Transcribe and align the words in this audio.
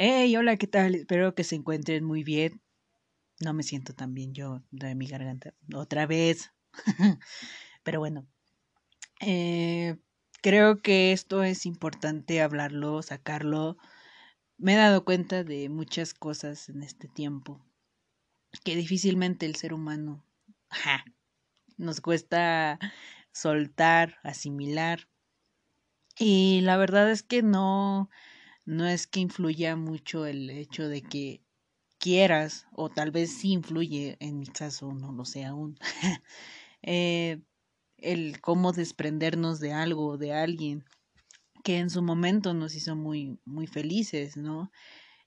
Hey, 0.00 0.36
hola, 0.36 0.56
¿qué 0.56 0.68
tal? 0.68 0.94
Espero 0.94 1.34
que 1.34 1.42
se 1.42 1.56
encuentren 1.56 2.04
muy 2.04 2.22
bien. 2.22 2.62
No 3.40 3.52
me 3.52 3.64
siento 3.64 3.94
tan 3.94 4.14
bien 4.14 4.32
yo 4.32 4.62
de 4.70 4.94
mi 4.94 5.08
garganta. 5.08 5.54
Otra 5.74 6.06
vez. 6.06 6.52
Pero 7.82 7.98
bueno. 7.98 8.24
Eh, 9.20 9.96
creo 10.40 10.82
que 10.82 11.10
esto 11.10 11.42
es 11.42 11.66
importante 11.66 12.40
hablarlo, 12.40 13.02
sacarlo. 13.02 13.76
Me 14.56 14.74
he 14.74 14.76
dado 14.76 15.04
cuenta 15.04 15.42
de 15.42 15.68
muchas 15.68 16.14
cosas 16.14 16.68
en 16.68 16.84
este 16.84 17.08
tiempo. 17.08 17.60
Que 18.62 18.76
difícilmente 18.76 19.46
el 19.46 19.56
ser 19.56 19.74
humano 19.74 20.24
nos 21.76 22.00
cuesta 22.00 22.78
soltar, 23.32 24.18
asimilar. 24.22 25.08
Y 26.16 26.60
la 26.60 26.76
verdad 26.76 27.10
es 27.10 27.24
que 27.24 27.42
no 27.42 28.10
no 28.68 28.86
es 28.86 29.06
que 29.06 29.20
influya 29.20 29.76
mucho 29.76 30.26
el 30.26 30.50
hecho 30.50 30.88
de 30.88 31.00
que 31.00 31.40
quieras, 31.96 32.66
o 32.70 32.90
tal 32.90 33.10
vez 33.10 33.38
sí 33.38 33.52
influye, 33.52 34.18
en 34.20 34.38
mi 34.38 34.46
caso 34.46 34.92
no 34.92 35.10
lo 35.10 35.24
sé 35.24 35.46
aún, 35.46 35.78
eh, 36.82 37.40
el 37.96 38.42
cómo 38.42 38.72
desprendernos 38.72 39.58
de 39.58 39.72
algo, 39.72 40.18
de 40.18 40.34
alguien 40.34 40.84
que 41.64 41.78
en 41.78 41.88
su 41.88 42.02
momento 42.02 42.52
nos 42.52 42.74
hizo 42.74 42.94
muy, 42.94 43.40
muy 43.46 43.66
felices, 43.66 44.36
¿no? 44.36 44.70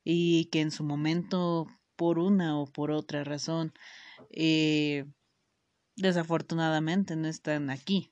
Y 0.04 0.46
que 0.52 0.62
en 0.62 0.70
su 0.70 0.84
momento, 0.84 1.66
por 1.96 2.20
una 2.20 2.60
o 2.60 2.68
por 2.68 2.92
otra 2.92 3.24
razón, 3.24 3.74
eh, 4.30 5.06
desafortunadamente 5.96 7.16
no 7.16 7.28
están 7.28 7.72
aquí 7.72 8.12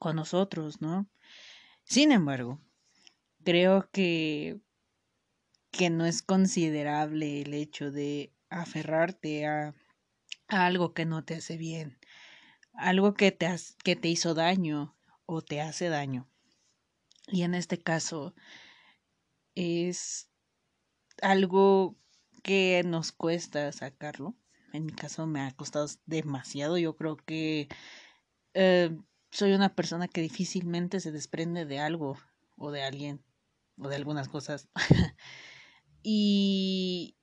con 0.00 0.16
nosotros, 0.16 0.80
¿no? 0.80 1.08
Sin 1.84 2.10
embargo, 2.10 2.60
creo 3.44 3.90
que, 3.90 4.60
que 5.70 5.90
no 5.90 6.06
es 6.06 6.22
considerable 6.22 7.42
el 7.42 7.54
hecho 7.54 7.90
de 7.90 8.32
aferrarte 8.50 9.46
a, 9.46 9.74
algo 10.48 10.94
que 10.94 11.04
no 11.04 11.24
te 11.24 11.34
hace 11.34 11.56
bien, 11.56 11.98
algo 12.72 13.14
que 13.14 13.32
te, 13.32 13.54
que 13.84 13.96
te 13.96 14.08
hizo 14.08 14.34
daño 14.34 14.96
o 15.26 15.42
te 15.42 15.60
hace 15.60 15.88
daño. 15.88 16.28
Y 17.26 17.42
en 17.42 17.54
este 17.54 17.78
caso 17.78 18.34
es 19.54 20.30
algo 21.20 21.96
que 22.42 22.82
nos 22.86 23.12
cuesta 23.12 23.70
sacarlo. 23.72 24.34
En 24.72 24.86
mi 24.86 24.92
caso 24.92 25.26
me 25.26 25.40
ha 25.40 25.50
costado 25.52 25.86
demasiado. 26.06 26.78
Yo 26.78 26.96
creo 26.96 27.16
que 27.16 27.68
eh, 28.54 28.96
soy 29.30 29.52
una 29.52 29.74
persona 29.74 30.08
que 30.08 30.22
difícilmente 30.22 31.00
se 31.00 31.12
desprende 31.12 31.66
de 31.66 31.80
algo 31.80 32.16
o 32.56 32.70
de 32.70 32.82
alguien 32.82 33.22
o 33.78 33.88
de 33.88 33.96
algunas 33.96 34.28
cosas. 34.28 34.68
y, 36.02 37.16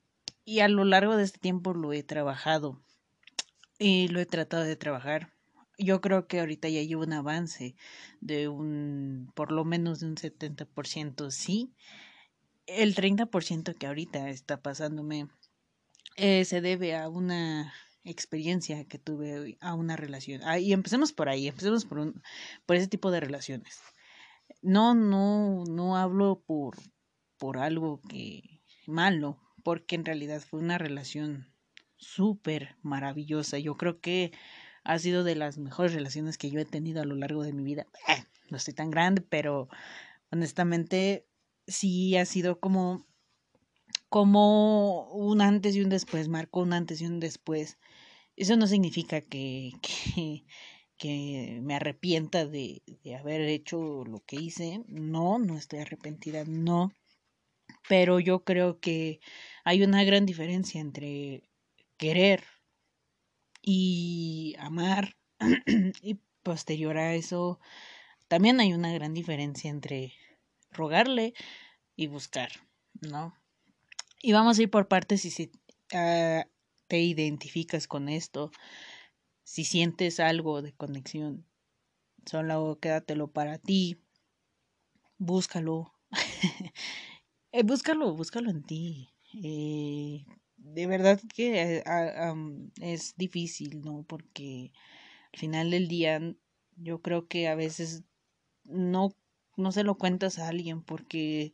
y 0.44 0.60
a 0.60 0.68
lo 0.68 0.84
largo 0.84 1.16
de 1.16 1.24
este 1.24 1.38
tiempo 1.38 1.74
lo 1.74 1.92
he 1.92 2.02
trabajado 2.02 2.82
y 3.78 4.08
lo 4.08 4.20
he 4.20 4.26
tratado 4.26 4.64
de 4.64 4.76
trabajar. 4.76 5.32
Yo 5.78 6.00
creo 6.00 6.26
que 6.26 6.40
ahorita 6.40 6.68
ya 6.68 6.82
llevo 6.82 7.02
un 7.02 7.12
avance 7.12 7.76
de 8.20 8.48
un, 8.48 9.30
por 9.34 9.52
lo 9.52 9.64
menos 9.64 10.00
de 10.00 10.06
un 10.06 10.16
70%, 10.16 11.30
sí. 11.30 11.74
El 12.66 12.94
30% 12.94 13.74
que 13.74 13.86
ahorita 13.86 14.30
está 14.30 14.60
pasándome 14.62 15.28
eh, 16.16 16.44
se 16.46 16.60
debe 16.60 16.96
a 16.96 17.08
una 17.08 17.72
experiencia 18.04 18.84
que 18.84 18.98
tuve, 18.98 19.58
a 19.60 19.74
una 19.74 19.96
relación. 19.96 20.40
Ah, 20.44 20.58
y 20.58 20.72
empecemos 20.72 21.12
por 21.12 21.28
ahí, 21.28 21.48
empecemos 21.48 21.84
por, 21.84 21.98
un, 21.98 22.22
por 22.64 22.76
ese 22.76 22.88
tipo 22.88 23.10
de 23.10 23.20
relaciones. 23.20 23.80
No, 24.62 24.94
no, 24.94 25.64
no 25.64 25.96
hablo 25.96 26.42
por, 26.46 26.76
por 27.38 27.58
algo 27.58 28.00
que 28.08 28.62
malo, 28.86 29.38
porque 29.62 29.96
en 29.96 30.04
realidad 30.04 30.40
fue 30.40 30.60
una 30.60 30.78
relación 30.78 31.52
súper 31.96 32.76
maravillosa. 32.82 33.58
Yo 33.58 33.76
creo 33.76 34.00
que 34.00 34.32
ha 34.84 34.98
sido 34.98 35.24
de 35.24 35.34
las 35.34 35.58
mejores 35.58 35.94
relaciones 35.94 36.38
que 36.38 36.50
yo 36.50 36.60
he 36.60 36.64
tenido 36.64 37.02
a 37.02 37.04
lo 37.04 37.16
largo 37.16 37.42
de 37.42 37.52
mi 37.52 37.64
vida. 37.64 37.86
Eh, 38.08 38.24
no 38.50 38.56
estoy 38.56 38.74
tan 38.74 38.90
grande, 38.90 39.22
pero 39.22 39.68
honestamente 40.30 41.26
sí 41.66 42.16
ha 42.16 42.24
sido 42.24 42.60
como 42.60 43.06
como 44.08 45.08
un 45.10 45.40
antes 45.40 45.74
y 45.76 45.80
un 45.82 45.88
después, 45.88 46.28
marcó 46.28 46.60
un 46.60 46.72
antes 46.72 47.00
y 47.00 47.06
un 47.06 47.20
después. 47.20 47.78
Eso 48.36 48.56
no 48.56 48.66
significa 48.66 49.20
que, 49.20 49.72
que, 50.14 50.44
que 50.98 51.58
me 51.62 51.74
arrepienta 51.74 52.46
de, 52.46 52.82
de 53.04 53.16
haber 53.16 53.42
hecho 53.42 54.04
lo 54.04 54.20
que 54.20 54.36
hice. 54.36 54.82
No, 54.88 55.38
no 55.38 55.56
estoy 55.56 55.80
arrepentida, 55.80 56.44
no. 56.46 56.92
Pero 57.88 58.20
yo 58.20 58.44
creo 58.44 58.80
que 58.80 59.20
hay 59.64 59.82
una 59.82 60.04
gran 60.04 60.26
diferencia 60.26 60.80
entre 60.80 61.42
querer 61.96 62.44
y 63.62 64.54
amar. 64.58 65.16
y 66.02 66.18
posterior 66.42 66.96
a 66.96 67.14
eso, 67.14 67.58
también 68.28 68.60
hay 68.60 68.72
una 68.72 68.92
gran 68.92 69.14
diferencia 69.14 69.70
entre 69.70 70.14
rogarle 70.70 71.34
y 71.96 72.06
buscar, 72.06 72.50
¿no? 73.00 73.34
Y 74.22 74.32
vamos 74.32 74.58
a 74.58 74.62
ir 74.62 74.70
por 74.70 74.88
partes 74.88 75.24
y 75.24 75.30
si 75.30 75.50
uh, 75.92 76.42
te 76.86 77.00
identificas 77.00 77.88
con 77.88 78.08
esto 78.08 78.50
si 79.46 79.62
sientes 79.62 80.18
algo 80.18 80.60
de 80.60 80.72
conexión, 80.72 81.46
solo 82.26 82.78
quédatelo 82.80 83.28
para 83.28 83.58
ti. 83.58 83.96
Búscalo. 85.18 85.92
eh, 87.52 87.62
búscalo, 87.62 88.12
búscalo 88.16 88.50
en 88.50 88.64
ti. 88.64 89.08
Eh, 89.32 90.26
de 90.56 90.86
verdad 90.88 91.20
que 91.32 91.76
eh, 91.78 91.84
es 92.80 93.14
difícil, 93.16 93.82
¿no? 93.82 94.02
Porque 94.02 94.72
al 95.32 95.38
final 95.38 95.70
del 95.70 95.86
día 95.86 96.20
yo 96.76 97.00
creo 97.00 97.28
que 97.28 97.46
a 97.46 97.54
veces 97.54 98.02
no, 98.64 99.14
no 99.56 99.70
se 99.70 99.84
lo 99.84 99.96
cuentas 99.96 100.40
a 100.40 100.48
alguien 100.48 100.82
porque 100.82 101.52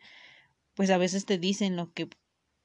pues 0.75 0.89
a 0.89 0.97
veces 0.97 1.27
te 1.27 1.37
dicen 1.37 1.77
lo 1.77 1.93
que 1.93 2.09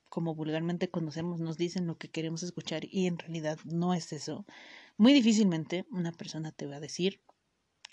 como 0.10 0.36
vulgarmente 0.36 0.90
conocemos, 0.90 1.42
nos 1.42 1.58
dicen 1.58 1.86
lo 1.88 1.98
que 1.98 2.10
queremos 2.10 2.44
escuchar 2.44 2.86
y 2.90 3.08
en 3.08 3.20
realidad 3.20 3.60
no 3.66 3.94
es 3.94 4.14
eso. 4.14 4.46
Muy 4.98 5.14
difícilmente 5.14 5.86
una 5.92 6.12
persona 6.12 6.52
te 6.52 6.66
va 6.66 6.78
a 6.78 6.80
decir 6.80 7.22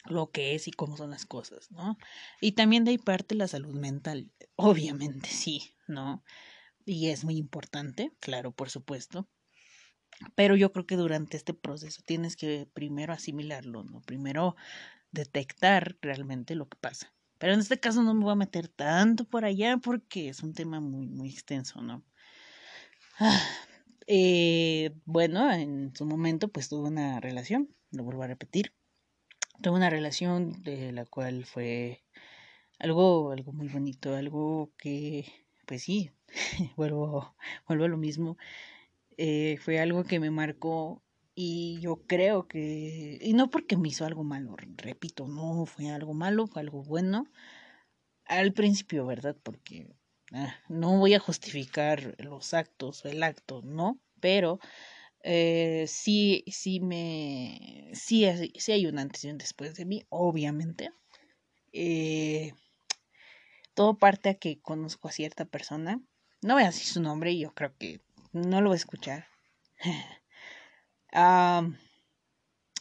lo 0.06 0.30
que 0.30 0.54
es 0.54 0.68
y 0.68 0.70
cómo 0.70 0.96
son 0.96 1.10
las 1.10 1.26
cosas, 1.26 1.70
¿no? 1.70 1.96
Y 2.40 2.52
también 2.52 2.84
de 2.84 2.92
ahí 2.92 2.98
parte 2.98 3.34
la 3.34 3.48
salud 3.48 3.74
mental, 3.74 4.32
obviamente 4.56 5.28
sí, 5.28 5.74
¿no? 5.86 6.24
Y 6.84 7.08
es 7.08 7.24
muy 7.24 7.36
importante, 7.36 8.12
claro, 8.20 8.52
por 8.52 8.70
supuesto. 8.70 9.28
Pero 10.34 10.56
yo 10.56 10.72
creo 10.72 10.86
que 10.86 10.96
durante 10.96 11.36
este 11.36 11.54
proceso 11.54 12.02
tienes 12.04 12.36
que 12.36 12.68
primero 12.72 13.12
asimilarlo, 13.12 13.84
¿no? 13.84 14.00
Primero 14.02 14.56
detectar 15.10 15.96
realmente 16.02 16.54
lo 16.54 16.68
que 16.68 16.76
pasa. 16.76 17.14
Pero 17.38 17.54
en 17.54 17.60
este 17.60 17.80
caso 17.80 18.02
no 18.02 18.14
me 18.14 18.24
voy 18.24 18.32
a 18.32 18.36
meter 18.36 18.68
tanto 18.68 19.24
por 19.24 19.44
allá 19.44 19.78
porque 19.78 20.28
es 20.28 20.42
un 20.42 20.54
tema 20.54 20.80
muy, 20.80 21.08
muy 21.08 21.30
extenso, 21.30 21.82
¿no? 21.82 22.04
Ah, 23.18 23.42
eh, 24.06 24.92
bueno, 25.04 25.52
en 25.52 25.94
su 25.94 26.06
momento 26.06 26.48
pues 26.48 26.68
tuve 26.68 26.88
una 26.88 27.20
relación, 27.20 27.74
lo 27.90 28.04
vuelvo 28.04 28.22
a 28.22 28.26
repetir. 28.28 28.72
Tuve 29.62 29.76
una 29.76 29.90
relación 29.90 30.62
de 30.62 30.92
la 30.92 31.06
cual 31.06 31.44
fue 31.44 32.04
algo, 32.78 33.30
algo 33.32 33.52
muy 33.52 33.68
bonito, 33.68 34.14
algo 34.16 34.72
que, 34.78 35.26
pues 35.66 35.82
sí, 35.84 36.10
vuelvo, 36.76 37.36
vuelvo 37.68 37.84
a 37.84 37.88
lo 37.88 37.96
mismo. 37.96 38.36
Eh, 39.16 39.58
fue 39.60 39.80
algo 39.80 40.04
que 40.04 40.20
me 40.20 40.30
marcó 40.30 41.02
y 41.34 41.80
yo 41.80 42.02
creo 42.06 42.48
que, 42.48 43.18
y 43.20 43.32
no 43.34 43.50
porque 43.50 43.76
me 43.76 43.88
hizo 43.88 44.04
algo 44.06 44.24
malo, 44.24 44.56
repito, 44.76 45.26
no 45.28 45.66
fue 45.66 45.90
algo 45.90 46.14
malo, 46.14 46.46
fue 46.46 46.62
algo 46.62 46.82
bueno. 46.84 47.26
Al 48.26 48.52
principio, 48.52 49.06
¿verdad? 49.06 49.36
Porque 49.42 49.88
no 50.68 50.98
voy 50.98 51.14
a 51.14 51.20
justificar 51.20 52.14
los 52.18 52.54
actos, 52.54 53.04
el 53.04 53.22
acto, 53.22 53.62
¿no? 53.62 54.00
Pero 54.20 54.58
eh, 55.22 55.86
sí, 55.88 56.44
sí 56.48 56.80
me, 56.80 57.90
sí, 57.94 58.26
sí 58.56 58.72
hay 58.72 58.86
un 58.86 58.98
antes 58.98 59.24
y 59.24 59.30
un 59.30 59.38
después 59.38 59.74
de 59.74 59.84
mí, 59.84 60.04
obviamente. 60.10 60.90
Eh, 61.72 62.52
todo 63.74 63.98
parte 63.98 64.28
a 64.28 64.34
que 64.34 64.60
conozco 64.60 65.08
a 65.08 65.12
cierta 65.12 65.44
persona. 65.44 66.00
No 66.42 66.54
voy 66.54 66.62
a 66.64 66.66
decir 66.66 66.86
su 66.86 67.00
nombre, 67.00 67.36
yo 67.38 67.54
creo 67.54 67.74
que 67.78 68.00
no 68.32 68.60
lo 68.60 68.68
voy 68.68 68.76
a 68.76 68.76
escuchar. 68.76 69.28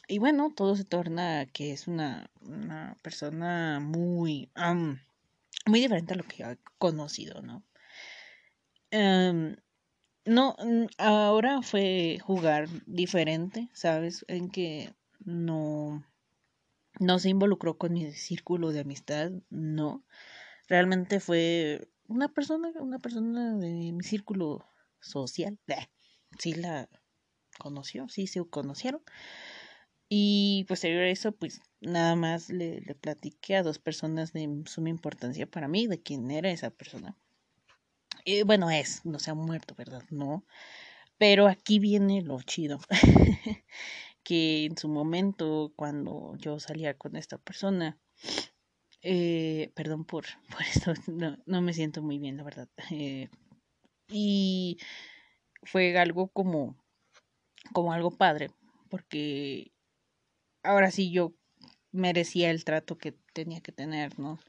y 0.08 0.18
bueno, 0.18 0.52
todo 0.56 0.76
se 0.76 0.84
torna 0.86 1.42
a 1.42 1.46
que 1.46 1.72
es 1.72 1.88
una, 1.88 2.30
una 2.42 2.98
persona 3.02 3.80
muy 3.80 4.52
muy 5.65 5.80
diferente 5.80 6.13
a 6.13 6.18
lo 6.18 6.24
que 6.24 6.44
he 6.44 6.57
conocido, 6.77 7.42
¿no? 7.42 7.63
Em, 8.92 9.56
no, 10.25 10.56
ahora 10.98 11.62
fue 11.62 12.19
jugar 12.21 12.68
diferente, 12.86 13.69
¿sabes? 13.74 14.25
En 14.27 14.50
que 14.50 14.94
no, 15.25 16.04
no 17.00 17.19
se 17.19 17.30
involucró 17.30 17.77
con 17.77 17.94
mi 17.94 18.12
círculo 18.12 18.71
de 18.71 18.81
amistad, 18.81 19.31
no. 19.50 20.04
Realmente 20.68 21.19
fue 21.19 21.88
una 22.07 22.30
persona, 22.30 22.71
una 22.80 23.00
persona 23.00 23.56
de 23.57 23.92
mi 23.94 24.04
círculo 24.04 24.66
social, 25.00 25.59
sí 26.39 26.54
la 26.54 26.89
conoció, 27.59 28.09
sí 28.09 28.27
se 28.27 28.44
conocieron. 28.45 29.01
Y 30.10 30.66
posterior 30.68 31.04
a 31.04 31.10
eso, 31.10 31.32
pues 31.32 31.62
nada 31.82 32.16
más 32.16 32.50
le, 32.50 32.82
le 32.82 32.96
platiqué 32.96 33.56
a 33.56 33.64
dos 33.64 33.80
personas 33.80 34.34
de 34.34 34.64
suma 34.66 34.90
importancia 34.90 35.48
para 35.48 35.68
mí, 35.68 35.88
de 35.88 36.02
quién 36.02 36.30
era 36.30 36.52
esa 36.52 36.70
persona. 36.70 37.18
Y 38.26 38.44
bueno, 38.44 38.70
es, 38.70 39.06
no 39.06 39.20
se 39.20 39.32
ha 39.32 39.34
muerto, 39.34 39.76
¿verdad? 39.76 40.04
No. 40.10 40.46
Pero 41.18 41.48
aquí 41.48 41.80
viene 41.80 42.22
lo 42.22 42.42
chido. 42.42 42.80
que 44.24 44.66
en 44.66 44.78
su 44.78 44.88
momento, 44.88 45.74
cuando 45.76 46.36
yo 46.38 46.60
salía 46.60 46.98
con 46.98 47.16
esta 47.16 47.38
persona, 47.38 48.00
eh, 49.02 49.72
perdón 49.76 50.06
por, 50.06 50.26
por 50.50 50.62
esto, 50.62 50.94
no, 51.08 51.38
no, 51.46 51.62
me 51.62 51.74
siento 51.74 52.02
muy 52.02 52.20
bien, 52.20 52.38
la 52.38 52.44
verdad. 52.44 52.70
Eh, 52.92 53.30
y 54.10 54.78
fue 55.64 55.98
algo 55.98 56.28
como, 56.28 56.78
como 57.74 57.94
algo 57.94 58.12
padre, 58.12 58.52
porque 58.90 59.73
ahora 60.63 60.92
sí 60.92 61.12
yo 61.12 61.33
merecía 61.92 62.50
el 62.51 62.65
trato 62.65 62.98
que 62.98 63.13
tenía 63.33 63.62
que 63.62 63.71
tener, 63.71 64.19
¿no? 64.19 64.39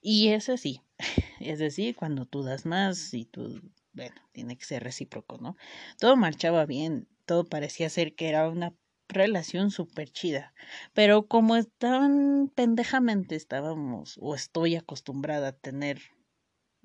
Y 0.00 0.28
es 0.28 0.48
así, 0.48 0.82
es 1.40 1.58
decir, 1.58 1.94
cuando 1.96 2.26
tú 2.26 2.42
das 2.42 2.66
más 2.66 3.14
y 3.14 3.24
tú, 3.24 3.60
bueno, 3.92 4.16
tiene 4.32 4.56
que 4.56 4.64
ser 4.64 4.82
recíproco, 4.82 5.38
¿no? 5.38 5.56
Todo 5.98 6.16
marchaba 6.16 6.66
bien, 6.66 7.08
todo 7.24 7.44
parecía 7.44 7.88
ser 7.88 8.14
que 8.14 8.28
era 8.28 8.48
una 8.48 8.74
relación 9.08 9.70
súper 9.70 10.10
chida, 10.10 10.54
pero 10.94 11.28
como 11.28 11.56
estaban 11.56 12.50
pendejamente 12.54 13.36
estábamos 13.36 14.18
o 14.20 14.34
estoy 14.34 14.76
acostumbrada 14.76 15.48
a 15.48 15.52
tener 15.52 16.00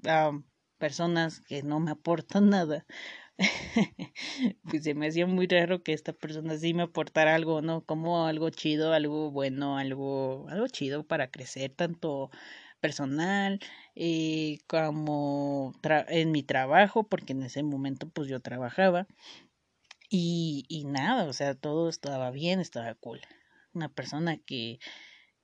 a 0.05 0.31
personas 0.77 1.41
que 1.41 1.63
no 1.63 1.79
me 1.79 1.91
aportan 1.91 2.49
nada, 2.49 2.85
pues 4.63 4.83
se 4.83 4.93
me 4.95 5.07
hacía 5.07 5.27
muy 5.27 5.47
raro 5.47 5.83
que 5.83 5.93
esta 5.93 6.13
persona 6.13 6.57
sí 6.57 6.73
me 6.73 6.83
aportara 6.83 7.35
algo, 7.35 7.61
¿no? 7.61 7.83
Como 7.85 8.25
algo 8.25 8.49
chido, 8.49 8.93
algo 8.93 9.31
bueno, 9.31 9.77
algo, 9.77 10.47
algo 10.49 10.67
chido 10.67 11.05
para 11.05 11.29
crecer, 11.31 11.71
tanto 11.71 12.31
personal 12.79 13.59
eh, 13.95 14.59
como 14.67 15.73
en 16.09 16.31
mi 16.31 16.43
trabajo, 16.43 17.03
porque 17.07 17.33
en 17.33 17.43
ese 17.43 17.63
momento 17.63 18.09
pues 18.09 18.27
yo 18.27 18.39
trabajaba 18.39 19.07
y, 20.09 20.65
y 20.69 20.85
nada, 20.85 21.25
o 21.25 21.33
sea, 21.33 21.55
todo 21.55 21.89
estaba 21.89 22.31
bien, 22.31 22.59
estaba 22.59 22.93
cool. 22.95 23.21
Una 23.73 23.89
persona 23.89 24.37
que, 24.37 24.79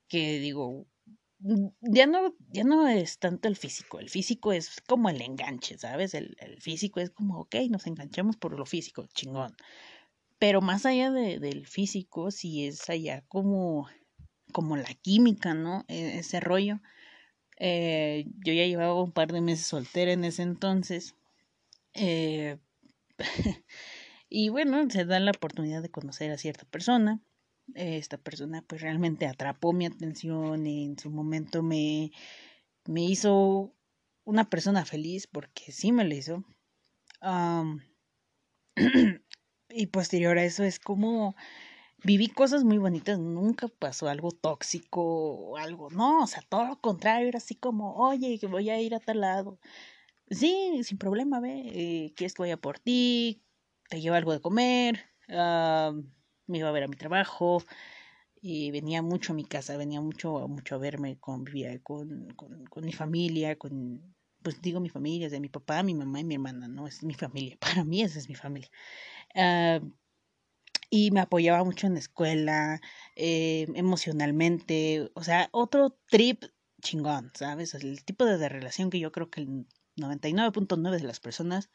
que 0.08 0.40
digo, 0.40 0.88
ya 1.82 2.08
no, 2.08 2.34
ya 2.52 2.64
no 2.64 2.88
es 2.88 3.20
tanto 3.20 3.48
el 3.50 3.58
físico, 3.58 4.00
el 4.00 4.10
físico 4.10 4.54
es 4.54 4.82
como 4.88 5.10
el 5.10 5.22
enganche, 5.22 5.78
¿sabes? 5.78 6.14
El, 6.14 6.38
el 6.40 6.62
físico 6.62 7.00
es 7.00 7.10
como, 7.10 7.40
ok, 7.42 7.56
nos 7.70 7.86
enganchamos 7.86 8.38
por 8.38 8.58
lo 8.58 8.66
físico, 8.66 9.06
chingón. 9.14 9.56
Pero 10.40 10.62
más 10.62 10.86
allá 10.86 11.12
de, 11.12 11.40
del 11.40 11.68
físico, 11.68 12.32
sí 12.32 12.66
es 12.66 12.90
allá 12.90 13.24
como, 13.28 13.90
como 14.54 14.78
la 14.78 14.94
química, 14.94 15.54
¿no? 15.54 15.86
E, 15.88 16.20
ese 16.20 16.40
rollo. 16.40 16.80
Eh, 17.60 18.26
yo 18.46 18.54
ya 18.54 18.66
llevaba 18.66 19.02
un 19.02 19.12
par 19.12 19.32
de 19.32 19.42
meses 19.42 19.66
soltera 19.68 20.14
en 20.14 20.24
ese 20.24 20.44
entonces. 20.44 21.16
Eh, 21.94 22.58
y 24.30 24.50
bueno, 24.50 24.90
se 24.90 25.06
da 25.06 25.20
la 25.20 25.32
oportunidad 25.32 25.82
de 25.82 25.92
conocer 25.92 26.32
a 26.32 26.38
cierta 26.38 26.66
persona 26.66 27.22
esta 27.76 28.18
persona 28.18 28.64
pues 28.68 28.82
realmente 28.82 29.28
atrapó 29.28 29.74
mi 29.74 29.86
atención 29.86 30.68
y 30.68 30.86
en 30.86 31.00
su 31.00 31.10
momento 31.10 31.64
me, 31.64 32.12
me 32.86 33.04
hizo 33.04 33.74
una 34.26 34.50
persona 34.50 34.86
feliz 34.86 35.28
porque 35.28 35.72
sí 35.72 35.92
me 35.92 36.06
lo 36.06 36.16
hizo. 36.16 36.44
y 39.70 39.88
posterior 39.88 40.38
a 40.38 40.44
eso 40.44 40.64
es 40.64 40.80
como 40.80 41.36
viví 42.04 42.28
cosas 42.28 42.64
muy 42.64 42.78
bonitas, 42.78 43.20
nunca 43.20 43.68
pasó 43.68 44.10
algo 44.10 44.32
tóxico 44.32 45.02
o 45.04 45.58
algo, 45.58 45.90
no, 45.92 46.24
o 46.24 46.28
sea, 46.28 46.44
todo 46.50 46.66
lo 46.66 46.80
contrario, 46.82 47.28
era 47.28 47.38
así 47.38 47.56
como, 47.56 47.96
oye, 47.96 48.40
que 48.40 48.48
voy 48.48 48.70
a 48.70 48.82
ir 48.82 48.94
a 48.96 49.00
tal 49.00 49.22
lado. 49.22 49.60
Sí, 50.30 50.82
sin 50.84 50.98
problema, 50.98 51.40
ve, 51.40 51.64
eh, 51.66 52.14
quieres 52.16 52.36
vaya 52.38 52.58
por 52.58 52.80
ti, 52.80 53.44
te 53.90 54.02
llevo 54.02 54.16
algo 54.16 54.34
de 54.34 54.42
comer, 54.42 55.06
me 56.48 56.60
iba 56.60 56.70
a 56.70 56.72
ver 56.72 56.84
a 56.84 56.88
mi 56.88 56.96
trabajo 56.96 57.64
y 58.42 58.72
venía 58.72 59.02
mucho 59.02 59.34
a 59.34 59.36
mi 59.36 59.46
casa, 59.46 59.78
venía 59.78 60.02
mucho, 60.02 60.48
mucho 60.48 60.76
a 60.76 60.78
verme, 60.78 61.18
convivía 61.20 61.82
con, 61.82 62.28
con, 62.36 62.66
con 62.66 62.86
mi 62.86 62.92
familia, 62.92 63.58
con, 63.58 64.16
pues 64.42 64.62
digo 64.62 64.80
mi 64.80 64.90
familia, 64.90 65.28
es 65.28 65.32
de 65.32 65.40
mi 65.40 65.50
papá, 65.50 65.82
mi 65.84 65.96
mamá 65.96 66.20
y 66.20 66.26
mi 66.26 66.36
hermana, 66.36 66.68
¿no? 66.68 66.88
Es 66.88 67.04
mi 67.04 67.14
familia, 67.14 67.58
para 67.60 67.84
mí 67.84 68.02
esa 68.02 68.20
es 68.20 68.30
mi 68.30 68.36
familia. 68.36 68.70
Uh, 69.36 69.92
y 70.90 71.10
me 71.12 71.22
apoyaba 71.22 71.64
mucho 71.64 71.88
en 71.88 71.94
la 71.94 72.00
escuela, 72.00 72.80
eh, 73.16 73.66
emocionalmente, 73.76 75.10
o 75.16 75.24
sea, 75.24 75.50
otro 75.52 75.98
trip 76.08 76.44
chingón, 76.82 77.32
¿sabes? 77.34 77.74
El 77.74 78.04
tipo 78.06 78.26
de, 78.26 78.48
relación 78.50 78.92
que 78.92 79.00
yo 79.00 79.12
creo 79.12 79.32
que 79.32 79.42
el 79.42 79.66
99.9 79.96 80.98
de 80.98 81.04
las 81.04 81.20
personas 81.20 81.72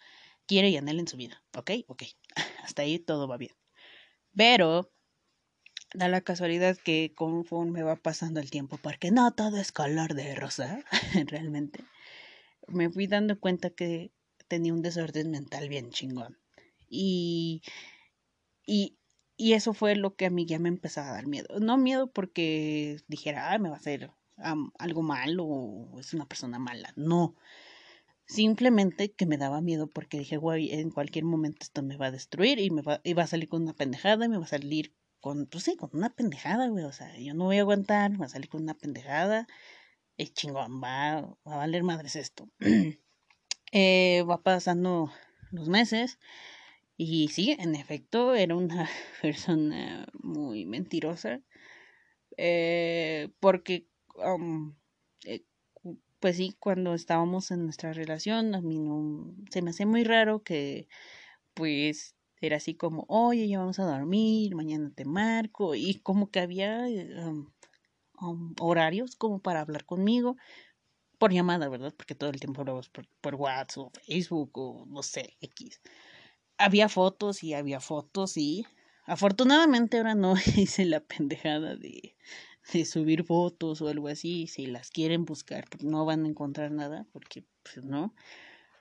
quiere 0.46 0.68
y 0.68 0.76
anhela 0.76 1.00
en 1.00 1.08
su 1.08 1.16
vida, 1.16 1.42
¿ok? 1.56 1.70
Ok, 1.88 2.04
hasta 2.62 2.82
ahí 2.82 2.98
todo 3.00 3.26
va 3.26 3.38
bien. 3.38 3.56
Pero 4.38 4.88
da 5.94 6.06
la 6.06 6.20
casualidad 6.20 6.76
que 6.76 7.12
conforme 7.16 7.82
va 7.82 7.96
pasando 7.96 8.38
el 8.38 8.52
tiempo, 8.52 8.78
porque 8.80 9.10
no 9.10 9.32
todo 9.32 9.56
es 9.56 9.72
color 9.72 10.14
de 10.14 10.36
rosa, 10.36 10.84
realmente, 11.26 11.84
me 12.68 12.88
fui 12.88 13.08
dando 13.08 13.40
cuenta 13.40 13.70
que 13.70 14.12
tenía 14.46 14.72
un 14.72 14.80
desorden 14.80 15.32
mental 15.32 15.68
bien 15.68 15.90
chingón. 15.90 16.38
Y, 16.88 17.62
y, 18.64 18.96
y 19.36 19.54
eso 19.54 19.74
fue 19.74 19.96
lo 19.96 20.14
que 20.14 20.26
a 20.26 20.30
mí 20.30 20.46
ya 20.46 20.60
me 20.60 20.68
empezaba 20.68 21.08
a 21.10 21.14
dar 21.14 21.26
miedo. 21.26 21.58
No 21.58 21.76
miedo 21.76 22.12
porque 22.12 22.98
dijera, 23.08 23.52
ah, 23.52 23.58
me 23.58 23.70
va 23.70 23.74
a 23.74 23.78
hacer 23.78 24.12
algo 24.78 25.02
mal 25.02 25.36
o 25.40 25.98
es 25.98 26.14
una 26.14 26.26
persona 26.26 26.60
mala. 26.60 26.92
No, 26.94 27.34
Simplemente 28.28 29.10
que 29.10 29.24
me 29.24 29.38
daba 29.38 29.62
miedo 29.62 29.88
porque 29.88 30.18
dije, 30.18 30.36
güey, 30.36 30.70
en 30.72 30.90
cualquier 30.90 31.24
momento 31.24 31.60
esto 31.62 31.82
me 31.82 31.96
va 31.96 32.06
a 32.06 32.10
destruir 32.10 32.58
y 32.58 32.70
me 32.70 32.82
va, 32.82 33.00
a 33.02 33.26
salir 33.26 33.48
con 33.48 33.62
una 33.62 33.72
pendejada 33.72 34.26
y 34.26 34.28
me 34.28 34.36
va 34.36 34.44
a 34.44 34.48
salir 34.48 34.94
con, 35.20 35.46
pues 35.46 35.64
sí, 35.64 35.76
con 35.76 35.90
una 35.94 36.10
pendejada, 36.14 36.68
güey. 36.68 36.84
O 36.84 36.92
sea, 36.92 37.16
yo 37.18 37.32
no 37.32 37.44
voy 37.44 37.56
a 37.56 37.62
aguantar, 37.62 38.10
me 38.10 38.18
va 38.18 38.26
a 38.26 38.28
salir 38.28 38.50
con 38.50 38.62
una 38.62 38.74
pendejada. 38.74 39.46
Es 40.18 40.34
chingón, 40.34 40.82
va, 40.82 41.22
va 41.46 41.54
a 41.54 41.56
valer 41.56 41.82
madres 41.84 42.16
esto. 42.16 42.50
eh, 43.72 44.22
va 44.28 44.42
pasando 44.42 45.10
los 45.50 45.68
meses 45.70 46.18
y 46.98 47.28
sí, 47.28 47.56
en 47.58 47.76
efecto, 47.76 48.34
era 48.34 48.56
una 48.56 48.90
persona 49.22 50.06
muy 50.12 50.66
mentirosa. 50.66 51.40
Eh, 52.36 53.30
porque 53.40 53.88
um, 54.16 54.70
eh, 54.70 54.74
pues 56.20 56.36
sí, 56.36 56.56
cuando 56.60 56.94
estábamos 56.94 57.50
en 57.50 57.64
nuestra 57.64 57.92
relación, 57.92 58.54
a 58.54 58.60
mí 58.60 58.78
no, 58.78 59.34
se 59.50 59.62
me 59.62 59.70
hacía 59.70 59.86
muy 59.86 60.04
raro 60.04 60.42
que, 60.42 60.88
pues, 61.54 62.16
era 62.40 62.56
así 62.58 62.74
como, 62.74 63.04
oye, 63.08 63.48
ya 63.48 63.58
vamos 63.60 63.78
a 63.78 63.84
dormir, 63.84 64.54
mañana 64.54 64.92
te 64.94 65.04
marco, 65.04 65.74
y 65.74 65.96
como 66.00 66.30
que 66.30 66.40
había 66.40 66.86
um, 67.26 67.50
um, 68.20 68.54
horarios 68.60 69.16
como 69.16 69.40
para 69.40 69.60
hablar 69.60 69.84
conmigo 69.86 70.36
por 71.18 71.32
llamada, 71.32 71.68
¿verdad? 71.68 71.94
Porque 71.96 72.14
todo 72.14 72.30
el 72.30 72.40
tiempo 72.40 72.60
hablamos 72.60 72.88
por, 72.88 73.06
por 73.20 73.34
WhatsApp 73.34 73.94
Facebook 74.06 74.56
o 74.56 74.86
no 74.86 75.02
sé, 75.02 75.36
X. 75.40 75.80
Había 76.58 76.88
fotos 76.88 77.42
y 77.42 77.54
había 77.54 77.80
fotos 77.80 78.36
y 78.36 78.66
afortunadamente 79.04 79.98
ahora 79.98 80.14
no 80.14 80.34
hice 80.56 80.84
la 80.84 81.00
pendejada 81.00 81.76
de 81.76 82.16
de 82.72 82.84
subir 82.84 83.24
fotos 83.24 83.80
o 83.80 83.88
algo 83.88 84.08
así, 84.08 84.46
si 84.46 84.66
las 84.66 84.90
quieren 84.90 85.24
buscar, 85.24 85.64
pues, 85.70 85.84
no 85.84 86.04
van 86.04 86.24
a 86.24 86.28
encontrar 86.28 86.70
nada, 86.70 87.06
porque 87.12 87.44
pues 87.62 87.84
no. 87.84 88.14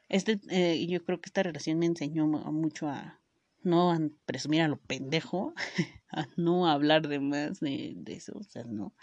Este, 0.10 0.40
eh, 0.50 0.86
yo 0.88 1.04
creo 1.04 1.20
que 1.20 1.28
esta 1.28 1.44
relación 1.44 1.80
me 1.80 1.86
enseñó 1.86 2.28
mucho 2.28 2.88
a 2.88 3.20
no 3.64 3.96
presumir 4.26 4.62
a 4.62 4.68
lo 4.68 4.78
pendejo, 4.78 5.54
a 6.12 6.28
no 6.38 6.68
hablar 6.68 7.08
de 7.08 7.20
más 7.20 7.60
de, 7.60 7.94
de 7.98 8.14
eso, 8.14 8.34
o 8.38 8.44
sea, 8.44 8.64
no. 8.64 8.94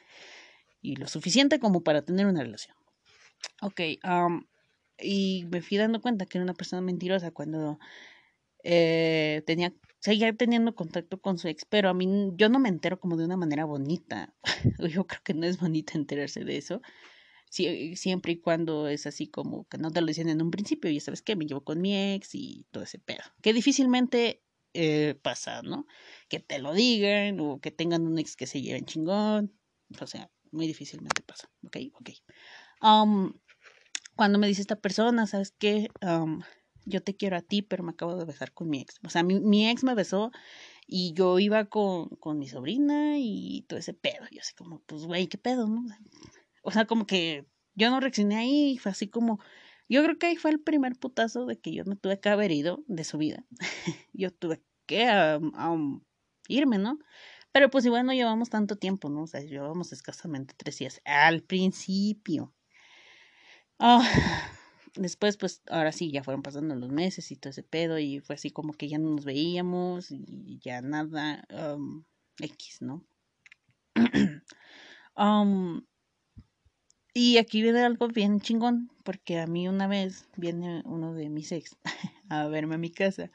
Y 0.80 0.96
lo 0.96 1.08
suficiente 1.08 1.58
como 1.58 1.82
para 1.82 2.02
tener 2.02 2.26
una 2.26 2.42
relación. 2.42 2.76
Ok, 3.62 3.80
um, 4.04 4.44
y 4.98 5.46
me 5.50 5.62
fui 5.62 5.76
dando 5.76 6.00
cuenta 6.00 6.26
que 6.26 6.38
era 6.38 6.44
una 6.44 6.54
persona 6.54 6.82
mentirosa 6.82 7.30
cuando 7.30 7.78
eh, 8.62 9.42
tenía 9.46 9.72
seguía 10.04 10.36
teniendo 10.36 10.74
contacto 10.74 11.18
con 11.18 11.38
su 11.38 11.48
ex, 11.48 11.64
pero 11.64 11.88
a 11.88 11.94
mí 11.94 12.06
yo 12.36 12.50
no 12.50 12.58
me 12.58 12.68
entero 12.68 13.00
como 13.00 13.16
de 13.16 13.24
una 13.24 13.38
manera 13.38 13.64
bonita. 13.64 14.34
yo 14.78 15.06
creo 15.06 15.22
que 15.24 15.32
no 15.32 15.46
es 15.46 15.58
bonita 15.58 15.94
enterarse 15.96 16.44
de 16.44 16.58
eso. 16.58 16.82
siempre 17.48 18.32
y 18.32 18.40
cuando 18.40 18.86
es 18.86 19.06
así 19.06 19.28
como 19.28 19.66
que 19.66 19.78
no 19.78 19.90
te 19.90 20.02
lo 20.02 20.08
dicen 20.08 20.28
en 20.28 20.42
un 20.42 20.50
principio, 20.50 20.90
y 20.90 21.00
sabes 21.00 21.22
que 21.22 21.36
me 21.36 21.46
llevo 21.46 21.64
con 21.64 21.80
mi 21.80 21.96
ex 21.96 22.34
y 22.34 22.66
todo 22.70 22.84
ese 22.84 22.98
pedo. 22.98 23.22
Que 23.40 23.54
difícilmente 23.54 24.42
eh, 24.74 25.18
pasa, 25.22 25.62
¿no? 25.62 25.86
Que 26.28 26.38
te 26.38 26.58
lo 26.58 26.74
digan 26.74 27.40
o 27.40 27.58
que 27.60 27.70
tengan 27.70 28.06
un 28.06 28.18
ex 28.18 28.36
que 28.36 28.46
se 28.46 28.60
lleven 28.60 28.84
chingón. 28.84 29.58
O 30.02 30.06
sea, 30.06 30.30
muy 30.50 30.66
difícilmente 30.66 31.22
pasa. 31.22 31.50
Ok, 31.62 31.78
ok. 31.94 32.10
Um, 32.82 33.32
cuando 34.16 34.38
me 34.38 34.48
dice 34.48 34.60
esta 34.60 34.76
persona, 34.76 35.26
¿sabes 35.26 35.54
qué? 35.58 35.88
Yo 36.84 37.02
te 37.02 37.16
quiero 37.16 37.36
a 37.36 37.42
ti, 37.42 37.62
pero 37.62 37.82
me 37.82 37.92
acabo 37.92 38.16
de 38.16 38.24
besar 38.24 38.52
con 38.52 38.68
mi 38.68 38.80
ex. 38.80 38.98
O 39.04 39.10
sea, 39.10 39.22
mi, 39.22 39.40
mi 39.40 39.68
ex 39.68 39.84
me 39.84 39.94
besó 39.94 40.30
y 40.86 41.12
yo 41.14 41.38
iba 41.38 41.64
con, 41.66 42.08
con, 42.20 42.38
mi 42.38 42.48
sobrina 42.48 43.18
y 43.18 43.64
todo 43.68 43.78
ese 43.78 43.94
pedo. 43.94 44.26
Yo 44.30 44.40
así 44.40 44.54
como, 44.54 44.80
pues, 44.80 45.04
güey, 45.06 45.26
¿qué 45.28 45.38
pedo, 45.38 45.66
no? 45.66 45.84
O 46.62 46.70
sea, 46.70 46.86
como 46.86 47.06
que 47.06 47.46
yo 47.74 47.90
no 47.90 48.00
reaccioné 48.00 48.36
ahí, 48.36 48.78
fue 48.78 48.92
así 48.92 49.08
como, 49.08 49.40
yo 49.88 50.02
creo 50.02 50.18
que 50.18 50.26
ahí 50.26 50.36
fue 50.36 50.50
el 50.50 50.60
primer 50.60 50.96
putazo 50.96 51.46
de 51.46 51.58
que 51.58 51.72
yo 51.72 51.84
no 51.84 51.96
tuve 51.96 52.20
que 52.20 52.28
haber 52.28 52.52
ido 52.52 52.84
de 52.86 53.04
su 53.04 53.18
vida. 53.18 53.44
yo 54.12 54.30
tuve 54.30 54.62
que 54.86 55.40
irme, 56.48 56.78
¿no? 56.78 56.98
Pero 57.52 57.70
pues 57.70 57.86
igual 57.86 58.04
no 58.06 58.12
llevamos 58.12 58.50
tanto 58.50 58.76
tiempo, 58.76 59.08
¿no? 59.08 59.22
O 59.22 59.26
sea, 59.26 59.40
llevamos 59.40 59.92
escasamente 59.92 60.54
tres 60.56 60.78
días 60.78 61.00
al 61.04 61.42
principio. 61.42 62.52
Ah, 63.78 64.02
después, 64.96 65.36
pues, 65.36 65.62
ahora 65.68 65.92
sí, 65.92 66.10
ya 66.10 66.22
fueron 66.22 66.42
pasando 66.42 66.74
los 66.74 66.90
meses 66.90 67.30
y 67.30 67.36
todo 67.36 67.50
ese 67.50 67.62
pedo, 67.62 67.98
y 67.98 68.20
fue 68.20 68.34
así 68.36 68.50
como 68.50 68.72
que 68.72 68.88
ya 68.88 68.98
no 68.98 69.10
nos 69.10 69.24
veíamos 69.24 70.10
y 70.10 70.58
ya 70.60 70.82
nada, 70.82 71.46
X, 72.38 72.82
¿no? 72.82 73.04
y 77.14 77.38
aquí 77.38 77.62
viene 77.62 77.84
algo 77.84 78.08
bien 78.08 78.40
chingón, 78.40 78.90
porque 79.04 79.38
a 79.38 79.46
mí 79.46 79.68
una 79.68 79.86
vez 79.86 80.28
viene 80.36 80.82
uno 80.84 81.14
de 81.14 81.28
mis 81.28 81.52
ex 81.52 81.76
a 82.28 82.46
verme 82.48 82.74
a 82.74 82.78
mi 82.78 82.90
casa, 82.90 83.30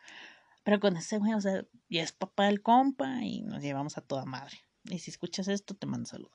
pero 0.63 0.79
con 0.79 0.97
ese 0.97 1.17
güey, 1.17 1.33
o 1.33 1.41
sea, 1.41 1.65
ya 1.89 2.03
es 2.03 2.11
papá 2.11 2.45
del 2.45 2.61
compa 2.61 3.23
y 3.23 3.41
nos 3.41 3.63
llevamos 3.63 3.97
a 3.97 4.01
toda 4.01 4.25
madre. 4.25 4.59
Y 4.85 4.99
si 4.99 5.11
escuchas 5.11 5.47
esto, 5.47 5.75
te 5.75 5.87
mando 5.87 6.07
saludo. 6.07 6.31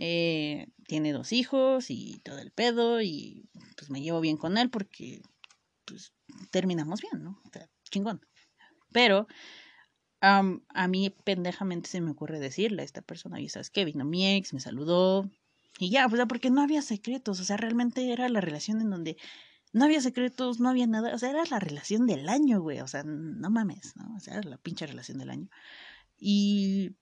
Eh, 0.00 0.68
tiene 0.86 1.12
dos 1.12 1.32
hijos 1.32 1.90
y 1.90 2.20
todo 2.24 2.38
el 2.38 2.52
pedo 2.52 3.02
y 3.02 3.48
pues 3.76 3.90
me 3.90 4.00
llevo 4.00 4.20
bien 4.20 4.36
con 4.36 4.56
él 4.56 4.70
porque 4.70 5.22
pues 5.84 6.12
terminamos 6.52 7.00
bien, 7.00 7.24
¿no? 7.24 7.42
O 7.44 7.50
sea, 7.52 7.68
chingón. 7.90 8.20
Pero 8.92 9.26
a 10.20 10.88
mí 10.88 11.10
pendejamente 11.24 11.88
se 11.88 12.00
me 12.00 12.12
ocurre 12.12 12.38
decirle 12.38 12.82
a 12.82 12.84
esta 12.84 13.02
persona, 13.02 13.40
y 13.40 13.48
sabes 13.48 13.70
qué, 13.70 13.84
vino 13.84 14.04
mi 14.04 14.36
ex, 14.36 14.52
me 14.52 14.60
saludó 14.60 15.28
y 15.80 15.90
ya, 15.90 16.08
pues 16.08 16.22
porque 16.28 16.50
no 16.50 16.62
había 16.62 16.82
secretos, 16.82 17.40
o 17.40 17.44
sea, 17.44 17.56
realmente 17.56 18.12
era 18.12 18.28
la 18.28 18.40
relación 18.40 18.80
en 18.80 18.90
donde 18.90 19.16
no 19.72 19.84
había 19.84 20.00
secretos, 20.00 20.60
no 20.60 20.68
había 20.68 20.86
nada, 20.86 21.12
o 21.12 21.18
sea, 21.18 21.30
era 21.30 21.44
la 21.44 21.58
relación 21.58 22.06
del 22.06 22.28
año, 22.28 22.60
güey, 22.60 22.80
o 22.80 22.86
sea, 22.86 23.02
no 23.04 23.50
mames, 23.50 23.94
¿no? 23.96 24.14
O 24.16 24.20
sea, 24.20 24.34
era 24.34 24.48
la 24.48 24.58
pinche 24.58 24.86
relación 24.86 25.18
del 25.18 25.30
año. 25.30 25.48
Y 26.18 26.96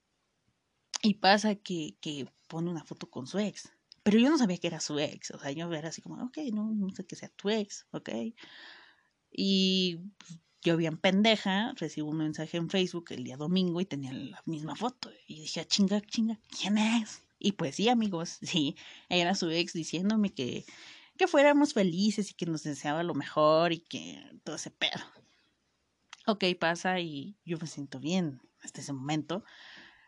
y 1.07 1.15
pasa 1.15 1.55
que, 1.55 1.97
que 2.01 2.27
pone 2.49 2.69
una 2.69 2.85
foto 2.85 3.09
con 3.09 3.29
su 3.29 3.39
ex. 3.39 3.71
Pero 4.03 4.19
yo 4.19 4.29
no 4.29 4.39
sabía 4.39 4.59
que 4.59 4.67
era 4.67 4.81
su 4.81 4.99
ex. 4.99 5.31
O 5.31 5.39
sea, 5.39 5.53
yo 5.53 5.73
era 5.73 5.91
así 5.91 6.03
como, 6.03 6.21
ok, 6.25 6.39
no, 6.53 6.73
no 6.75 6.91
sé 6.91 7.07
que 7.07 7.15
sea 7.15 7.29
tu 7.29 7.49
ex, 7.49 7.87
ok. 7.93 8.11
Y 9.31 10.01
yo 10.63 10.77
bien 10.77 10.97
pendeja, 10.97 11.75
recibo 11.77 12.11
un 12.11 12.17
mensaje 12.17 12.57
en 12.57 12.71
Facebook 12.71 13.07
el 13.11 13.23
día 13.23 13.37
domingo 13.37 13.81
y 13.81 13.87
tenía 13.87 14.13
la 14.13 14.43
misma 14.47 14.75
foto. 14.75 15.13
Y 15.29 15.43
dije, 15.43 15.61
ah, 15.61 15.65
chinga, 15.65 16.01
chinga, 16.01 16.41
¿quién 16.61 16.77
es? 16.77 17.23
Y 17.39 17.53
pues 17.53 17.77
sí, 17.77 17.89
amigos, 17.89 18.39
sí, 18.43 18.75
era 19.09 19.37
su 19.37 19.49
ex 19.51 19.75
diciéndome 19.75 20.35
que, 20.35 20.65
que 21.17 21.29
fuéramos 21.29 21.73
felices 21.73 22.33
y 22.33 22.35
que 22.35 22.47
nos 22.47 22.65
deseaba 22.65 23.05
lo 23.05 23.15
mejor 23.15 23.73
y 23.73 23.79
que 23.79 24.21
todo 24.43 24.57
ese 24.57 24.73
pedo. 24.73 25.05
Ok, 26.27 26.43
pasa 26.59 26.99
y 26.99 27.37
yo 27.45 27.59
me 27.59 27.69
siento 27.69 28.01
bien 28.01 28.41
hasta 28.61 28.81
ese 28.81 28.93
momento. 28.93 29.45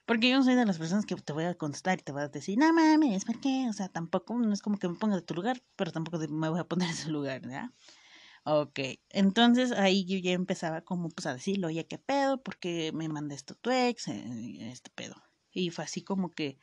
Porque 0.09 0.31
yo 0.31 0.39
no 0.39 0.43
soy 0.43 0.55
de 0.55 0.65
las 0.65 0.79
personas 0.79 1.05
que 1.05 1.15
te 1.17 1.35
voy 1.35 1.45
a 1.45 1.55
contestar 1.55 1.99
y 1.99 2.03
te 2.03 2.13
voy 2.13 2.23
a 2.23 2.29
decir, 2.29 2.57
no 2.57 2.73
mames, 2.73 3.27
¿por 3.27 3.39
qué? 3.43 3.67
O 3.69 3.75
sea, 3.75 3.91
tampoco, 3.91 4.39
no 4.39 4.55
es 4.55 4.63
como 4.63 4.79
que 4.79 4.89
me 4.89 4.95
ponga 4.95 5.17
de 5.17 5.21
tu 5.21 5.35
lugar, 5.35 5.63
pero 5.77 5.93
tampoco 5.93 6.19
me 6.31 6.49
voy 6.49 6.59
a 6.59 6.65
poner 6.65 6.89
en 6.89 6.97
su 6.97 7.11
lugar, 7.11 7.47
¿ya? 7.47 7.75
Ok, 8.45 8.81
entonces 9.11 9.71
ahí 9.73 10.07
yo 10.07 10.17
ya 10.17 10.33
empezaba 10.33 10.81
como 10.81 11.11
pues 11.11 11.27
a 11.27 11.35
decirle, 11.35 11.67
oye, 11.67 11.87
¿qué 11.87 11.99
pedo? 11.99 12.43
porque 12.43 12.91
me 12.95 13.11
mandé 13.11 13.35
esto 13.35 13.55
tu 13.55 13.71
ex? 13.71 14.09
Eh, 14.09 14.71
este 14.73 14.89
pedo. 14.89 15.15
Y 15.53 15.69
fue 15.69 15.85
así 15.85 16.03
como 16.03 16.33
que 16.33 16.59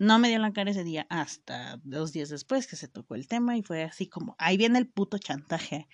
no 0.00 0.18
me 0.18 0.28
dio 0.28 0.40
la 0.40 0.52
cara 0.52 0.72
ese 0.72 0.82
día 0.82 1.06
hasta 1.08 1.80
dos 1.84 2.12
días 2.12 2.30
después 2.30 2.66
que 2.66 2.74
se 2.74 2.88
tocó 2.88 3.14
el 3.14 3.28
tema 3.28 3.56
y 3.56 3.62
fue 3.62 3.84
así 3.84 4.08
como, 4.08 4.34
ahí 4.40 4.56
viene 4.56 4.80
el 4.80 4.88
puto 4.88 5.18
chantaje 5.18 5.86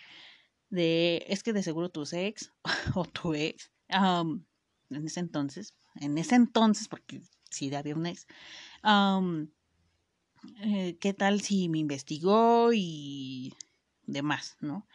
de, 0.70 1.22
es 1.28 1.42
que 1.42 1.52
de 1.52 1.62
seguro 1.62 1.90
tu 1.90 2.04
ex 2.10 2.50
o 2.94 3.04
tu 3.04 3.34
ex, 3.34 3.70
en 3.90 4.46
ese 5.06 5.20
entonces, 5.20 5.74
en 6.00 6.18
ese 6.18 6.34
entonces, 6.34 6.88
porque 6.88 7.22
sí 7.50 7.74
había 7.74 7.94
un 7.94 8.06
ex, 8.06 8.26
eh, 10.62 10.96
¿qué 11.00 11.14
tal 11.14 11.40
si 11.40 11.68
me 11.68 11.78
investigó 11.78 12.70
y 12.72 13.54
demás, 14.06 14.56
¿no? 14.60 14.86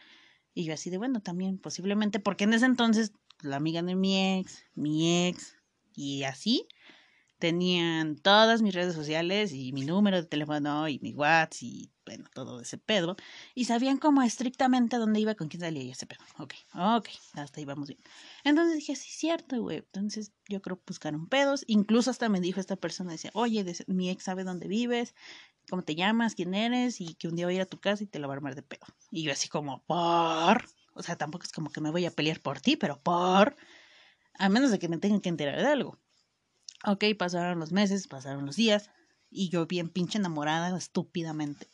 Y 0.54 0.64
yo 0.64 0.74
así 0.74 0.90
de, 0.90 0.98
bueno, 0.98 1.20
también 1.20 1.58
posiblemente, 1.58 2.20
porque 2.20 2.44
en 2.44 2.54
ese 2.54 2.66
entonces 2.66 3.12
la 3.42 3.56
amiga 3.56 3.82
de 3.82 3.94
mi 3.94 4.38
ex, 4.38 4.64
mi 4.74 5.26
ex, 5.28 5.56
y 5.94 6.24
así, 6.24 6.66
tenían 7.38 8.16
todas 8.16 8.62
mis 8.62 8.74
redes 8.74 8.94
sociales 8.94 9.52
y 9.52 9.72
mi 9.72 9.82
número 9.82 10.18
de 10.18 10.28
teléfono 10.28 10.88
y 10.88 10.98
mi 11.00 11.14
WhatsApp 11.14 11.62
y 11.62 11.90
bueno, 12.04 12.28
todo 12.34 12.60
ese 12.60 12.78
pedo. 12.78 13.16
Y 13.54 13.64
sabían 13.64 13.98
como 13.98 14.22
estrictamente 14.22 14.96
dónde 14.98 15.20
iba, 15.20 15.34
con 15.34 15.48
quién 15.48 15.60
salía 15.60 15.92
ese 15.92 16.06
pedo. 16.06 16.20
Ok, 16.38 16.54
ok, 16.74 17.08
hasta 17.34 17.60
ahí 17.60 17.64
vamos 17.64 17.88
bien. 17.88 18.00
Entonces 18.44 18.76
dije, 18.76 18.96
sí, 18.96 19.10
cierto, 19.10 19.60
güey. 19.60 19.78
Entonces 19.78 20.32
yo 20.48 20.62
creo 20.62 20.78
que 20.78 20.84
buscaron 20.88 21.28
pedos. 21.28 21.64
Incluso 21.66 22.10
hasta 22.10 22.28
me 22.28 22.40
dijo 22.40 22.60
esta 22.60 22.76
persona, 22.76 23.12
decía, 23.12 23.30
oye, 23.34 23.64
mi 23.86 24.10
ex 24.10 24.24
sabe 24.24 24.44
dónde 24.44 24.68
vives, 24.68 25.14
cómo 25.68 25.82
te 25.82 25.94
llamas, 25.94 26.34
quién 26.34 26.54
eres 26.54 27.00
y 27.00 27.14
que 27.14 27.28
un 27.28 27.36
día 27.36 27.46
voy 27.46 27.54
a 27.54 27.56
ir 27.56 27.62
a 27.62 27.66
tu 27.66 27.80
casa 27.80 28.04
y 28.04 28.06
te 28.06 28.18
la 28.18 28.26
va 28.26 28.34
a 28.34 28.36
armar 28.36 28.54
de 28.54 28.62
pedo. 28.62 28.86
Y 29.10 29.22
yo 29.22 29.32
así 29.32 29.48
como, 29.48 29.82
por... 29.84 30.64
O 30.94 31.02
sea, 31.02 31.16
tampoco 31.16 31.44
es 31.44 31.52
como 31.52 31.70
que 31.70 31.80
me 31.80 31.90
voy 31.90 32.04
a 32.04 32.10
pelear 32.10 32.40
por 32.40 32.60
ti, 32.60 32.76
pero 32.76 33.00
por... 33.00 33.56
A 34.38 34.48
menos 34.48 34.70
de 34.70 34.78
que 34.78 34.88
me 34.88 34.98
tengan 34.98 35.20
que 35.20 35.28
enterar 35.28 35.60
de 35.60 35.66
algo. 35.66 35.98
Ok, 36.86 37.04
pasaron 37.18 37.58
los 37.58 37.72
meses, 37.72 38.08
pasaron 38.08 38.46
los 38.46 38.56
días 38.56 38.90
y 39.30 39.48
yo 39.50 39.66
bien 39.66 39.88
pinche 39.90 40.18
enamorada 40.18 40.76
estúpidamente. 40.76 41.68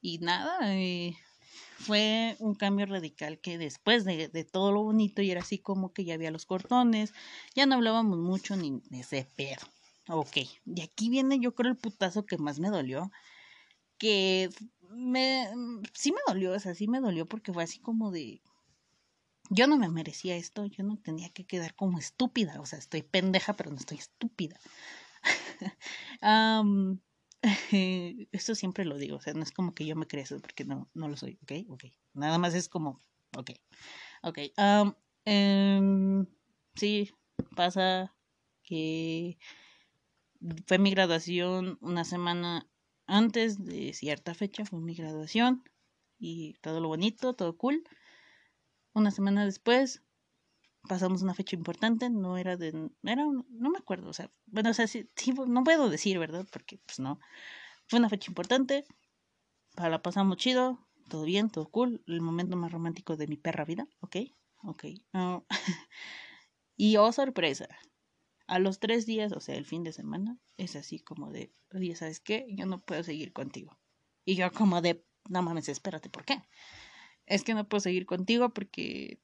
Y 0.00 0.18
nada, 0.18 0.58
fue 1.82 2.36
un 2.38 2.54
cambio 2.54 2.86
radical 2.86 3.40
que 3.40 3.58
después 3.58 4.04
de, 4.04 4.28
de, 4.28 4.44
todo 4.44 4.72
lo 4.72 4.82
bonito 4.82 5.20
y 5.22 5.30
era 5.30 5.40
así 5.40 5.58
como 5.58 5.92
que 5.92 6.04
ya 6.04 6.14
había 6.14 6.30
los 6.30 6.46
cortones, 6.46 7.12
ya 7.54 7.66
no 7.66 7.74
hablábamos 7.74 8.18
mucho 8.18 8.56
ni 8.56 8.80
de 8.90 9.00
ese 9.00 9.26
pedo. 9.36 9.62
Ok, 10.08 10.38
y 10.66 10.80
aquí 10.82 11.10
viene 11.10 11.38
yo 11.38 11.54
creo 11.54 11.70
el 11.70 11.78
putazo 11.78 12.26
que 12.26 12.38
más 12.38 12.58
me 12.58 12.70
dolió, 12.70 13.10
que 13.98 14.50
me, 14.90 15.48
sí 15.94 16.12
me 16.12 16.18
dolió, 16.26 16.52
o 16.52 16.58
sea, 16.58 16.74
sí 16.74 16.88
me 16.88 17.00
dolió 17.00 17.26
porque 17.26 17.52
fue 17.52 17.62
así 17.62 17.78
como 17.78 18.10
de, 18.10 18.42
yo 19.50 19.66
no 19.66 19.76
me 19.76 19.88
merecía 19.88 20.36
esto, 20.36 20.66
yo 20.66 20.82
no 20.84 20.96
tenía 20.98 21.30
que 21.30 21.44
quedar 21.44 21.74
como 21.74 21.98
estúpida, 21.98 22.60
o 22.60 22.66
sea, 22.66 22.78
estoy 22.78 23.02
pendeja, 23.02 23.54
pero 23.54 23.70
no 23.70 23.76
estoy 23.76 23.98
estúpida. 23.98 24.58
esto 28.32 28.54
siempre 28.54 28.84
lo 28.84 28.96
digo, 28.96 29.16
o 29.16 29.20
sea, 29.20 29.34
no 29.34 29.42
es 29.42 29.50
como 29.50 29.74
que 29.74 29.84
yo 29.86 29.96
me 29.96 30.06
crea 30.06 30.22
eso, 30.24 30.38
porque 30.40 30.64
no, 30.64 30.88
no 30.94 31.08
lo 31.08 31.16
soy, 31.16 31.38
¿ok? 31.42 31.52
Ok, 31.70 31.84
nada 32.14 32.38
más 32.38 32.54
es 32.54 32.68
como, 32.68 33.02
ok, 33.36 33.50
ok. 34.22 34.38
Um, 35.26 36.26
sí, 36.74 37.10
pasa 37.56 38.14
que 38.62 39.38
fue 40.66 40.78
mi 40.78 40.90
graduación 40.90 41.78
una 41.80 42.04
semana 42.04 42.68
antes 43.06 43.64
de 43.64 43.92
cierta 43.92 44.34
fecha, 44.34 44.64
fue 44.64 44.80
mi 44.80 44.94
graduación 44.94 45.64
y 46.18 46.54
todo 46.60 46.80
lo 46.80 46.88
bonito, 46.88 47.34
todo 47.34 47.56
cool. 47.56 47.82
Una 48.94 49.10
semana 49.10 49.44
después 49.44 50.02
pasamos 50.92 51.22
una 51.22 51.32
fecha 51.32 51.56
importante, 51.56 52.10
no 52.10 52.36
era 52.36 52.58
de, 52.58 52.90
era, 53.02 53.24
no 53.24 53.70
me 53.70 53.78
acuerdo, 53.78 54.10
o 54.10 54.12
sea, 54.12 54.30
bueno, 54.44 54.68
o 54.68 54.74
sea, 54.74 54.86
sí, 54.86 55.08
no 55.46 55.64
puedo 55.64 55.88
decir, 55.88 56.18
¿verdad? 56.18 56.46
Porque 56.52 56.82
pues 56.84 57.00
no, 57.00 57.18
fue 57.86 57.98
una 57.98 58.10
fecha 58.10 58.30
importante, 58.30 58.84
la 59.78 60.02
pasamos 60.02 60.36
chido, 60.36 60.86
todo 61.08 61.24
bien, 61.24 61.48
todo 61.48 61.70
cool, 61.70 62.04
el 62.06 62.20
momento 62.20 62.58
más 62.58 62.72
romántico 62.72 63.16
de 63.16 63.26
mi 63.26 63.38
perra 63.38 63.64
vida, 63.64 63.88
ok, 64.00 64.16
ok. 64.64 64.84
Y 66.76 66.96
oh 66.98 67.10
sorpresa, 67.10 67.68
a 68.46 68.58
los 68.58 68.78
tres 68.78 69.06
días, 69.06 69.32
o 69.32 69.40
sea, 69.40 69.54
el 69.54 69.64
fin 69.64 69.84
de 69.84 69.94
semana, 69.94 70.36
es 70.58 70.76
así 70.76 70.98
como 70.98 71.30
de, 71.30 71.54
oye, 71.72 71.96
¿sabes 71.96 72.20
qué? 72.20 72.44
Yo 72.50 72.66
no 72.66 72.82
puedo 72.84 73.02
seguir 73.02 73.32
contigo. 73.32 73.78
Y 74.26 74.34
yo 74.34 74.52
como 74.52 74.82
de, 74.82 75.06
no 75.30 75.40
mames, 75.40 75.70
espérate, 75.70 76.10
¿por 76.10 76.26
qué? 76.26 76.42
es 77.26 77.44
que 77.44 77.54
no 77.54 77.68
puedo 77.68 77.80
seguir 77.80 78.06
contigo 78.06 78.50
porque 78.50 79.20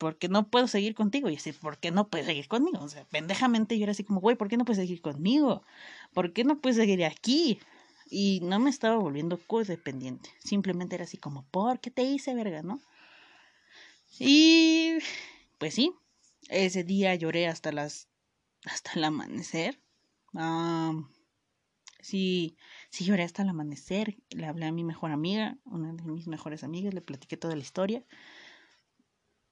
porque 0.00 0.28
no 0.30 0.48
puedo 0.48 0.66
seguir 0.66 0.94
contigo. 0.94 1.28
Y 1.28 1.36
así, 1.36 1.52
¿por 1.52 1.76
qué 1.76 1.90
no 1.90 2.08
puedes 2.08 2.26
seguir 2.26 2.48
conmigo? 2.48 2.78
O 2.80 2.88
sea, 2.88 3.04
pendejamente 3.04 3.76
yo 3.78 3.82
era 3.82 3.92
así 3.92 4.02
como, 4.02 4.22
güey, 4.22 4.34
¿por 4.34 4.48
qué 4.48 4.56
no 4.56 4.64
puedes 4.64 4.78
seguir 4.78 5.02
conmigo? 5.02 5.62
¿Por 6.14 6.32
qué 6.32 6.42
no 6.42 6.58
puedes 6.58 6.78
seguir 6.78 7.04
aquí? 7.04 7.60
Y 8.08 8.40
no 8.42 8.58
me 8.58 8.70
estaba 8.70 8.96
volviendo 8.96 9.38
codependiente. 9.46 10.30
Simplemente 10.42 10.94
era 10.94 11.04
así 11.04 11.18
como, 11.18 11.44
¿por 11.50 11.80
qué 11.80 11.90
te 11.90 12.02
hice, 12.02 12.34
verga, 12.34 12.62
no? 12.62 12.80
Y 14.18 14.94
pues 15.58 15.74
sí, 15.74 15.92
ese 16.48 16.82
día 16.82 17.14
lloré 17.14 17.46
hasta 17.46 17.70
las 17.70 18.08
hasta 18.64 18.92
el 18.94 19.04
amanecer. 19.04 19.78
Sí, 22.00 22.56
sí 22.88 23.04
lloré 23.04 23.24
hasta 23.24 23.42
el 23.42 23.50
amanecer. 23.50 24.16
Le 24.30 24.46
hablé 24.46 24.64
a 24.64 24.72
mi 24.72 24.82
mejor 24.82 25.10
amiga, 25.10 25.58
una 25.66 25.92
de 25.92 26.04
mis 26.04 26.26
mejores 26.26 26.64
amigas, 26.64 26.94
le 26.94 27.02
platiqué 27.02 27.36
toda 27.36 27.54
la 27.54 27.60
historia. 27.60 28.02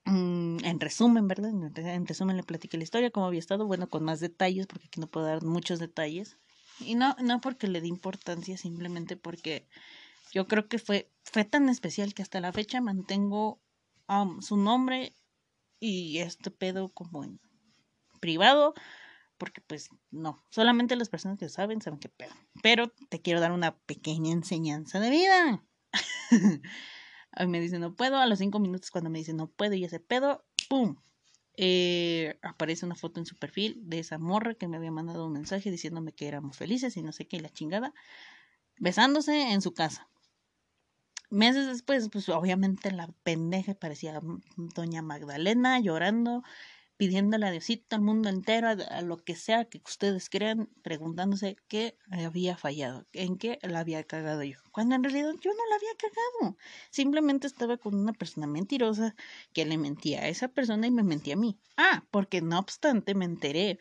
Mm, 0.09 0.65
en 0.65 0.81
resumen, 0.81 1.29
¿verdad? 1.29 1.51
En 1.51 2.07
resumen 2.07 2.39
le 2.39 2.43
platiqué 2.43 2.79
la 2.79 2.85
historia, 2.85 3.11
cómo 3.11 3.27
había 3.27 3.41
estado, 3.41 3.67
bueno, 3.67 3.91
con 3.91 4.05
más 4.05 4.21
detalles, 4.21 4.67
porque 4.67 4.87
aquí 4.87 5.01
no 5.01 5.07
puedo 5.07 5.27
dar 5.27 5.43
muchos 5.43 5.79
detalles. 5.79 6.39
Y 6.81 6.95
no, 6.95 7.15
no 7.21 7.43
porque 7.43 7.69
le 7.69 7.83
di 7.83 7.89
importancia, 7.89 8.57
simplemente 8.57 9.19
porque 9.19 9.69
yo 10.33 10.47
creo 10.47 10.67
que 10.67 10.79
fue, 10.79 11.11
fue 11.25 11.45
tan 11.45 11.69
especial 11.69 12.15
que 12.15 12.23
hasta 12.23 12.41
la 12.41 12.53
fecha 12.53 12.81
mantengo 12.81 13.61
um, 14.09 14.41
su 14.41 14.57
nombre 14.57 15.15
y 15.79 16.19
este 16.19 16.51
pedo 16.51 16.89
como 16.89 17.23
en 17.25 17.39
privado, 18.19 18.73
porque 19.37 19.61
pues 19.61 19.91
no, 20.11 20.43
solamente 20.49 20.97
las 20.97 21.11
personas 21.11 21.39
que 21.39 21.51
saben 21.51 21.83
saben 21.83 22.01
qué 22.01 22.09
pedo. 22.09 22.33
Pero 22.63 22.91
te 23.11 23.21
quiero 23.21 23.41
dar 23.41 23.53
una 23.53 23.77
pequeña 23.77 24.33
enseñanza 24.33 25.01
de 25.01 25.11
vida. 25.11 25.65
a 27.39 27.45
mí 27.45 27.53
me 27.53 27.61
dice 27.61 27.79
no 27.79 27.95
puedo, 27.95 28.17
a 28.17 28.27
los 28.27 28.41
cinco 28.41 28.59
minutos 28.59 28.91
cuando 28.91 29.11
me 29.11 29.21
dice 29.21 29.33
no 29.33 29.47
puedo 29.47 29.75
y 29.75 29.85
ese 29.85 30.01
pedo, 30.01 30.45
¡pum! 30.69 30.97
Eh, 31.55 32.37
aparece 32.43 32.85
una 32.85 32.97
foto 32.97 33.21
en 33.21 33.27
su 33.27 33.37
perfil 33.37 33.81
de 33.85 34.01
esa 34.01 34.19
morra 34.19 34.55
que 34.55 34.67
me 34.67 34.77
había 34.77 34.91
mandado 34.91 35.27
un 35.27 35.33
mensaje 35.33 35.71
diciéndome 35.71 36.13
que 36.13 36.27
éramos 36.27 36.57
felices 36.57 36.97
y 36.97 37.03
no 37.03 37.13
sé 37.13 37.27
qué, 37.27 37.41
la 37.41 37.49
chingada, 37.49 37.95
besándose 38.79 39.53
en 39.53 39.63
su 39.63 39.73
casa. 39.73 40.09
Meses 41.31 41.67
después, 41.67 42.09
pues 42.11 42.29
obviamente 42.29 42.91
la 42.91 43.09
pendeja 43.23 43.75
parecía 43.75 44.21
doña 44.75 45.03
Magdalena 45.03 45.79
llorando, 45.79 46.43
pidiéndole 46.99 47.47
a 47.47 47.53
Diosito 47.53 47.97
al 47.97 48.03
mundo 48.03 48.29
entero, 48.29 48.69
a, 48.69 49.01
lo 49.03 49.23
que 49.23 49.37
sea 49.37 49.65
que 49.65 49.81
ustedes 49.87 50.29
crean, 50.29 50.69
preguntándose 50.83 51.57
qué 51.69 51.97
había 52.11 52.57
fallado, 52.57 53.07
en 53.13 53.39
qué 53.39 53.59
la 53.63 53.79
había 53.79 54.03
cagado 54.03 54.43
yo. 54.43 54.59
Cuando 54.73 54.97
en 54.97 55.05
realidad 55.05 55.33
yo 55.41 55.53
no 55.53 55.67
la 55.71 55.77
había 55.77 55.95
cagado. 55.97 56.59
Simplemente 56.91 57.47
estaba 57.47 57.77
con 57.77 57.95
una 57.95 58.13
persona 58.13 58.49
mentirosa 58.49 59.15
que 59.55 59.65
le 59.65 59.79
mentía 59.79 60.23
a 60.23 60.29
esa 60.29 60.49
persona 60.49 60.89
y 60.89 60.91
me 60.91 61.05
mentía 61.05 61.35
a 61.35 61.39
mí. 61.39 61.57
Ah, 61.77 62.05
porque 62.11 62.43
no 62.43 62.59
obstante 62.59 63.15
me 63.15 63.25
enteré 63.25 63.79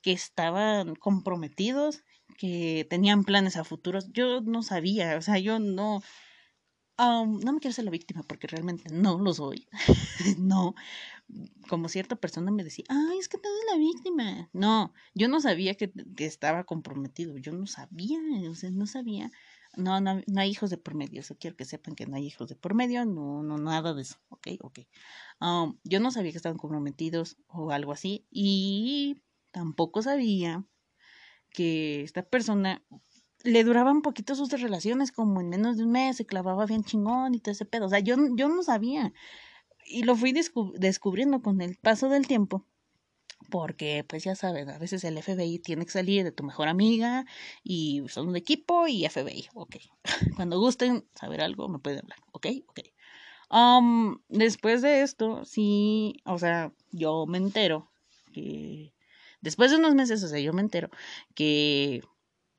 que 0.00 0.12
estaban 0.12 0.94
comprometidos, 0.94 2.04
que 2.38 2.86
tenían 2.88 3.24
planes 3.24 3.56
a 3.56 3.64
futuros. 3.64 4.12
Yo 4.12 4.40
no 4.40 4.62
sabía, 4.62 5.16
o 5.16 5.22
sea, 5.22 5.38
yo 5.38 5.58
no 5.58 6.00
no 7.02 7.52
me 7.52 7.60
quiero 7.60 7.74
ser 7.74 7.84
la 7.84 7.90
víctima 7.90 8.22
porque 8.22 8.46
realmente 8.46 8.92
no 8.92 9.18
lo 9.18 9.34
soy. 9.34 9.66
no. 10.38 10.74
Como 11.68 11.88
cierta 11.88 12.16
persona 12.16 12.50
me 12.50 12.64
decía, 12.64 12.84
ay, 12.88 13.18
es 13.18 13.28
que 13.28 13.38
tú 13.38 13.48
eres 13.48 13.64
la 13.72 13.78
víctima. 13.78 14.50
No, 14.52 14.92
yo 15.14 15.28
no 15.28 15.40
sabía 15.40 15.74
que, 15.74 15.92
estaba 16.18 16.64
comprometido. 16.64 17.38
Yo 17.38 17.52
no 17.52 17.66
sabía, 17.66 18.18
o 18.50 18.54
sea, 18.54 18.70
no 18.70 18.86
sabía. 18.86 19.30
No, 19.76 20.00
no, 20.00 20.20
no 20.26 20.40
hay 20.40 20.50
hijos 20.50 20.70
de 20.70 20.76
por 20.76 20.94
medio. 20.94 21.20
Eso 21.20 21.36
quiero 21.38 21.56
que 21.56 21.64
sepan 21.64 21.94
que 21.94 22.06
no 22.06 22.16
hay 22.16 22.26
hijos 22.26 22.48
de 22.48 22.56
por 22.56 22.74
medio. 22.74 23.04
No, 23.04 23.42
no, 23.42 23.58
nada 23.58 23.94
de 23.94 24.02
eso. 24.02 24.16
Ok, 24.28 24.48
ok. 24.60 24.80
yo 25.84 26.00
no 26.00 26.10
sabía 26.10 26.32
que 26.32 26.36
estaban 26.36 26.58
comprometidos 26.58 27.38
o 27.48 27.70
algo 27.70 27.92
así. 27.92 28.26
Y 28.30 29.22
tampoco 29.50 30.02
sabía 30.02 30.64
que 31.50 32.02
esta 32.02 32.22
persona 32.22 32.82
le 33.44 33.64
duraban 33.64 34.02
poquito 34.02 34.34
sus 34.34 34.50
relaciones, 34.50 35.12
como 35.12 35.40
en 35.40 35.48
menos 35.48 35.76
de 35.76 35.84
un 35.84 35.92
mes, 35.92 36.16
se 36.16 36.26
clavaba 36.26 36.66
bien 36.66 36.84
chingón 36.84 37.34
y 37.34 37.40
todo 37.40 37.52
ese 37.52 37.64
pedo. 37.64 37.86
O 37.86 37.88
sea, 37.88 38.00
yo, 38.00 38.16
yo 38.36 38.48
no 38.48 38.62
sabía. 38.62 39.12
Y 39.86 40.04
lo 40.04 40.16
fui 40.16 40.32
descubriendo 40.32 41.42
con 41.42 41.60
el 41.60 41.76
paso 41.76 42.08
del 42.08 42.26
tiempo. 42.26 42.66
Porque, 43.50 44.04
pues 44.08 44.24
ya 44.24 44.34
sabes, 44.36 44.68
a 44.68 44.78
veces 44.78 45.04
el 45.04 45.18
FBI 45.18 45.58
tiene 45.58 45.84
que 45.84 45.90
salir 45.90 46.24
de 46.24 46.32
tu 46.32 46.44
mejor 46.44 46.68
amiga 46.68 47.26
y 47.64 48.02
son 48.08 48.28
un 48.28 48.36
equipo 48.36 48.86
y 48.86 49.04
FBI, 49.04 49.48
ok. 49.54 49.76
Cuando 50.36 50.58
gusten 50.58 51.04
saber 51.14 51.42
algo, 51.42 51.68
me 51.68 51.78
pueden 51.78 52.00
hablar, 52.00 52.18
ok, 52.32 52.46
ok. 52.68 52.80
Um, 53.50 54.22
después 54.28 54.80
de 54.80 55.02
esto, 55.02 55.44
sí, 55.44 56.14
o 56.24 56.38
sea, 56.38 56.72
yo 56.90 57.26
me 57.26 57.38
entero 57.38 57.90
que 58.32 58.94
después 59.42 59.70
de 59.70 59.76
unos 59.76 59.94
meses, 59.94 60.22
o 60.22 60.28
sea, 60.28 60.40
yo 60.40 60.52
me 60.54 60.62
entero 60.62 60.88
que, 61.34 62.02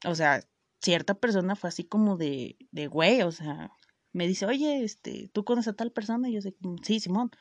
o 0.06 0.13
sea, 0.13 0.43
cierta 0.84 1.15
persona 1.15 1.56
fue 1.56 1.69
así 1.69 1.84
como 1.86 2.17
de, 2.17 2.58
de 2.72 2.88
güey, 2.88 3.22
o 3.24 3.32
sea, 3.32 3.72
me 4.12 4.28
dice, 4.28 4.46
oye, 4.46 4.84
este, 4.84 5.30
¿tú 5.34 5.46
conoces 5.46 5.74
a 5.74 5.76
tal 5.76 5.91
persona? 5.91 6.30
Y 6.30 6.34
yo 6.34 6.41
sé, 6.41 6.56
sí, 6.84 7.00
Simón. 7.00 7.32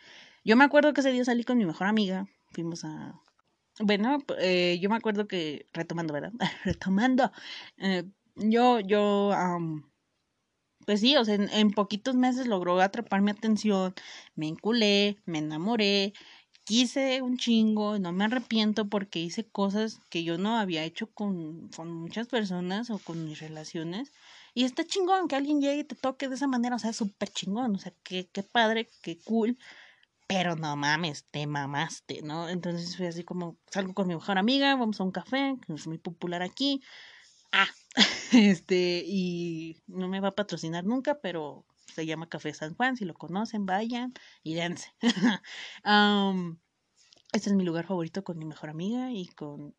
Yo 0.44 0.57
me 0.57 0.64
acuerdo 0.64 0.92
que 0.94 1.00
ese 1.00 1.12
día 1.12 1.24
salí 1.24 1.44
con 1.44 1.59
mi 1.59 1.66
mejor 1.66 1.87
amiga, 1.88 2.26
fuimos 2.50 2.85
a... 2.85 3.20
Bueno, 3.81 4.18
eh, 4.38 4.78
yo 4.81 4.90
me 4.90 4.96
acuerdo 4.96 5.26
que, 5.26 5.66
retomando, 5.72 6.14
¿verdad? 6.14 6.33
retomando, 6.64 7.33
eh, 7.78 8.05
yo, 8.37 8.81
yo, 8.81 9.31
pues 10.87 11.00
sí, 11.00 11.16
o 11.16 11.24
sea, 11.24 11.35
en, 11.35 11.48
en, 11.50 11.70
poquitos 11.70 12.16
meses 12.16 12.46
logró 12.46 12.81
atrapar 12.81 13.22
mi 13.22 13.31
atención, 13.31 13.94
me 14.35 14.48
enculé, 14.48 15.18
me 15.24 15.38
enamoré, 15.38 16.12
quise 16.64 17.22
un 17.22 17.37
chingo, 17.37 17.98
no 17.98 18.12
me 18.12 18.25
arrepiento 18.25 18.88
porque 18.88 19.18
hice 19.20 19.44
cosas 19.44 19.98
que 20.11 20.25
yo 20.25 20.38
no 20.38 20.57
había 20.59 20.85
hecho 20.85 21.09
con, 21.09 21.68
con 21.68 21.92
muchas 21.92 22.29
personas 22.29 22.90
o 22.90 22.98
con 22.98 23.25
mis 23.25 23.40
relaciones. 23.40 24.12
Y 24.55 24.64
está 24.64 24.85
chingón 24.85 25.29
que 25.29 25.37
alguien 25.37 25.61
llegue 25.61 25.81
y 25.81 25.85
te 25.85 25.94
toque 25.94 26.29
de 26.29 26.35
esa 26.35 26.46
manera, 26.46 26.77
o 26.77 26.79
sea, 26.79 26.92
súper 26.92 27.31
chingón, 27.31 27.75
o 27.75 27.79
sea, 27.79 27.92
qué, 28.03 28.29
qué 28.33 28.42
padre, 28.42 28.90
qué 29.03 29.18
cool, 29.25 29.57
pero 30.27 30.57
no 30.57 30.77
mames, 30.77 31.25
te 31.31 31.46
mamaste, 31.46 32.22
¿no? 32.22 32.48
Entonces 32.48 32.96
fue 32.96 33.09
así 33.09 33.25
como, 33.25 33.57
salgo 33.70 33.94
con 33.94 34.09
mi 34.09 34.14
mejor 34.14 34.38
amiga, 34.38 34.75
vamos 34.77 35.01
a 35.01 35.05
un 35.05 35.11
café, 35.11 35.57
que 35.66 35.75
es 35.75 35.87
muy 35.87 35.98
popular 35.98 36.42
aquí, 36.42 36.83
ah, 37.53 37.68
este, 38.33 39.05
y 39.07 39.83
no 39.87 40.09
me 40.09 40.20
va 40.20 40.29
a 40.29 40.35
patrocinar 40.35 40.85
nunca, 40.85 41.20
pero 41.20 41.66
se 41.92 42.07
llama 42.07 42.28
Café 42.28 42.52
San 42.55 42.74
Juan, 42.74 42.96
si 42.96 43.05
lo 43.05 43.14
conocen, 43.14 43.66
vayan 43.66 44.12
y 44.42 44.55
dense. 44.55 44.92
este 47.33 47.50
es 47.50 47.55
mi 47.55 47.64
lugar 47.64 47.87
favorito 47.87 48.24
con 48.24 48.38
mi 48.38 48.44
mejor 48.44 48.70
amiga 48.70 49.11
y 49.11 49.26
con, 49.28 49.74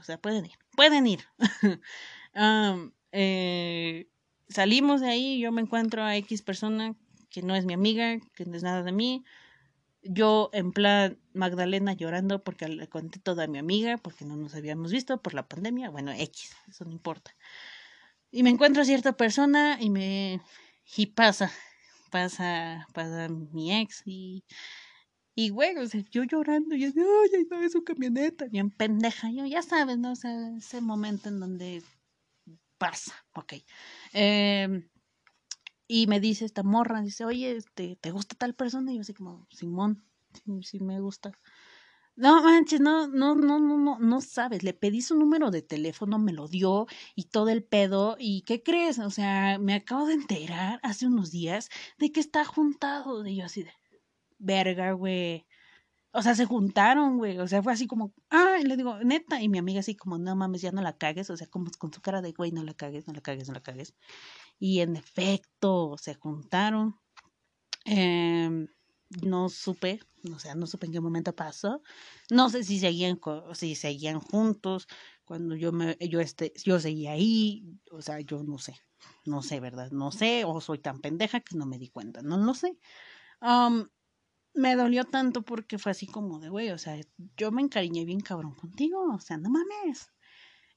o 0.00 0.02
sea, 0.02 0.18
pueden 0.18 0.46
ir, 0.46 0.58
pueden 0.76 1.06
ir. 1.06 1.20
Eh, 3.16 4.08
salimos 4.48 5.00
de 5.00 5.08
ahí, 5.08 5.38
yo 5.38 5.52
me 5.52 5.60
encuentro 5.60 6.02
a 6.02 6.16
X 6.16 6.42
persona 6.42 6.96
que 7.30 7.42
no 7.42 7.54
es 7.54 7.64
mi 7.64 7.72
amiga, 7.72 8.18
que 8.34 8.44
no 8.44 8.56
es 8.56 8.64
nada 8.64 8.82
de 8.82 8.90
mí. 8.90 9.24
Yo 10.02 10.50
en 10.52 10.72
plan 10.72 11.18
Magdalena 11.32 11.92
llorando 11.92 12.42
porque 12.42 12.68
le 12.68 12.88
conté 12.88 13.18
todo 13.20 13.42
a 13.42 13.46
mi 13.46 13.58
amiga, 13.58 13.98
porque 13.98 14.24
no 14.24 14.36
nos 14.36 14.54
habíamos 14.54 14.90
visto 14.90 15.22
por 15.22 15.34
la 15.34 15.46
pandemia. 15.46 15.90
Bueno, 15.90 16.10
X, 16.10 16.56
eso 16.68 16.84
no 16.84 16.90
importa. 16.90 17.36
Y 18.30 18.42
me 18.42 18.50
encuentro 18.50 18.82
a 18.82 18.84
cierta 18.84 19.12
persona 19.16 19.78
y 19.80 19.90
me 19.90 20.40
y 20.96 21.06
pasa, 21.06 21.50
pasa, 22.10 22.86
pasa 22.92 23.28
mi 23.28 23.74
ex 23.74 24.02
y, 24.04 24.44
y 25.34 25.50
güey, 25.50 25.76
o 25.76 25.86
sea, 25.86 26.02
yo 26.10 26.24
llorando, 26.24 26.76
yo, 26.76 26.88
ay, 26.88 27.46
no, 27.50 27.62
es 27.62 27.72
su 27.72 27.84
camioneta, 27.84 28.46
bien 28.46 28.70
pendeja, 28.70 29.30
yo, 29.30 29.46
ya 29.46 29.62
sabes, 29.62 29.98
¿no? 29.98 30.12
O 30.12 30.16
sea, 30.16 30.32
ese 30.56 30.80
momento 30.80 31.28
en 31.28 31.40
donde 31.40 31.82
pasa, 32.78 33.12
ok. 33.34 33.54
Eh, 34.12 34.88
y 35.86 36.06
me 36.06 36.20
dice 36.20 36.44
esta 36.44 36.62
morra, 36.62 37.02
dice, 37.02 37.24
oye, 37.24 37.56
este, 37.56 37.96
¿te 37.96 38.10
gusta 38.10 38.36
tal 38.36 38.54
persona? 38.54 38.92
Y 38.92 38.96
yo 38.96 39.00
así 39.02 39.14
como, 39.14 39.46
Simón, 39.50 40.04
sí, 40.32 40.62
sí 40.62 40.80
me 40.80 41.00
gusta. 41.00 41.32
No 42.16 42.42
manches, 42.44 42.80
no, 42.80 43.08
no, 43.08 43.34
no, 43.34 43.58
no, 43.58 43.76
no, 43.76 43.98
no 43.98 44.20
sabes. 44.20 44.62
Le 44.62 44.72
pedí 44.72 45.02
su 45.02 45.16
número 45.16 45.50
de 45.50 45.62
teléfono, 45.62 46.18
me 46.18 46.32
lo 46.32 46.46
dio 46.46 46.86
y 47.16 47.24
todo 47.24 47.48
el 47.48 47.64
pedo. 47.64 48.16
¿Y 48.18 48.42
qué 48.42 48.62
crees? 48.62 49.00
O 49.00 49.10
sea, 49.10 49.58
me 49.58 49.74
acabo 49.74 50.06
de 50.06 50.14
enterar 50.14 50.78
hace 50.84 51.06
unos 51.06 51.32
días 51.32 51.70
de 51.98 52.12
que 52.12 52.20
está 52.20 52.44
juntado. 52.44 53.26
Y 53.26 53.36
yo 53.36 53.44
así 53.46 53.64
de, 53.64 53.72
verga, 54.38 54.92
güey. 54.92 55.46
O 56.12 56.22
sea, 56.22 56.34
se 56.36 56.46
juntaron, 56.46 57.18
güey. 57.18 57.38
O 57.40 57.48
sea, 57.48 57.62
fue 57.62 57.72
así 57.72 57.86
como, 57.88 58.14
ah, 58.30 58.58
le 58.64 58.76
digo, 58.76 58.98
neta. 59.04 59.42
Y 59.42 59.48
mi 59.48 59.58
amiga 59.58 59.80
así 59.80 59.96
como, 59.96 60.18
no 60.18 60.36
mames, 60.36 60.62
ya 60.62 60.72
no 60.72 60.82
la 60.82 60.96
cagues. 60.96 61.30
O 61.30 61.36
sea, 61.36 61.48
como 61.48 61.70
con 61.78 61.92
su 61.92 62.00
cara 62.02 62.22
de, 62.22 62.32
güey, 62.32 62.52
no 62.52 62.62
la 62.64 62.74
cagues, 62.74 63.08
no 63.08 63.14
la 63.14 63.20
cagues, 63.22 63.48
no 63.48 63.54
la 63.54 63.62
cagues. 63.62 63.94
Y 64.58 64.80
en 64.80 64.96
efecto, 64.96 65.96
se 65.98 66.14
juntaron. 66.14 66.96
Eh, 67.86 68.68
no 69.22 69.48
supe, 69.48 70.00
o 70.32 70.38
sea, 70.38 70.54
no 70.54 70.66
supe 70.66 70.86
en 70.86 70.92
qué 70.92 71.00
momento 71.00 71.34
pasó. 71.34 71.82
No 72.30 72.50
sé 72.50 72.64
si 72.64 72.78
seguían, 72.78 73.20
si 73.52 73.74
seguían 73.74 74.20
juntos, 74.20 74.88
cuando 75.24 75.56
yo 75.56 75.72
me, 75.72 75.96
yo 76.00 76.20
este, 76.20 76.52
yo 76.64 76.78
seguía 76.80 77.12
ahí, 77.12 77.64
o 77.90 78.02
sea, 78.02 78.20
yo 78.20 78.42
no 78.42 78.58
sé, 78.58 78.76
no 79.24 79.42
sé, 79.42 79.60
¿verdad? 79.60 79.90
No 79.90 80.10
sé, 80.12 80.44
o 80.44 80.60
soy 80.60 80.78
tan 80.78 81.00
pendeja 81.00 81.40
que 81.40 81.56
no 81.56 81.66
me 81.66 81.78
di 81.78 81.88
cuenta, 81.88 82.22
no 82.22 82.36
lo 82.36 82.54
sé. 82.54 82.78
me 84.54 84.76
dolió 84.76 85.04
tanto 85.04 85.42
porque 85.42 85.78
fue 85.78 85.92
así 85.92 86.06
como 86.06 86.38
de, 86.38 86.48
güey, 86.48 86.70
o 86.70 86.78
sea, 86.78 86.98
yo 87.36 87.50
me 87.50 87.62
encariñé 87.62 88.04
bien 88.04 88.20
cabrón 88.20 88.54
contigo, 88.54 89.14
o 89.14 89.20
sea, 89.20 89.36
no 89.36 89.50
mames. 89.50 90.12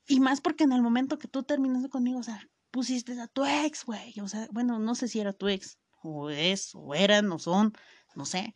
Y 0.08 0.20
más 0.20 0.42
porque 0.42 0.64
en 0.64 0.72
el 0.72 0.82
momento 0.82 1.18
que 1.18 1.28
tú 1.28 1.44
terminaste 1.44 1.90
conmigo, 1.90 2.20
o 2.20 2.24
sea, 2.24 2.42
pusiste 2.72 3.20
a 3.20 3.28
tu 3.28 3.46
ex, 3.46 3.86
güey, 3.86 4.20
o 4.22 4.28
sea, 4.28 4.48
bueno, 4.52 4.80
no 4.80 4.96
sé 4.96 5.08
si 5.08 5.20
era 5.20 5.34
tu 5.34 5.48
ex, 5.48 5.78
o 6.04 6.30
es, 6.30 6.72
o 6.76 6.94
eran, 6.94 7.32
o 7.32 7.40
son, 7.40 7.74
no 8.16 8.26
sé. 8.26 8.54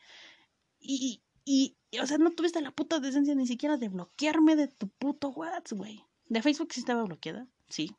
Y, 0.79 1.21
y, 1.45 1.77
o 2.01 2.07
sea, 2.07 2.17
no 2.17 2.31
tuviste 2.31 2.61
la 2.61 2.71
puta 2.71 2.99
decencia 2.99 3.35
ni 3.35 3.47
siquiera 3.47 3.77
de 3.77 3.89
bloquearme 3.89 4.55
de 4.55 4.67
tu 4.67 4.87
puto 4.89 5.29
WhatsApp, 5.29 5.77
güey. 5.77 6.05
De 6.25 6.41
Facebook 6.41 6.69
sí 6.71 6.79
estaba 6.79 7.03
bloqueada, 7.03 7.47
sí. 7.69 7.95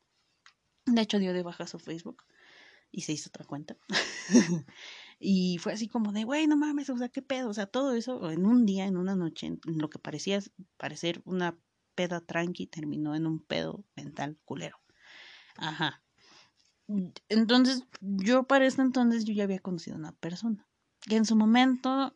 De 0.85 1.01
hecho, 1.01 1.19
dio 1.19 1.33
de 1.33 1.43
baja 1.43 1.67
su 1.67 1.79
Facebook 1.79 2.23
y 2.91 3.01
se 3.01 3.13
hizo 3.13 3.29
otra 3.29 3.45
cuenta. 3.45 3.77
y 5.19 5.57
fue 5.59 5.73
así 5.73 5.87
como 5.87 6.11
de, 6.11 6.23
güey, 6.23 6.47
no 6.47 6.57
mames, 6.57 6.89
o 6.89 6.97
sea, 6.97 7.09
qué 7.09 7.21
pedo. 7.21 7.49
O 7.49 7.53
sea, 7.53 7.65
todo 7.65 7.93
eso 7.93 8.31
en 8.31 8.45
un 8.45 8.65
día, 8.65 8.85
en 8.85 8.97
una 8.97 9.15
noche, 9.15 9.47
en 9.47 9.59
lo 9.65 9.89
que 9.89 9.99
parecía 9.99 10.39
parecer 10.77 11.21
una 11.25 11.57
peda 11.95 12.21
tranqui, 12.21 12.67
terminó 12.67 13.15
en 13.15 13.27
un 13.27 13.39
pedo 13.39 13.83
mental 13.95 14.37
culero. 14.45 14.79
Ajá. 15.57 16.03
Entonces, 17.29 17.83
yo 18.01 18.43
para 18.43 18.65
este 18.65 18.81
entonces 18.81 19.25
yo 19.25 19.33
ya 19.33 19.43
había 19.43 19.59
conocido 19.59 19.95
a 19.95 19.99
una 19.99 20.11
persona. 20.13 20.67
Que 21.01 21.15
en 21.15 21.25
su 21.25 21.35
momento, 21.35 22.15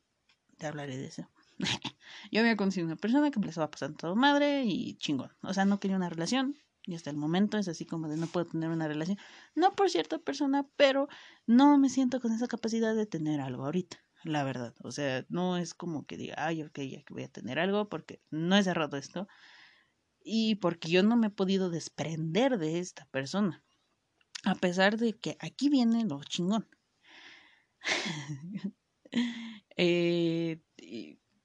te 0.57 0.67
hablaré 0.67 0.97
de 0.97 1.07
eso. 1.07 1.29
yo 2.31 2.41
había 2.41 2.55
conocido 2.55 2.85
a 2.85 2.87
una 2.87 2.95
persona 2.95 3.31
que 3.31 3.39
me 3.39 3.47
estaba 3.47 3.69
pasando 3.69 3.97
todo 3.97 4.15
madre 4.15 4.63
y 4.65 4.95
chingón. 4.97 5.31
O 5.41 5.53
sea, 5.53 5.65
no 5.65 5.79
quería 5.79 5.97
una 5.97 6.09
relación, 6.09 6.55
y 6.87 6.95
hasta 6.95 7.09
el 7.09 7.17
momento 7.17 7.57
es 7.57 7.67
así 7.67 7.85
como 7.85 8.07
de 8.07 8.15
no 8.15 8.27
puedo 8.27 8.45
tener 8.45 8.69
una 8.69 8.87
relación, 8.87 9.17
no 9.55 9.75
por 9.75 9.89
cierta 9.89 10.19
persona, 10.19 10.65
pero 10.77 11.09
no 11.45 11.77
me 11.77 11.89
siento 11.89 12.21
con 12.21 12.31
esa 12.31 12.47
capacidad 12.47 12.95
de 12.95 13.05
tener 13.05 13.41
algo 13.41 13.65
ahorita, 13.65 13.97
la 14.23 14.45
verdad. 14.45 14.73
O 14.83 14.91
sea, 14.91 15.25
no 15.27 15.57
es 15.57 15.73
como 15.73 16.05
que 16.05 16.15
diga, 16.15 16.35
ay, 16.37 16.63
ok, 16.63 16.79
ya 16.79 17.03
que 17.03 17.13
voy 17.13 17.23
a 17.23 17.27
tener 17.27 17.59
algo, 17.59 17.89
porque 17.89 18.21
no 18.31 18.55
he 18.55 18.63
cerrado 18.63 18.95
esto 18.95 19.27
y 20.23 20.55
porque 20.55 20.89
yo 20.89 21.03
no 21.03 21.17
me 21.17 21.27
he 21.27 21.31
podido 21.31 21.69
desprender 21.69 22.57
de 22.57 22.79
esta 22.79 23.05
persona. 23.07 23.65
A 24.47 24.55
pesar 24.55 24.97
de 24.97 25.11
que 25.11 25.35
aquí 25.41 25.67
viene 25.67 26.05
lo 26.05 26.23
chingón. 26.23 26.65
eh, 29.75 30.61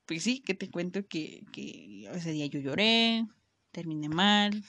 pues 0.06 0.22
sí, 0.22 0.40
que 0.40 0.54
te 0.54 0.70
cuento 0.70 1.08
que, 1.08 1.44
que 1.52 2.08
ese 2.12 2.30
día 2.30 2.46
yo 2.46 2.60
lloré, 2.60 3.26
terminé 3.72 4.08
mal, 4.08 4.62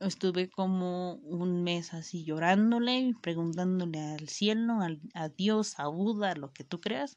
estuve 0.00 0.50
como 0.50 1.14
un 1.16 1.62
mes 1.62 1.94
así 1.94 2.24
llorándole, 2.24 3.14
preguntándole 3.22 4.00
al 4.00 4.28
cielo, 4.28 4.80
al, 4.80 5.00
a 5.14 5.28
Dios, 5.28 5.78
a 5.78 5.86
Buda, 5.86 6.34
lo 6.34 6.52
que 6.52 6.64
tú 6.64 6.80
creas, 6.80 7.16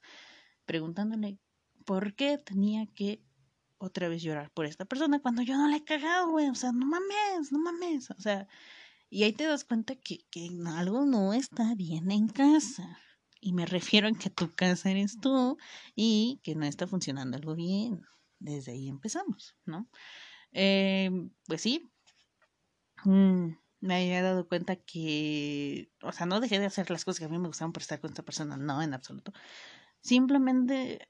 preguntándole 0.66 1.40
por 1.86 2.14
qué 2.14 2.38
tenía 2.38 2.86
que 2.86 3.24
otra 3.80 4.10
vez 4.10 4.22
llorar 4.22 4.52
por 4.52 4.68
esta 4.68 4.86
persona 4.86 5.20
cuando 5.20 5.42
yo 5.42 5.58
no 5.58 5.68
le 5.68 5.78
he 5.78 5.84
cagado, 5.84 6.30
güey, 6.30 6.50
o 6.50 6.56
sea, 6.56 6.72
no 6.72 6.86
mames, 6.86 7.52
no 7.52 7.58
mames, 7.58 8.12
o 8.12 8.22
sea, 8.22 8.48
y 9.14 9.24
ahí 9.24 9.34
te 9.34 9.46
das 9.46 9.64
cuenta 9.64 9.96
que, 9.96 10.26
que 10.30 10.50
algo 10.76 11.06
no 11.06 11.34
está 11.34 11.76
bien 11.76 12.12
en 12.12 12.28
casa. 12.28 13.00
Y 13.40 13.54
me 13.54 13.66
refiero 13.66 14.08
a 14.08 14.12
que 14.14 14.30
tu 14.30 14.54
casa 14.54 14.90
eres 14.90 15.20
tú 15.20 15.58
y 15.96 16.40
que 16.44 16.56
no 16.56 16.66
está 16.66 16.88
funcionando 16.88 17.38
algo 17.38 17.56
bien. 17.56 18.02
Desde 18.40 18.72
ahí 18.72 18.88
empezamos, 18.88 19.56
¿no? 19.66 19.90
Eh, 20.54 21.10
pues 21.48 21.62
sí, 21.62 21.94
Mm, 23.06 23.58
me 23.82 23.96
había 23.96 24.22
dado 24.24 24.48
cuenta 24.48 24.76
que, 24.78 25.92
o 26.02 26.12
sea, 26.12 26.26
no 26.26 26.40
dejé 26.40 26.60
de 26.60 26.66
hacer 26.68 26.90
las 26.90 27.06
cosas 27.06 27.20
que 27.20 27.26
a 27.26 27.30
mí 27.30 27.38
me 27.38 27.48
gustaban 27.48 27.74
por 27.74 27.82
estar 27.82 28.00
con 28.00 28.12
esta 28.12 28.24
persona, 28.24 28.58
no, 28.58 28.82
en 28.82 28.94
absoluto. 28.94 29.34
Simplemente 30.02 31.10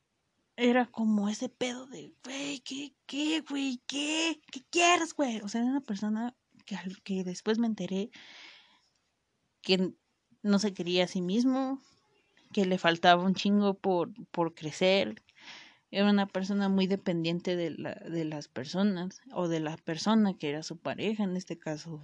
era 0.55 0.87
como 0.87 1.29
ese 1.29 1.49
pedo 1.49 1.87
de, 1.87 2.15
güey, 2.23 2.61
¿qué, 2.61 2.95
qué, 3.05 3.41
güey, 3.49 3.81
qué, 3.87 4.41
qué 4.51 4.63
quieres, 4.69 5.13
güey? 5.15 5.41
O 5.41 5.49
sea, 5.49 5.61
era 5.61 5.71
una 5.71 5.81
persona 5.81 6.35
que, 6.65 6.77
que 7.03 7.23
después 7.23 7.59
me 7.59 7.67
enteré 7.67 8.11
que 9.61 9.93
no 10.41 10.59
se 10.59 10.73
quería 10.73 11.05
a 11.05 11.07
sí 11.07 11.21
mismo, 11.21 11.81
que 12.51 12.65
le 12.65 12.77
faltaba 12.77 13.23
un 13.23 13.35
chingo 13.35 13.73
por, 13.75 14.11
por 14.31 14.53
crecer, 14.53 15.23
era 15.89 16.09
una 16.09 16.27
persona 16.27 16.69
muy 16.69 16.87
dependiente 16.87 17.55
de, 17.55 17.71
la, 17.71 17.93
de 17.93 18.25
las 18.25 18.47
personas 18.47 19.21
o 19.31 19.47
de 19.47 19.59
la 19.59 19.77
persona 19.77 20.35
que 20.37 20.49
era 20.49 20.63
su 20.63 20.77
pareja, 20.77 21.23
en 21.23 21.37
este 21.37 21.57
caso 21.57 22.01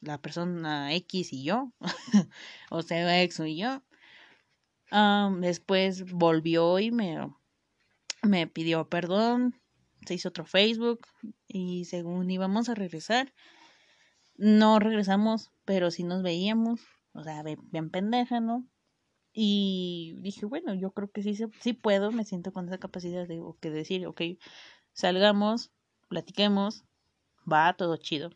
la 0.00 0.20
persona 0.20 0.92
X 0.94 1.32
y 1.32 1.44
yo, 1.44 1.72
o 2.70 2.82
sea, 2.82 3.22
ex 3.22 3.40
y 3.40 3.56
yo. 3.56 3.82
después 5.40 6.10
volvió 6.12 6.78
y 6.78 6.90
me, 6.90 7.32
me 8.22 8.46
pidió 8.46 8.88
perdón, 8.88 9.60
se 10.06 10.14
hizo 10.14 10.28
otro 10.28 10.44
Facebook 10.44 11.06
y 11.46 11.84
según 11.86 12.30
íbamos 12.30 12.68
a 12.68 12.74
regresar, 12.74 13.32
no 14.36 14.78
regresamos, 14.78 15.52
pero 15.64 15.90
sí 15.90 16.04
nos 16.04 16.22
veíamos, 16.22 16.80
o 17.12 17.22
sea, 17.22 17.42
bien 17.42 17.90
pendeja, 17.90 18.40
¿no? 18.40 18.66
Y 19.32 20.16
dije, 20.20 20.46
bueno, 20.46 20.74
yo 20.74 20.92
creo 20.92 21.10
que 21.10 21.22
sí, 21.22 21.36
sí 21.60 21.72
puedo, 21.72 22.12
me 22.12 22.24
siento 22.24 22.52
con 22.52 22.68
esa 22.68 22.78
capacidad 22.78 23.26
de 23.26 23.40
que 23.60 23.70
decir, 23.70 24.06
ok, 24.06 24.22
salgamos, 24.92 25.72
platiquemos, 26.08 26.84
va 27.50 27.74
todo 27.76 27.96
chido. 27.96 28.30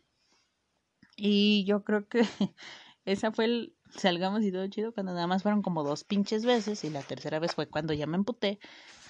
Y 1.16 1.64
yo 1.64 1.84
creo 1.84 2.08
que 2.08 2.22
esa 3.04 3.32
fue 3.32 3.44
el 3.44 3.74
salgamos 3.96 4.42
y 4.42 4.52
todo 4.52 4.66
chido 4.68 4.92
cuando 4.92 5.14
nada 5.14 5.26
más 5.26 5.42
fueron 5.42 5.62
como 5.62 5.82
dos 5.82 6.04
pinches 6.04 6.44
veces 6.44 6.84
y 6.84 6.90
la 6.90 7.02
tercera 7.02 7.38
vez 7.38 7.54
fue 7.54 7.66
cuando 7.66 7.94
ya 7.94 8.06
me 8.06 8.16
emputé 8.16 8.58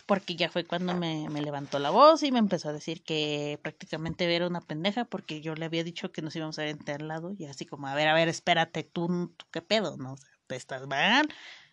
porque 0.09 0.37
ya 0.37 0.49
fue 0.49 0.64
cuando 0.64 0.94
me, 0.94 1.29
me 1.29 1.42
levantó 1.42 1.79
la 1.79 1.90
voz 1.90 2.23
y 2.23 2.33
me 2.33 2.38
empezó 2.38 2.71
a 2.71 2.73
decir 2.73 3.03
que 3.03 3.61
prácticamente 3.62 4.35
era 4.35 4.47
una 4.47 4.62
pendeja 4.62 5.05
porque 5.05 5.42
yo 5.42 5.55
le 5.55 5.66
había 5.66 5.85
dicho 5.85 6.12
que 6.12 6.23
nos 6.23 6.35
íbamos 6.35 6.59
a 6.59 6.62
ver 6.62 6.79
en 6.81 6.90
al 7.03 7.09
lado 7.09 7.35
y 7.37 7.44
así 7.44 7.66
como, 7.66 7.88
a 7.88 7.94
ver, 7.94 8.09
a 8.09 8.14
ver, 8.14 8.27
espérate, 8.29 8.85
tú, 8.85 9.35
tú 9.37 9.44
qué 9.53 9.61
pedo, 9.61 9.99
¿no? 9.99 10.14
O 10.14 10.16
sea, 10.16 10.31
te 10.47 10.57
estás 10.57 10.87
mal, 10.87 11.29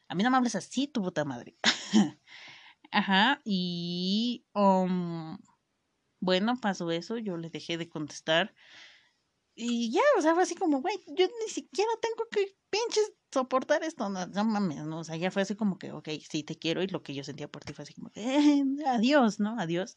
a 0.10 0.16
mí 0.16 0.24
no 0.24 0.32
me 0.32 0.36
hables 0.36 0.56
así, 0.56 0.86
tu 0.86 1.02
puta 1.02 1.24
madre. 1.24 1.56
Ajá, 2.92 3.42
y 3.46 4.46
um, 4.54 5.38
bueno, 6.20 6.60
pasó 6.60 6.92
eso, 6.92 7.18
yo 7.18 7.38
le 7.38 7.50
dejé 7.50 7.78
de 7.78 7.88
contestar. 7.88 8.54
Y 9.56 9.92
ya, 9.92 10.02
o 10.18 10.22
sea, 10.22 10.34
fue 10.34 10.44
así 10.44 10.56
como, 10.56 10.82
güey, 10.82 10.98
yo 11.08 11.28
ni 11.28 11.50
siquiera 11.50 11.90
tengo 12.02 12.28
que 12.30 12.56
pinches 12.70 13.14
soportar 13.32 13.84
esto, 13.84 14.10
no, 14.10 14.28
mames, 14.44 14.86
¿no? 14.86 15.00
O 15.00 15.04
sea, 15.04 15.16
ya 15.16 15.32
fue 15.32 15.44
así 15.44 15.56
como 15.56 15.78
que, 15.78 15.92
ok, 15.94 16.10
sí 16.30 16.44
te 16.44 16.58
quiero 16.58 16.84
y 16.84 16.88
lo 16.88 17.04
que 17.04 17.14
yo 17.14 17.24
sentía 17.24 17.48
por 17.48 17.64
ti 17.64 17.74
fue 17.74 17.84
así 17.84 17.94
como, 17.94 18.12
eh, 18.16 18.64
adiós, 18.88 19.40
¿no? 19.40 19.58
Adiós. 19.60 19.96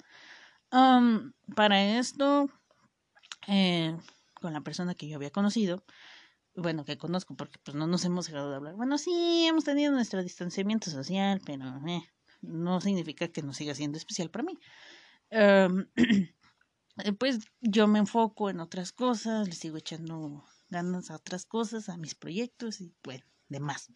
Um, 0.72 1.32
para 1.56 1.98
esto, 1.98 2.48
eh, 3.48 3.96
con 4.40 4.52
la 4.52 4.60
persona 4.60 4.94
que 4.94 5.08
yo 5.08 5.16
había 5.16 5.30
conocido, 5.30 5.84
bueno, 6.54 6.84
que 6.84 6.98
conozco, 6.98 7.34
porque 7.36 7.58
pues 7.64 7.76
no 7.76 7.86
nos 7.86 8.04
hemos 8.04 8.26
dejado 8.26 8.50
de 8.50 8.56
hablar. 8.56 8.74
Bueno, 8.74 8.98
sí, 8.98 9.46
hemos 9.48 9.64
tenido 9.64 9.92
nuestro 9.92 10.22
distanciamiento 10.22 10.90
social, 10.90 11.40
pero 11.44 11.64
eh, 11.86 12.02
no 12.42 12.80
significa 12.80 13.28
que 13.28 13.42
no 13.42 13.52
siga 13.52 13.74
siendo 13.74 13.98
especial 13.98 14.30
para 14.30 14.44
mí. 14.44 14.58
pues 17.18 17.40
yo 17.60 17.86
me 17.86 17.98
enfoco 17.98 18.50
en 18.50 18.60
otras 18.60 18.92
cosas, 18.92 19.48
le 19.48 19.54
sigo 19.54 19.76
echando 19.76 20.44
ganas 20.70 21.10
a 21.10 21.16
otras 21.16 21.46
cosas, 21.46 21.88
a 21.88 21.96
mis 21.96 22.14
proyectos 22.14 22.80
y 22.80 22.94
bueno, 23.02 23.24
demás. 23.48 23.90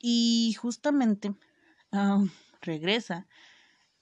y 0.00 0.54
justamente 0.54 1.34
regresa, 2.60 3.26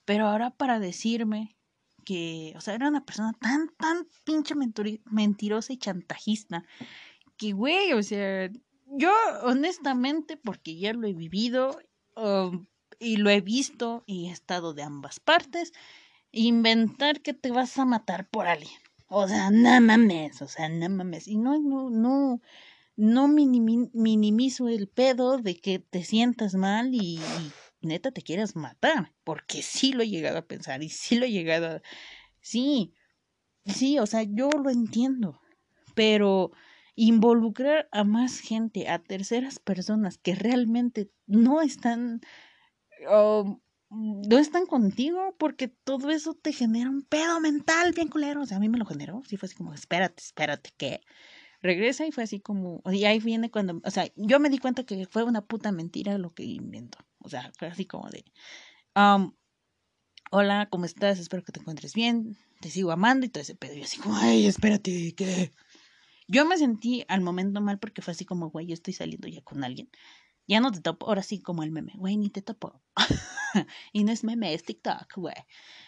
pero 0.05 0.27
ahora 0.27 0.51
para 0.51 0.79
decirme 0.79 1.57
que, 2.05 2.53
o 2.57 2.61
sea, 2.61 2.73
era 2.73 2.89
una 2.89 3.05
persona 3.05 3.33
tan, 3.39 3.69
tan 3.77 4.07
pinche 4.25 4.55
mentirosa 5.05 5.73
y 5.73 5.77
chantajista 5.77 6.65
que, 7.37 7.53
güey, 7.53 7.93
o 7.93 8.03
sea, 8.03 8.49
yo 8.87 9.11
honestamente, 9.43 10.37
porque 10.37 10.77
ya 10.77 10.93
lo 10.93 11.07
he 11.07 11.13
vivido 11.13 11.79
um, 12.15 12.67
y 12.99 13.17
lo 13.17 13.29
he 13.29 13.41
visto 13.41 14.03
y 14.05 14.27
he 14.27 14.31
estado 14.31 14.73
de 14.73 14.83
ambas 14.83 15.19
partes, 15.19 15.73
inventar 16.33 17.21
que 17.21 17.33
te 17.33 17.51
vas 17.51 17.77
a 17.77 17.85
matar 17.85 18.27
por 18.27 18.47
alguien. 18.47 18.77
O 19.07 19.27
sea, 19.27 19.51
no 19.51 19.79
mames, 19.79 20.41
o 20.41 20.47
sea, 20.47 20.67
no 20.67 20.89
mames. 20.89 21.27
Y 21.27 21.37
no, 21.37 21.59
no, 21.59 21.89
no, 21.89 22.41
no 22.95 23.27
minimizo 23.27 24.67
el 24.67 24.87
pedo 24.87 25.37
de 25.37 25.55
que 25.55 25.79
te 25.79 26.03
sientas 26.03 26.55
mal 26.55 26.93
y 26.93 27.19
neta 27.81 28.11
te 28.11 28.21
quieras 28.21 28.55
matar, 28.55 29.13
porque 29.23 29.61
sí 29.61 29.93
lo 29.93 30.03
he 30.03 30.09
llegado 30.09 30.39
a 30.39 30.45
pensar 30.45 30.83
y 30.83 30.89
sí 30.89 31.15
lo 31.15 31.25
he 31.25 31.31
llegado 31.31 31.67
a... 31.67 31.81
Sí, 32.41 32.93
sí, 33.65 33.99
o 33.99 34.05
sea, 34.05 34.23
yo 34.23 34.49
lo 34.49 34.69
entiendo, 34.69 35.39
pero 35.93 36.51
involucrar 36.95 37.87
a 37.91 38.03
más 38.03 38.39
gente, 38.39 38.89
a 38.89 38.99
terceras 38.99 39.59
personas 39.59 40.17
que 40.17 40.35
realmente 40.35 41.11
no 41.27 41.61
están... 41.61 42.21
Um, 43.09 43.59
no 43.95 44.37
están 44.37 44.65
contigo 44.65 45.35
porque 45.37 45.67
todo 45.67 46.11
eso 46.11 46.33
te 46.33 46.51
genera 46.53 46.89
un 46.89 47.03
pedo 47.03 47.39
mental 47.39 47.93
bien 47.93 48.07
culero. 48.07 48.41
O 48.41 48.45
sea, 48.45 48.57
a 48.57 48.59
mí 48.59 48.69
me 48.69 48.77
lo 48.77 48.85
generó. 48.85 49.21
Sí, 49.27 49.37
fue 49.37 49.47
así 49.47 49.55
como, 49.55 49.73
espérate, 49.73 50.21
espérate, 50.23 50.73
¿qué? 50.77 51.01
regresa 51.63 52.05
y 52.05 52.11
fue 52.11 52.23
así 52.23 52.39
como, 52.41 52.83
y 52.91 53.05
ahí 53.05 53.19
viene 53.19 53.49
cuando, 53.49 53.81
o 53.83 53.89
sea, 53.89 54.05
yo 54.15 54.39
me 54.39 54.49
di 54.49 54.57
cuenta 54.59 54.83
que 54.83 55.07
fue 55.07 55.23
una 55.23 55.45
puta 55.45 55.71
mentira 55.71 56.17
lo 56.17 56.33
que 56.33 56.43
inventó. 56.43 56.99
O 57.19 57.29
sea, 57.29 57.51
fue 57.57 57.69
así 57.69 57.85
como 57.85 58.09
de, 58.09 58.25
hola, 60.29 60.67
¿cómo 60.69 60.85
estás? 60.85 61.19
Espero 61.19 61.43
que 61.43 61.53
te 61.53 61.61
encuentres 61.61 61.93
bien, 61.93 62.37
te 62.59 62.69
sigo 62.69 62.91
amando 62.91 63.25
y 63.25 63.29
todo 63.29 63.41
ese 63.41 63.55
pedo. 63.55 63.75
Y 63.75 63.83
así 63.83 63.97
como, 63.97 64.17
ay, 64.17 64.45
espérate, 64.45 65.15
¿qué? 65.15 65.53
Yo 66.27 66.45
me 66.45 66.57
sentí 66.57 67.05
al 67.07 67.21
momento 67.21 67.61
mal 67.61 67.79
porque 67.79 68.01
fue 68.01 68.11
así 68.11 68.25
como, 68.25 68.49
güey, 68.49 68.67
yo 68.67 68.73
estoy 68.73 68.93
saliendo 68.93 69.29
ya 69.29 69.41
con 69.41 69.63
alguien. 69.63 69.89
Ya 70.47 70.59
no 70.59 70.71
te 70.71 70.81
topo, 70.81 71.07
ahora 71.07 71.23
sí 71.23 71.39
como 71.39 71.63
el 71.63 71.71
meme, 71.71 71.93
güey, 71.95 72.17
ni 72.17 72.29
te 72.29 72.41
topo. 72.41 72.81
y 73.93 74.03
no 74.03 74.11
es 74.11 74.23
meme, 74.23 74.53
es 74.53 74.63
TikTok, 74.63 75.15
güey. 75.15 75.35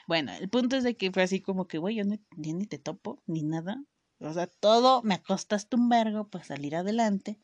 Bueno, 0.08 0.32
el 0.34 0.50
punto 0.50 0.78
es 0.78 0.84
de 0.84 0.96
que 0.96 1.12
fue 1.12 1.24
así 1.24 1.41
como 1.41 1.68
que, 1.68 1.78
güey, 1.78 1.96
yo 1.96 2.04
ni 2.38 2.65
te 2.65 2.80
topo, 2.80 3.22
ni 3.26 3.44
nada. 3.44 3.84
O 4.20 4.34
sea, 4.34 4.48
todo 4.48 5.02
me 5.04 5.15
acostaste 5.15 5.76
un 5.76 5.89
vergo 5.89 6.30
para 6.30 6.44
salir 6.44 6.76
adelante. 6.76 7.39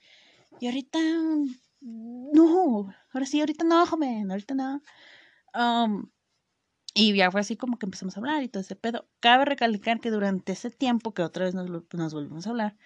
Y 0.60 0.68
ahorita, 0.68 1.00
no, 1.82 2.94
ahora 3.14 3.26
sí, 3.26 3.40
ahorita 3.40 3.64
no, 3.66 3.86
joven, 3.86 4.32
ahorita 4.32 4.54
no. 4.56 4.82
Um, 5.54 6.10
y 6.94 7.16
ya 7.16 7.32
fue 7.32 7.42
así 7.42 7.58
como 7.58 7.78
que 7.78 7.86
empezamos 7.86 8.16
a 8.16 8.20
hablar 8.20 8.44
y 8.44 8.50
todo 8.50 8.62
ese 8.62 8.76
pedo. 8.76 9.08
Cabe 9.20 9.46
recalcar 9.46 10.00
que 10.00 10.12
durante 10.12 10.54
ese 10.54 10.72
tiempo 10.72 11.14
que 11.14 11.24
otra 11.24 11.46
vez 11.46 11.56
nos, 11.56 11.70
nos 11.70 12.14
volvimos 12.14 12.48
a 12.48 12.52
hablar, 12.52 12.78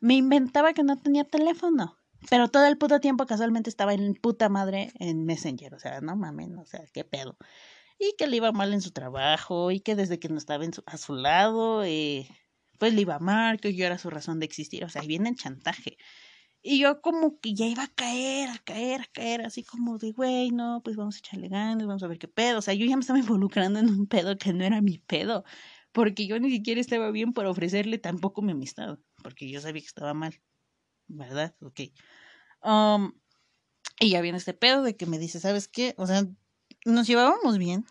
me 0.00 0.14
inventaba 0.14 0.72
que 0.74 0.82
no 0.82 0.98
tenía 0.98 1.24
teléfono. 1.24 1.96
Pero 2.30 2.48
todo 2.48 2.66
el 2.66 2.78
puto 2.78 3.00
tiempo 3.00 3.26
casualmente 3.26 3.70
estaba 3.70 3.94
en 3.94 4.14
puta 4.14 4.48
madre 4.48 4.92
en 4.98 5.24
Messenger. 5.24 5.74
O 5.74 5.78
sea, 5.78 6.00
no 6.00 6.16
mames, 6.16 6.50
o 6.58 6.66
sea, 6.66 6.84
qué 6.92 7.04
pedo. 7.04 7.36
Y 7.98 8.14
que 8.18 8.26
le 8.26 8.36
iba 8.38 8.52
mal 8.52 8.72
en 8.72 8.82
su 8.82 8.90
trabajo 8.92 9.70
y 9.70 9.80
que 9.80 9.94
desde 9.96 10.18
que 10.18 10.28
no 10.28 10.38
estaba 10.38 10.64
a 10.86 10.96
su 10.98 11.14
lado, 11.14 11.84
eh, 11.84 12.28
pues 12.78 12.94
le 12.94 13.02
iba 13.02 13.18
mal, 13.18 13.60
que 13.60 13.74
yo 13.74 13.86
era 13.86 13.98
su 13.98 14.10
razón 14.10 14.40
de 14.40 14.46
existir. 14.46 14.84
O 14.84 14.88
sea, 14.88 15.02
ahí 15.02 15.08
viene 15.08 15.28
el 15.30 15.36
chantaje. 15.36 15.96
Y 16.62 16.80
yo 16.80 17.02
como 17.02 17.38
que 17.40 17.54
ya 17.54 17.66
iba 17.66 17.84
a 17.84 17.88
caer, 17.94 18.48
a 18.50 18.58
caer, 18.58 19.02
a 19.02 19.06
caer, 19.12 19.42
así 19.42 19.64
como 19.64 19.98
de, 19.98 20.12
güey, 20.12 20.50
no, 20.50 20.80
pues 20.82 20.96
vamos 20.96 21.16
a 21.16 21.18
echarle 21.18 21.48
ganas, 21.48 21.86
vamos 21.86 22.02
a 22.02 22.08
ver 22.08 22.18
qué 22.18 22.28
pedo. 22.28 22.58
O 22.58 22.62
sea, 22.62 22.74
yo 22.74 22.86
ya 22.86 22.96
me 22.96 23.00
estaba 23.02 23.18
involucrando 23.18 23.80
en 23.80 23.90
un 23.90 24.06
pedo 24.06 24.38
que 24.38 24.52
no 24.54 24.64
era 24.64 24.80
mi 24.80 24.98
pedo, 24.98 25.44
porque 25.92 26.26
yo 26.26 26.38
ni 26.40 26.50
siquiera 26.50 26.80
estaba 26.80 27.10
bien 27.10 27.34
por 27.34 27.46
ofrecerle 27.46 27.98
tampoco 27.98 28.42
mi 28.42 28.52
amistad, 28.52 28.98
porque 29.22 29.50
yo 29.50 29.60
sabía 29.60 29.82
que 29.82 29.88
estaba 29.88 30.14
mal, 30.14 30.40
¿verdad? 31.06 31.54
Ok. 31.60 31.80
Um, 32.62 33.12
y 34.00 34.10
ya 34.10 34.20
viene 34.20 34.38
este 34.38 34.54
pedo 34.54 34.82
de 34.82 34.96
que 34.96 35.06
me 35.06 35.18
dice, 35.18 35.40
¿sabes 35.40 35.68
qué? 35.68 35.94
O 35.98 36.06
sea, 36.06 36.26
nos 36.84 37.06
llevábamos 37.06 37.58
bien, 37.58 37.84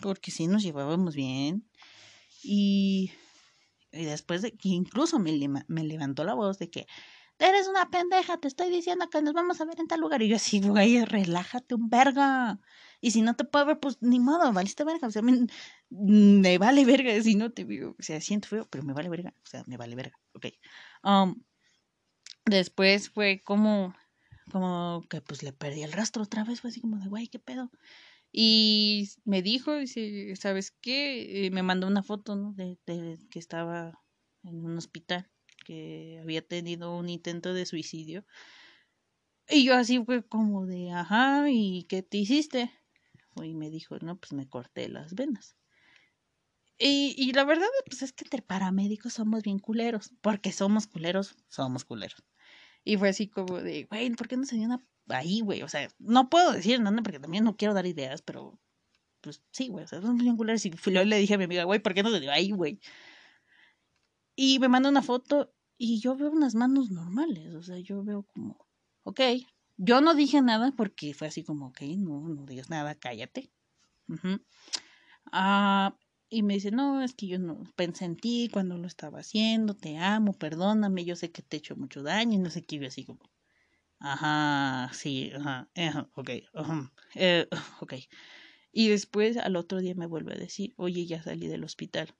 porque 0.00 0.30
sí, 0.30 0.46
nos 0.46 0.62
llevábamos 0.62 1.14
bien. 1.14 1.68
Y, 2.42 3.12
y 3.92 4.04
después 4.04 4.42
de 4.42 4.52
que 4.52 4.70
incluso 4.70 5.18
me, 5.18 5.32
me 5.68 5.84
levantó 5.84 6.24
la 6.24 6.34
voz 6.34 6.58
de 6.58 6.70
que 6.70 6.86
eres 7.40 7.68
una 7.68 7.90
pendeja, 7.90 8.36
te 8.38 8.48
estoy 8.48 8.70
diciendo 8.70 9.08
que 9.08 9.22
nos 9.22 9.32
vamos 9.32 9.60
a 9.60 9.64
ver 9.64 9.80
en 9.80 9.86
tal 9.86 10.00
lugar. 10.00 10.22
Y 10.22 10.28
yo 10.28 10.36
así, 10.36 10.60
güey, 10.60 11.04
relájate 11.04 11.74
un 11.74 11.88
verga. 11.88 12.60
Y 13.00 13.12
si 13.12 13.22
no 13.22 13.34
te 13.34 13.44
puedo 13.44 13.66
ver, 13.66 13.80
pues 13.80 13.98
ni 14.02 14.20
modo, 14.20 14.52
valiste 14.52 14.84
verga. 14.84 15.08
O 15.08 15.10
sea, 15.10 15.22
me, 15.22 15.46
me 15.88 16.58
vale 16.58 16.84
verga 16.84 17.20
si 17.22 17.34
no 17.34 17.50
te 17.50 17.64
veo. 17.64 17.96
O 17.98 18.02
sea, 18.02 18.20
siento 18.20 18.48
feo, 18.48 18.66
pero 18.70 18.84
me 18.84 18.92
vale 18.92 19.08
verga. 19.08 19.34
O 19.42 19.46
sea, 19.46 19.64
me 19.66 19.76
vale 19.78 19.96
verga. 19.96 20.18
Ok. 20.34 20.46
Um, 21.02 21.42
después 22.44 23.10
fue 23.10 23.42
como, 23.44 23.94
como 24.50 25.04
que 25.08 25.20
pues 25.20 25.42
le 25.42 25.52
perdí 25.52 25.82
el 25.82 25.92
rastro 25.92 26.22
otra 26.22 26.44
vez. 26.44 26.60
Fue 26.60 26.70
así 26.70 26.80
como 26.80 26.98
de, 26.98 27.08
güey, 27.08 27.28
¿qué 27.28 27.38
pedo? 27.38 27.70
Y 28.32 29.10
me 29.24 29.42
dijo, 29.42 29.74
dice, 29.76 30.34
¿sabes 30.36 30.70
qué? 30.70 31.48
me 31.52 31.62
mandó 31.62 31.86
una 31.86 32.02
foto, 32.02 32.36
¿no? 32.36 32.52
De, 32.52 32.78
de 32.86 33.18
que 33.30 33.38
estaba 33.38 34.00
en 34.44 34.64
un 34.64 34.76
hospital 34.78 35.28
que 35.64 36.20
había 36.22 36.42
tenido 36.42 36.96
un 36.96 37.08
intento 37.08 37.54
de 37.54 37.66
suicidio. 37.66 38.24
Y 39.48 39.64
yo 39.64 39.74
así 39.74 40.02
fue 40.04 40.22
como 40.22 40.66
de, 40.66 40.92
ajá, 40.92 41.50
¿y 41.50 41.84
qué 41.88 42.02
te 42.02 42.18
hiciste? 42.18 42.70
Y 43.42 43.54
me 43.54 43.70
dijo, 43.70 43.98
no, 44.00 44.16
pues 44.16 44.32
me 44.32 44.48
corté 44.48 44.88
las 44.88 45.14
venas. 45.14 45.56
Y, 46.82 47.14
y 47.18 47.32
la 47.32 47.44
verdad, 47.44 47.66
pues 47.84 48.00
es 48.00 48.12
que 48.12 48.24
entre 48.24 48.40
paramédicos 48.40 49.12
somos 49.12 49.42
bien 49.42 49.58
culeros, 49.58 50.14
porque 50.22 50.50
somos 50.50 50.86
culeros, 50.86 51.36
somos 51.48 51.84
culeros. 51.84 52.24
Y 52.84 52.96
fue 52.96 53.10
así 53.10 53.28
como 53.28 53.60
de, 53.60 53.84
güey, 53.84 54.10
¿por 54.16 54.28
qué 54.28 54.38
no 54.38 54.46
se 54.46 54.56
dio 54.56 54.64
una 54.64 54.82
ahí, 55.08 55.42
güey? 55.42 55.62
O 55.62 55.68
sea, 55.68 55.88
no 55.98 56.30
puedo 56.30 56.52
decir 56.52 56.80
nada 56.80 57.02
porque 57.02 57.20
también 57.20 57.44
no 57.44 57.54
quiero 57.54 57.74
dar 57.74 57.84
ideas, 57.84 58.22
pero 58.22 58.58
pues 59.20 59.42
sí, 59.52 59.68
güey, 59.68 59.84
o 59.84 59.88
somos 59.88 60.22
bien 60.22 60.38
culeros. 60.38 60.64
Y 60.64 60.70
le 60.70 61.18
dije 61.18 61.34
a 61.34 61.38
mi 61.38 61.44
amiga, 61.44 61.64
güey, 61.64 61.80
¿por 61.80 61.92
qué 61.92 62.02
no 62.02 62.10
se 62.10 62.20
dio 62.20 62.32
ahí, 62.32 62.50
güey? 62.50 62.80
Y 64.34 64.58
me 64.58 64.68
manda 64.68 64.88
una 64.88 65.02
foto 65.02 65.52
y 65.76 66.00
yo 66.00 66.16
veo 66.16 66.30
unas 66.30 66.54
manos 66.54 66.90
normales, 66.90 67.54
o 67.54 67.62
sea, 67.62 67.78
yo 67.78 68.02
veo 68.02 68.22
como, 68.22 68.66
ok, 69.02 69.20
yo 69.76 70.00
no 70.00 70.14
dije 70.14 70.40
nada 70.40 70.72
porque 70.74 71.12
fue 71.12 71.28
así 71.28 71.44
como, 71.44 71.66
ok, 71.66 71.82
no, 71.98 72.26
no 72.26 72.46
digas 72.46 72.70
nada, 72.70 72.94
cállate. 72.94 73.52
ah, 75.30 75.94
y 76.30 76.42
me 76.42 76.54
dice, 76.54 76.70
no, 76.70 77.02
es 77.02 77.14
que 77.14 77.26
yo 77.26 77.38
no 77.38 77.64
pensé 77.76 78.04
en 78.04 78.16
ti 78.16 78.48
cuando 78.52 78.78
lo 78.78 78.86
estaba 78.86 79.18
haciendo, 79.20 79.74
te 79.74 79.98
amo, 79.98 80.32
perdóname, 80.32 81.04
yo 81.04 81.16
sé 81.16 81.32
que 81.32 81.42
te 81.42 81.56
he 81.56 81.58
hecho 81.58 81.76
mucho 81.76 82.02
daño 82.02 82.36
y 82.36 82.38
no 82.38 82.50
sé 82.50 82.62
qué, 82.62 82.76
y 82.76 82.86
así 82.86 83.04
como, 83.04 83.20
ajá, 83.98 84.90
sí, 84.94 85.32
ajá, 85.34 85.68
ajá 85.76 86.08
ok, 86.14 86.30
eh, 87.16 87.48
ok. 87.80 87.94
Y 88.72 88.88
después 88.88 89.36
al 89.36 89.56
otro 89.56 89.80
día 89.80 89.94
me 89.96 90.06
vuelve 90.06 90.34
a 90.34 90.38
decir, 90.38 90.72
oye, 90.76 91.04
ya 91.06 91.22
salí 91.22 91.48
del 91.48 91.64
hospital 91.64 92.14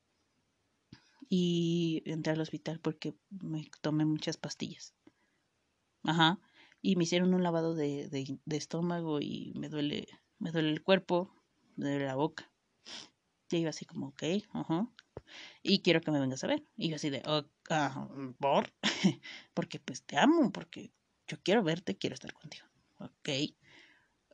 y 1.29 2.03
entré 2.07 2.33
al 2.33 2.41
hospital 2.41 2.81
porque 2.81 3.15
me 3.31 3.71
tomé 3.81 4.05
muchas 4.05 4.37
pastillas. 4.37 4.95
Ajá. 6.03 6.41
Y 6.83 6.97
me 6.97 7.05
hicieron 7.05 7.35
un 7.35 7.43
lavado 7.43 7.75
de, 7.75 8.09
de, 8.09 8.57
estómago 8.57 9.21
y 9.21 9.53
me 9.55 9.69
duele, 9.69 10.09
me 10.39 10.51
duele 10.51 10.71
el 10.71 10.83
cuerpo, 10.83 11.33
me 11.77 11.91
duele 11.91 12.07
la 12.07 12.17
boca. 12.17 12.50
Y 13.51 13.61
iba 13.61 13.71
así 13.71 13.85
como, 13.85 14.09
ok, 14.09 14.23
ajá. 14.53 14.89
Y 15.63 15.81
quiero 15.81 16.01
que 16.01 16.11
me 16.11 16.21
vengas 16.21 16.45
a 16.45 16.47
ver. 16.47 16.63
Y 16.77 16.89
yo 16.89 16.97
así 16.97 17.11
de, 17.11 17.23
oh, 17.27 17.45
¿por? 18.39 18.73
porque 19.55 19.79
pues 19.79 20.03
te 20.03 20.17
amo, 20.17 20.51
porque 20.53 20.93
yo 21.27 21.39
quiero 21.43 21.63
verte, 21.63 21.97
quiero 21.97 22.15
estar 22.15 22.33
contigo. 22.33 22.67
Ok. 22.99 23.29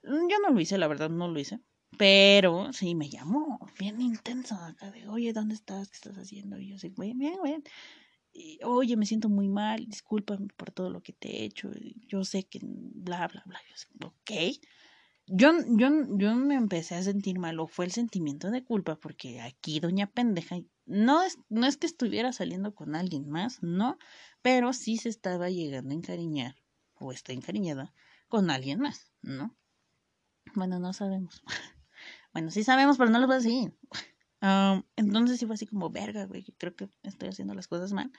Yo 0.03 0.39
no 0.43 0.51
lo 0.51 0.61
hice, 0.61 0.79
la 0.79 0.87
verdad, 0.87 1.11
no 1.11 1.29
lo 1.29 1.39
hice. 1.39 1.61
Pero 1.99 2.73
sí 2.73 2.95
me 2.95 3.09
llamó 3.09 3.59
bien 3.79 4.01
intenso 4.01 4.55
acá 4.57 4.91
de, 4.91 5.09
oye, 5.09 5.33
¿dónde 5.33 5.55
estás? 5.55 5.89
¿Qué 5.89 5.95
estás 5.95 6.17
haciendo? 6.17 6.59
Y 6.59 6.69
yo 6.69 6.77
así, 6.77 6.93
bien, 6.97 7.19
bien, 7.19 7.39
bien. 7.43 7.65
Oye, 8.65 8.97
me 8.97 9.07
siento 9.07 9.29
muy 9.29 9.49
mal, 9.49 9.87
discúlpame 9.87 10.49
por 10.57 10.71
todo 10.71 10.91
lo 10.91 11.03
que 11.03 11.13
te 11.15 11.29
he 11.41 11.45
hecho. 11.45 11.71
Yo 12.07 12.23
sé 12.25 12.45
que 12.45 12.61
bla, 12.63 13.29
bla, 13.29 13.43
bla. 13.47 13.59
Yo 13.69 13.75
así, 13.75 13.89
ok. 14.05 14.61
Yo, 15.29 15.51
yo, 15.77 15.89
yo 16.17 16.37
me 16.37 16.55
empecé 16.55 16.95
a 16.95 17.03
sentir 17.03 17.39
mal, 17.39 17.59
o 17.59 17.67
fue 17.67 17.85
el 17.85 17.91
sentimiento 17.91 18.51
de 18.51 18.65
culpa, 18.65 18.97
porque 18.97 19.41
aquí 19.41 19.81
doña 19.81 20.07
pendeja, 20.07 20.57
no 20.85 21.23
es, 21.25 21.39
no 21.49 21.67
es 21.67 21.77
que 21.77 21.87
estuviera 21.87 22.33
saliendo 22.33 22.75
con 22.75 22.95
alguien 22.95 23.29
más, 23.29 23.61
no, 23.61 23.99
pero 24.41 24.73
sí 24.73 24.99
se 24.99 25.09
estaba 25.09 25.51
llegando 25.51 25.91
a 25.91 25.97
encariñar, 25.97 26.55
o 26.95 27.11
está 27.11 27.33
encariñada, 27.33 27.93
con 28.29 28.51
alguien 28.51 28.79
más, 28.81 29.11
¿no? 29.23 29.57
Bueno, 30.55 30.79
no 30.79 30.93
sabemos. 30.93 31.43
Bueno, 32.33 32.51
sí 32.51 32.65
sabemos, 32.65 32.99
pero 32.99 33.09
no 33.09 33.19
lo 33.19 33.27
voy 33.27 33.37
a 33.37 33.39
decir. 33.39 33.75
entonces 34.97 35.39
sí 35.39 35.47
fue 35.47 35.55
así 35.55 35.67
como, 35.67 35.89
verga, 35.89 36.27
güey, 36.27 36.45
creo 36.59 36.77
que 36.77 36.91
estoy 37.03 37.31
haciendo 37.31 37.55
las 37.55 37.67
cosas 37.67 37.95
mal. 37.95 38.13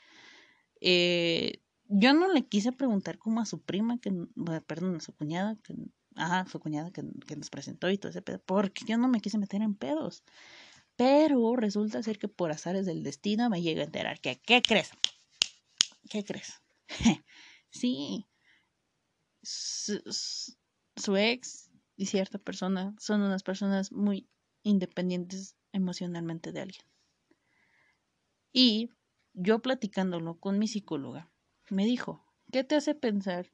Eh, 0.81 1.61
yo 1.85 2.15
no 2.15 2.27
le 2.33 2.47
quise 2.47 2.71
preguntar 2.71 3.19
como 3.19 3.41
a 3.41 3.45
su 3.45 3.61
prima, 3.61 3.99
que, 3.99 4.11
perdón, 4.65 4.95
a 4.95 5.01
su 5.01 5.13
cuñada, 5.13 5.55
que, 5.57 5.75
ajá, 6.17 6.45
su 6.49 6.59
cuñada 6.59 6.91
que, 6.91 7.03
que 7.25 7.35
nos 7.35 7.49
presentó 7.49 7.89
y 7.89 7.97
todo 7.97 8.09
ese 8.09 8.21
pedo, 8.21 8.39
porque 8.45 8.85
yo 8.85 8.97
no 8.97 9.07
me 9.07 9.21
quise 9.21 9.37
meter 9.37 9.61
en 9.61 9.75
pedos. 9.75 10.23
Pero 10.95 11.55
resulta 11.55 12.01
ser 12.01 12.17
que 12.17 12.27
por 12.27 12.51
azares 12.51 12.85
del 12.85 13.03
destino 13.03 13.49
me 13.49 13.61
llega 13.61 13.81
a 13.81 13.85
enterar 13.85 14.19
que, 14.19 14.37
¿qué 14.37 14.61
crees? 14.61 14.91
¿Qué 16.09 16.23
crees? 16.23 16.61
sí, 17.69 18.27
su, 19.43 20.01
su 20.95 21.17
ex 21.17 21.69
y 21.95 22.07
cierta 22.07 22.37
persona 22.39 22.95
son 22.99 23.21
unas 23.21 23.43
personas 23.43 23.91
muy 23.91 24.27
independientes 24.63 25.55
emocionalmente 25.71 26.51
de 26.51 26.61
alguien. 26.61 26.83
Y 28.51 28.89
yo 29.33 29.59
platicándolo 29.59 30.39
con 30.39 30.57
mi 30.57 30.67
psicóloga, 30.67 31.29
me 31.69 31.85
dijo, 31.85 32.25
¿qué 32.51 32.63
te 32.63 32.75
hace 32.75 32.95
pensar 32.95 33.51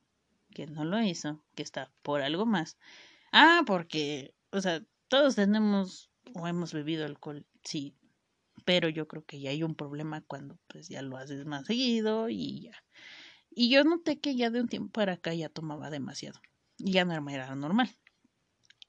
que 0.53 0.67
no 0.67 0.85
lo 0.85 1.01
hizo, 1.01 1.43
que 1.55 1.63
está 1.63 1.91
por 2.01 2.21
algo 2.21 2.45
más? 2.45 2.77
Ah, 3.31 3.63
porque, 3.65 4.35
o 4.51 4.61
sea, 4.61 4.83
todos 5.07 5.35
tenemos 5.35 6.11
o 6.33 6.47
hemos 6.47 6.73
bebido 6.73 7.05
alcohol, 7.05 7.45
sí, 7.63 7.95
pero 8.65 8.89
yo 8.89 9.07
creo 9.07 9.25
que 9.25 9.39
ya 9.39 9.49
hay 9.51 9.63
un 9.63 9.75
problema 9.75 10.21
cuando 10.21 10.57
pues 10.67 10.89
ya 10.89 11.01
lo 11.01 11.17
haces 11.17 11.45
más 11.45 11.65
seguido 11.65 12.29
y 12.29 12.61
ya. 12.63 12.83
Y 13.51 13.69
yo 13.69 13.83
noté 13.83 14.19
que 14.19 14.35
ya 14.35 14.49
de 14.49 14.61
un 14.61 14.67
tiempo 14.67 14.91
para 14.91 15.13
acá 15.13 15.33
ya 15.33 15.49
tomaba 15.49 15.89
demasiado. 15.89 16.39
Y 16.77 16.93
ya 16.93 17.05
no 17.05 17.29
era 17.29 17.55
normal 17.55 17.89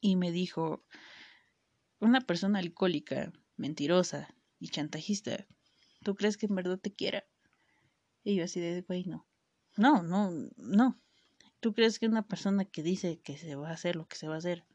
y 0.04 0.16
me 0.16 0.30
dijo, 0.30 0.84
una 1.98 2.20
persona 2.20 2.58
alcohólica, 2.58 3.32
mentirosa 3.56 4.28
y 4.60 4.68
chantajista, 4.68 5.46
¿tú 6.02 6.14
crees 6.14 6.36
que 6.36 6.44
en 6.44 6.54
verdad 6.54 6.78
te 6.78 6.92
quiera? 6.92 7.24
Y 8.22 8.34
yo 8.34 8.44
así 8.44 8.60
de, 8.60 8.82
güey, 8.82 9.06
no. 9.06 9.26
No, 9.78 10.02
no, 10.02 10.30
no. 10.58 11.00
¿Tú 11.64 11.72
crees 11.72 11.98
que 11.98 12.06
una 12.06 12.28
persona 12.28 12.66
que 12.66 12.82
dice 12.82 13.20
que 13.24 13.38
se 13.38 13.54
va 13.54 13.70
a 13.70 13.72
hacer 13.72 13.96
lo 13.96 14.06
que 14.06 14.16
se 14.16 14.28
va 14.28 14.34
a 14.34 14.38
hacer, 14.38 14.66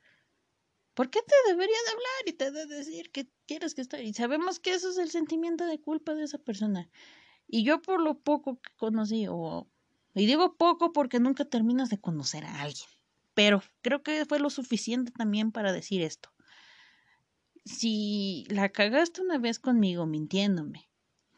¿por 0.96 1.12
qué 1.12 1.20
te 1.22 1.52
debería 1.52 1.78
de 1.86 1.92
hablar 1.92 2.24
y 2.26 2.34
te 2.34 2.52
de 2.52 2.66
decir 2.66 3.12
que 3.12 3.30
quieres 3.46 3.76
que 3.76 3.82
esté? 3.82 4.04
Y 4.04 4.14
sabemos 4.16 4.60
que 4.60 4.72
eso 4.72 4.90
es 4.90 4.98
el 4.98 5.12
sentimiento 5.12 5.68
de 5.68 5.80
culpa 5.80 6.16
de 6.16 6.24
esa 6.24 6.40
persona. 6.40 6.90
Y 7.48 7.64
yo 7.64 7.80
por 7.80 8.02
lo 8.02 8.18
poco 8.18 8.60
que 8.60 8.72
conocí, 8.76 9.28
o... 9.30 9.68
Y 10.16 10.26
digo 10.26 10.56
poco 10.56 10.92
porque 10.92 11.20
nunca 11.20 11.46
terminas 11.46 11.92
de 11.92 12.00
conocer 12.00 12.44
a 12.44 12.62
alguien 12.62 12.90
pero 13.40 13.64
creo 13.82 14.04
que 14.04 14.26
fue 14.26 14.38
lo 14.40 14.50
suficiente 14.50 15.14
también 15.14 15.54
para 15.54 15.72
decir 15.72 16.02
esto. 16.02 16.30
Si 17.64 18.46
la 18.50 18.68
cagaste 18.68 19.22
una 19.22 19.38
vez 19.38 19.60
conmigo 19.60 20.06
mintiéndome, 20.06 20.89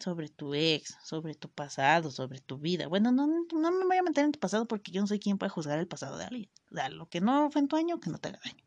sobre 0.01 0.29
tu 0.29 0.53
ex, 0.53 0.97
sobre 1.03 1.35
tu 1.35 1.49
pasado, 1.49 2.11
sobre 2.11 2.39
tu 2.39 2.57
vida. 2.57 2.87
Bueno, 2.87 3.11
no, 3.11 3.27
no 3.27 3.71
me 3.71 3.85
voy 3.85 3.97
a 3.97 4.03
meter 4.03 4.25
en 4.25 4.31
tu 4.31 4.39
pasado 4.39 4.67
porque 4.67 4.91
yo 4.91 5.01
no 5.01 5.07
soy 5.07 5.19
quien 5.19 5.37
puede 5.37 5.49
juzgar 5.49 5.79
el 5.79 5.87
pasado 5.87 6.17
de 6.17 6.25
alguien. 6.25 6.51
O 6.71 6.89
lo 6.89 7.07
que 7.07 7.21
no 7.21 7.49
fue 7.51 7.61
en 7.61 7.67
tu 7.67 7.75
año, 7.75 7.99
que 7.99 8.09
no 8.09 8.17
te 8.17 8.29
haga 8.29 8.39
daño. 8.43 8.65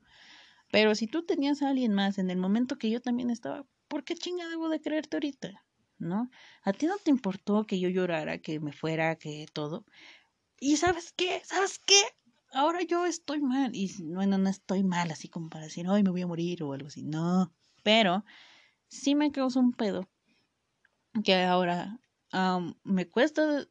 Pero 0.71 0.95
si 0.95 1.07
tú 1.07 1.25
tenías 1.25 1.63
a 1.63 1.69
alguien 1.69 1.93
más 1.93 2.19
en 2.19 2.31
el 2.31 2.39
momento 2.39 2.79
que 2.79 2.91
yo 2.91 3.01
también 3.01 3.31
estaba, 3.31 3.67
¿por 3.89 4.05
qué 4.05 4.15
chinga 4.15 4.49
debo 4.49 4.69
de 4.69 4.81
creerte 4.81 5.17
ahorita? 5.17 5.65
¿No? 5.99 6.31
A 6.63 6.73
ti 6.73 6.87
no 6.87 6.97
te 6.99 7.11
importó 7.11 7.65
que 7.65 7.79
yo 7.79 7.89
llorara, 7.89 8.39
que 8.39 8.59
me 8.61 8.73
fuera, 8.73 9.17
que 9.17 9.47
todo. 9.53 9.85
Y 10.59 10.77
sabes 10.77 11.13
qué, 11.13 11.43
¿sabes 11.45 11.79
qué? 11.79 12.01
Ahora 12.53 12.83
yo 12.83 13.07
estoy 13.07 13.41
mal. 13.41 13.75
Y 13.75 13.93
bueno, 14.03 14.39
no 14.39 14.49
estoy 14.49 14.83
mal, 14.83 15.11
así 15.11 15.29
como 15.29 15.49
para 15.49 15.65
decir, 15.65 15.87
ay, 15.89 16.03
me 16.03 16.11
voy 16.11 16.23
a 16.23 16.27
morir 16.27 16.63
o 16.63 16.73
algo 16.73 16.89
así. 16.89 17.03
No. 17.03 17.53
Pero 17.83 18.25
sí 18.89 19.15
me 19.15 19.31
causa 19.31 19.61
un 19.61 19.73
pedo 19.73 20.09
que 21.23 21.43
ahora 21.43 22.01
me 22.83 23.09
cuesta 23.09 23.67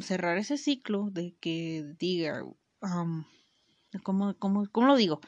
cerrar 0.00 0.38
ese 0.38 0.58
ciclo 0.58 1.10
de 1.10 1.36
que 1.40 1.94
diga, 1.98 2.42
¿cómo, 4.02 4.34
cómo, 4.38 4.66
¿cómo 4.70 4.86
lo 4.86 4.96
digo? 4.96 5.20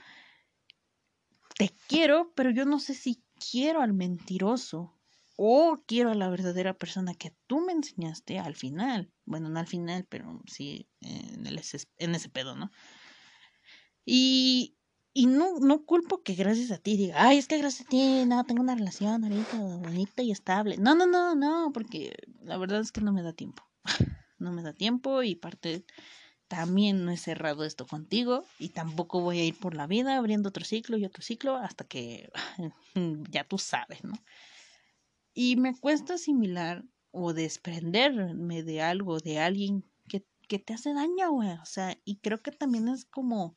Te 1.56 1.70
quiero, 1.88 2.32
pero 2.34 2.50
yo 2.50 2.66
no 2.66 2.78
sé 2.78 2.92
si 2.94 3.22
quiero 3.50 3.80
al 3.80 3.94
mentiroso 3.94 4.92
o 5.36 5.82
quiero 5.86 6.10
a 6.10 6.14
la 6.14 6.28
verdadera 6.28 6.74
persona 6.74 7.14
que 7.14 7.34
tú 7.46 7.60
me 7.60 7.72
enseñaste 7.72 8.38
al 8.38 8.56
final. 8.56 9.10
Bueno, 9.24 9.48
no 9.48 9.58
al 9.58 9.66
final, 9.66 10.06
pero 10.08 10.42
sí 10.46 10.88
en, 11.00 11.46
en 11.46 12.14
ese 12.14 12.28
pedo, 12.28 12.56
¿no? 12.56 12.70
Y 14.04 14.75
y 15.18 15.24
no, 15.24 15.58
no 15.60 15.86
culpo 15.86 16.22
que 16.22 16.34
gracias 16.34 16.70
a 16.70 16.76
ti 16.76 16.94
diga, 16.98 17.14
ay, 17.16 17.38
es 17.38 17.48
que 17.48 17.56
gracias 17.56 17.86
a 17.86 17.88
ti, 17.88 18.26
no, 18.26 18.44
tengo 18.44 18.60
una 18.60 18.74
relación 18.74 19.24
ahorita 19.24 19.56
bonita 19.56 20.22
y 20.22 20.30
estable. 20.30 20.76
No, 20.76 20.94
no, 20.94 21.06
no, 21.06 21.34
no, 21.34 21.70
porque 21.72 22.14
la 22.42 22.58
verdad 22.58 22.80
es 22.80 22.92
que 22.92 23.00
no 23.00 23.14
me 23.14 23.22
da 23.22 23.32
tiempo. 23.32 23.62
No 24.38 24.52
me 24.52 24.62
da 24.62 24.74
tiempo 24.74 25.22
y 25.22 25.34
parte 25.34 25.86
también 26.46 27.06
no 27.06 27.10
he 27.10 27.16
cerrado 27.16 27.64
esto 27.64 27.86
contigo 27.86 28.44
y 28.58 28.68
tampoco 28.68 29.22
voy 29.22 29.38
a 29.38 29.44
ir 29.46 29.58
por 29.58 29.74
la 29.74 29.86
vida 29.86 30.18
abriendo 30.18 30.50
otro 30.50 30.62
ciclo 30.62 30.98
y 30.98 31.06
otro 31.06 31.22
ciclo 31.22 31.56
hasta 31.56 31.84
que 31.84 32.30
ya 33.30 33.44
tú 33.44 33.56
sabes, 33.56 34.04
¿no? 34.04 34.12
Y 35.32 35.56
me 35.56 35.74
cuesta 35.74 36.16
asimilar 36.16 36.84
o 37.10 37.32
desprenderme 37.32 38.62
de 38.62 38.82
algo, 38.82 39.20
de 39.20 39.38
alguien 39.38 39.82
que, 40.06 40.26
que 40.46 40.58
te 40.58 40.74
hace 40.74 40.92
daño, 40.92 41.30
güey. 41.30 41.52
O 41.52 41.64
sea, 41.64 41.96
y 42.04 42.18
creo 42.18 42.42
que 42.42 42.50
también 42.50 42.88
es 42.88 43.06
como 43.06 43.56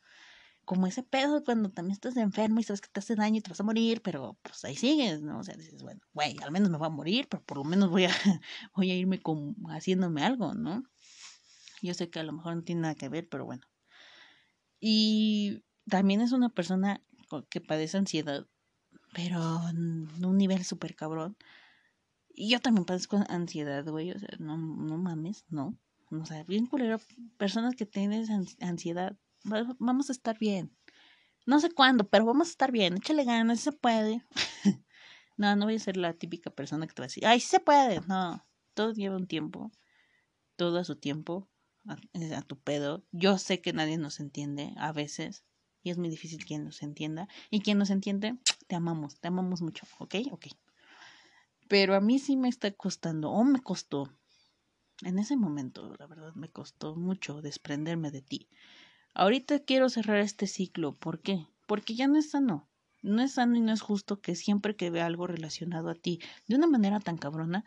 como 0.69 0.85
ese 0.85 1.01
pedo 1.01 1.43
cuando 1.43 1.71
también 1.71 1.93
estás 1.93 2.15
enfermo 2.15 2.59
y 2.59 2.63
sabes 2.63 2.79
que 2.79 2.89
te 2.89 2.99
hace 2.99 3.15
daño 3.15 3.37
y 3.37 3.41
te 3.41 3.49
vas 3.49 3.59
a 3.59 3.63
morir, 3.63 4.03
pero 4.03 4.37
pues 4.43 4.63
ahí 4.65 4.75
sigues, 4.75 5.19
¿no? 5.19 5.39
O 5.39 5.43
sea, 5.43 5.55
dices, 5.55 5.81
bueno, 5.81 5.99
güey, 6.13 6.37
al 6.43 6.51
menos 6.51 6.69
me 6.69 6.77
voy 6.77 6.85
a 6.85 6.91
morir, 6.91 7.27
pero 7.27 7.43
por 7.43 7.57
lo 7.57 7.63
menos 7.63 7.89
voy 7.89 8.05
a, 8.05 8.11
voy 8.75 8.91
a 8.91 8.95
irme 8.95 9.19
con, 9.19 9.55
haciéndome 9.71 10.23
algo, 10.23 10.53
¿no? 10.53 10.83
Yo 11.81 11.95
sé 11.95 12.11
que 12.11 12.19
a 12.19 12.23
lo 12.23 12.33
mejor 12.33 12.55
no 12.55 12.61
tiene 12.61 12.81
nada 12.81 12.93
que 12.93 13.09
ver, 13.09 13.27
pero 13.27 13.45
bueno. 13.45 13.63
Y 14.79 15.63
también 15.89 16.21
es 16.21 16.33
una 16.33 16.49
persona 16.49 17.01
que 17.49 17.61
padece 17.61 17.97
ansiedad, 17.97 18.45
pero 19.11 19.67
en 19.69 20.23
un 20.23 20.37
nivel 20.37 20.63
súper 20.65 20.95
cabrón. 20.95 21.35
Y 22.29 22.47
yo 22.51 22.59
también 22.59 22.85
padezco 22.85 23.17
ansiedad, 23.27 23.83
güey, 23.87 24.11
o 24.11 24.19
sea, 24.19 24.29
no, 24.37 24.55
no 24.55 24.99
mames, 24.99 25.45
no. 25.49 25.75
O 26.11 26.25
sea, 26.27 26.43
bien 26.43 26.67
culero, 26.67 26.99
personas 27.39 27.73
que 27.75 27.87
tienen 27.87 28.27
ansiedad 28.61 29.17
vamos 29.43 30.09
a 30.09 30.11
estar 30.13 30.37
bien. 30.37 30.75
No 31.45 31.59
sé 31.59 31.71
cuándo, 31.71 32.07
pero 32.09 32.25
vamos 32.25 32.47
a 32.47 32.51
estar 32.51 32.71
bien. 32.71 32.97
Échale 32.97 33.23
ganas, 33.23 33.59
se 33.59 33.71
puede. 33.71 34.23
no, 35.37 35.55
no 35.55 35.65
voy 35.65 35.75
a 35.75 35.79
ser 35.79 35.97
la 35.97 36.13
típica 36.13 36.49
persona 36.49 36.87
que 36.87 36.93
te 36.93 37.01
va 37.01 37.05
a 37.05 37.07
decir, 37.07 37.25
ay, 37.25 37.39
se 37.39 37.59
puede. 37.59 38.01
No, 38.07 38.45
todo 38.73 38.93
lleva 38.93 39.15
un 39.15 39.27
tiempo. 39.27 39.71
Todo 40.55 40.79
a 40.79 40.83
su 40.83 40.95
tiempo, 40.95 41.49
a, 41.87 41.97
a 42.37 42.41
tu 42.41 42.59
pedo. 42.59 43.05
Yo 43.11 43.37
sé 43.37 43.61
que 43.61 43.73
nadie 43.73 43.97
nos 43.97 44.19
entiende 44.19 44.73
a 44.77 44.91
veces. 44.91 45.43
Y 45.81 45.91
es 45.91 45.97
muy 45.97 46.09
difícil 46.09 46.45
quien 46.45 46.65
nos 46.65 46.83
entienda. 46.83 47.27
Y 47.49 47.61
quien 47.61 47.77
nos 47.77 47.89
entiende, 47.89 48.37
te 48.67 48.75
amamos, 48.75 49.19
te 49.19 49.29
amamos 49.29 49.61
mucho, 49.61 49.87
¿ok? 49.99 50.15
Ok. 50.31 50.47
Pero 51.69 51.95
a 51.95 52.01
mí 52.01 52.19
sí 52.19 52.35
me 52.35 52.49
está 52.49 52.71
costando, 52.71 53.29
o 53.29 53.43
me 53.43 53.61
costó, 53.61 54.11
en 55.03 55.17
ese 55.19 55.37
momento, 55.37 55.95
la 55.97 56.07
verdad, 56.07 56.33
me 56.35 56.49
costó 56.49 56.95
mucho 56.95 57.41
desprenderme 57.41 58.11
de 58.11 58.21
ti. 58.21 58.49
Ahorita 59.19 59.59
quiero 59.59 59.89
cerrar 59.89 60.19
este 60.19 60.47
ciclo. 60.47 60.95
¿Por 60.95 61.19
qué? 61.19 61.45
Porque 61.67 61.93
ya 61.93 62.07
no 62.07 62.17
es 62.17 62.29
sano. 62.29 62.69
No 63.01 63.21
es 63.21 63.33
sano 63.33 63.57
y 63.57 63.59
no 63.59 63.73
es 63.73 63.81
justo 63.81 64.21
que 64.21 64.33
siempre 64.33 64.77
que 64.77 64.91
vea 64.91 65.05
algo 65.05 65.27
relacionado 65.27 65.89
a 65.89 65.93
ti 65.93 66.21
de 66.47 66.55
una 66.55 66.67
manera 66.67 67.01
tan 67.01 67.17
cabrona, 67.17 67.65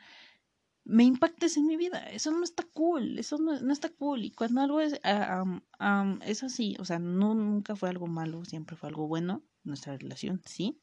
me 0.84 1.04
impactes 1.04 1.58
en 1.58 1.66
mi 1.66 1.76
vida. 1.76 1.98
Eso 2.08 2.30
no 2.30 2.42
está 2.42 2.62
cool. 2.72 3.18
Eso 3.18 3.36
no, 3.36 3.70
está 3.70 3.90
cool. 3.90 4.24
Y 4.24 4.30
cuando 4.30 4.62
algo 4.62 4.80
es, 4.80 4.98
ah, 5.04 5.44
es 6.24 6.42
así, 6.42 6.74
o 6.78 6.86
sea, 6.86 6.98
no, 6.98 7.34
nunca 7.34 7.76
fue 7.76 7.90
algo 7.90 8.06
malo, 8.06 8.46
siempre 8.46 8.74
fue 8.74 8.88
algo 8.88 9.06
bueno, 9.06 9.42
nuestra 9.62 9.94
relación, 9.98 10.40
sí. 10.46 10.80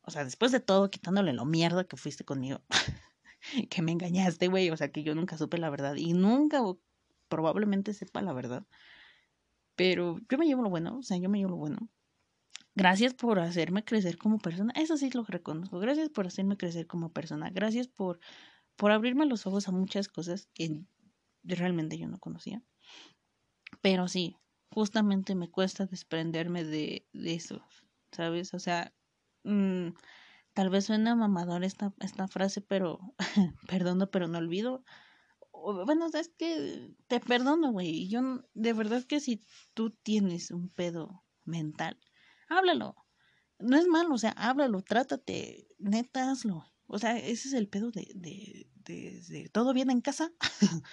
O 0.00 0.10
sea, 0.10 0.24
después 0.24 0.50
de 0.50 0.60
todo, 0.60 0.90
quitándole 0.90 1.34
lo 1.34 1.44
mierda 1.44 1.84
que 1.84 1.98
fuiste 1.98 2.24
conmigo, 2.24 2.62
que 3.68 3.82
me 3.82 3.92
engañaste, 3.92 4.48
güey, 4.48 4.70
o 4.70 4.78
sea, 4.78 4.90
que 4.90 5.02
yo 5.02 5.14
nunca 5.14 5.36
supe 5.36 5.58
la 5.58 5.68
verdad 5.68 5.96
y 5.96 6.14
nunca 6.14 6.62
probablemente 7.28 7.92
sepa 7.92 8.22
la 8.22 8.32
verdad. 8.32 8.66
Pero 9.76 10.18
yo 10.30 10.38
me 10.38 10.46
llevo 10.46 10.62
lo 10.62 10.70
bueno, 10.70 10.98
o 10.98 11.02
sea, 11.02 11.16
yo 11.16 11.28
me 11.28 11.38
llevo 11.38 11.50
lo 11.50 11.56
bueno. 11.56 11.88
Gracias 12.76 13.14
por 13.14 13.38
hacerme 13.38 13.84
crecer 13.84 14.18
como 14.18 14.38
persona. 14.38 14.72
Eso 14.76 14.96
sí 14.96 15.10
lo 15.10 15.24
reconozco. 15.24 15.78
Gracias 15.78 16.08
por 16.08 16.26
hacerme 16.26 16.56
crecer 16.56 16.86
como 16.86 17.12
persona. 17.12 17.50
Gracias 17.50 17.86
por, 17.86 18.18
por 18.76 18.90
abrirme 18.90 19.26
los 19.26 19.46
ojos 19.46 19.68
a 19.68 19.72
muchas 19.72 20.08
cosas 20.08 20.48
que 20.54 20.82
realmente 21.44 21.98
yo 21.98 22.08
no 22.08 22.18
conocía. 22.18 22.62
Pero 23.80 24.08
sí, 24.08 24.36
justamente 24.70 25.34
me 25.34 25.50
cuesta 25.50 25.86
desprenderme 25.86 26.64
de, 26.64 27.06
de 27.12 27.34
eso, 27.34 27.62
¿sabes? 28.10 28.54
O 28.54 28.58
sea, 28.58 28.92
mmm, 29.44 29.90
tal 30.52 30.70
vez 30.70 30.86
suena 30.86 31.14
mamador 31.14 31.64
esta, 31.64 31.92
esta 32.00 32.26
frase, 32.26 32.60
pero 32.60 32.98
perdono, 33.68 34.10
pero 34.10 34.26
no 34.26 34.38
olvido 34.38 34.84
bueno, 35.72 36.08
es 36.12 36.28
que 36.28 36.94
te 37.06 37.20
perdono, 37.20 37.72
güey. 37.72 38.08
Yo, 38.08 38.20
de 38.54 38.72
verdad 38.72 39.04
que 39.04 39.20
si 39.20 39.40
tú 39.72 39.90
tienes 39.90 40.50
un 40.50 40.68
pedo 40.68 41.24
mental, 41.44 41.98
háblalo. 42.48 42.96
No 43.58 43.76
es 43.76 43.86
malo, 43.86 44.14
o 44.14 44.18
sea, 44.18 44.32
háblalo, 44.32 44.82
trátate, 44.82 45.68
neta, 45.78 46.30
hazlo. 46.30 46.64
O 46.86 46.98
sea, 46.98 47.16
ese 47.16 47.48
es 47.48 47.54
el 47.54 47.68
pedo 47.68 47.90
de, 47.90 48.06
de, 48.14 48.68
de, 48.84 49.48
todo 49.50 49.72
bien 49.72 49.90
en 49.90 50.00
casa. 50.00 50.32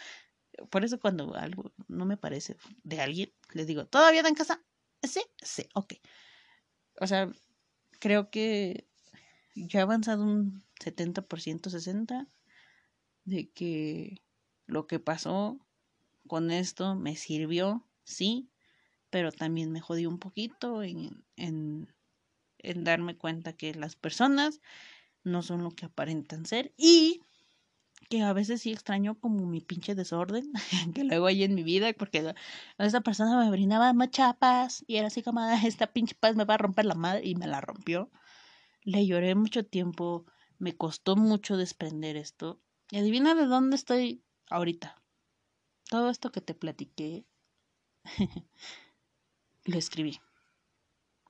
Por 0.69 0.85
eso 0.85 0.99
cuando 0.99 1.35
algo 1.35 1.73
no 1.87 2.05
me 2.05 2.17
parece 2.17 2.55
de 2.83 3.01
alguien, 3.01 3.33
le 3.53 3.65
digo, 3.65 3.85
¿todo 3.85 4.11
bien 4.11 4.25
en 4.25 4.35
casa? 4.35 4.63
Sí, 5.03 5.21
sí, 5.41 5.67
ok. 5.73 5.95
O 6.99 7.07
sea, 7.07 7.31
creo 7.99 8.29
que 8.29 8.87
ya 9.55 9.79
he 9.79 9.83
avanzado 9.83 10.23
un 10.23 10.63
70%, 10.79 11.69
60% 11.69 12.27
de 13.25 13.49
que 13.51 14.21
lo 14.65 14.87
que 14.87 14.99
pasó 14.99 15.59
con 16.27 16.51
esto 16.51 16.95
me 16.95 17.15
sirvió, 17.15 17.85
sí, 18.03 18.49
pero 19.09 19.31
también 19.31 19.71
me 19.71 19.81
jodió 19.81 20.09
un 20.09 20.19
poquito 20.19 20.83
en, 20.83 21.23
en, 21.35 21.93
en 22.59 22.83
darme 22.83 23.17
cuenta 23.17 23.53
que 23.53 23.73
las 23.75 23.95
personas 23.95 24.61
no 25.23 25.43
son 25.43 25.63
lo 25.63 25.71
que 25.71 25.85
aparentan 25.85 26.45
ser 26.45 26.73
y 26.77 27.21
que 28.09 28.23
a 28.23 28.33
veces 28.33 28.61
sí 28.61 28.71
extraño 28.71 29.19
como 29.19 29.45
mi 29.45 29.61
pinche 29.61 29.95
desorden 29.95 30.51
que 30.95 31.03
luego 31.03 31.27
hay 31.27 31.43
en 31.43 31.55
mi 31.55 31.63
vida 31.63 31.93
porque 31.93 32.33
esa 32.77 33.01
persona 33.01 33.37
me 33.37 33.49
brindaba 33.51 33.93
más 33.93 34.11
chapas 34.11 34.83
y 34.87 34.97
era 34.97 35.07
así 35.07 35.21
como 35.21 35.39
ah, 35.39 35.59
esta 35.65 35.87
pinche 35.87 36.15
paz 36.15 36.35
me 36.35 36.45
va 36.45 36.55
a 36.55 36.57
romper 36.57 36.85
la 36.85 36.95
madre 36.95 37.21
y 37.25 37.35
me 37.35 37.47
la 37.47 37.61
rompió. 37.61 38.11
Le 38.83 39.05
lloré 39.05 39.35
mucho 39.35 39.65
tiempo, 39.65 40.25
me 40.57 40.75
costó 40.75 41.15
mucho 41.15 41.55
desprender 41.55 42.17
esto. 42.17 42.59
Y 42.89 42.97
adivina 42.97 43.35
de 43.35 43.45
dónde 43.45 43.75
estoy 43.75 44.23
ahorita. 44.51 45.01
Todo 45.89 46.09
esto 46.09 46.31
que 46.31 46.41
te 46.41 46.53
platiqué, 46.53 47.25
lo 49.65 49.77
escribí. 49.77 50.19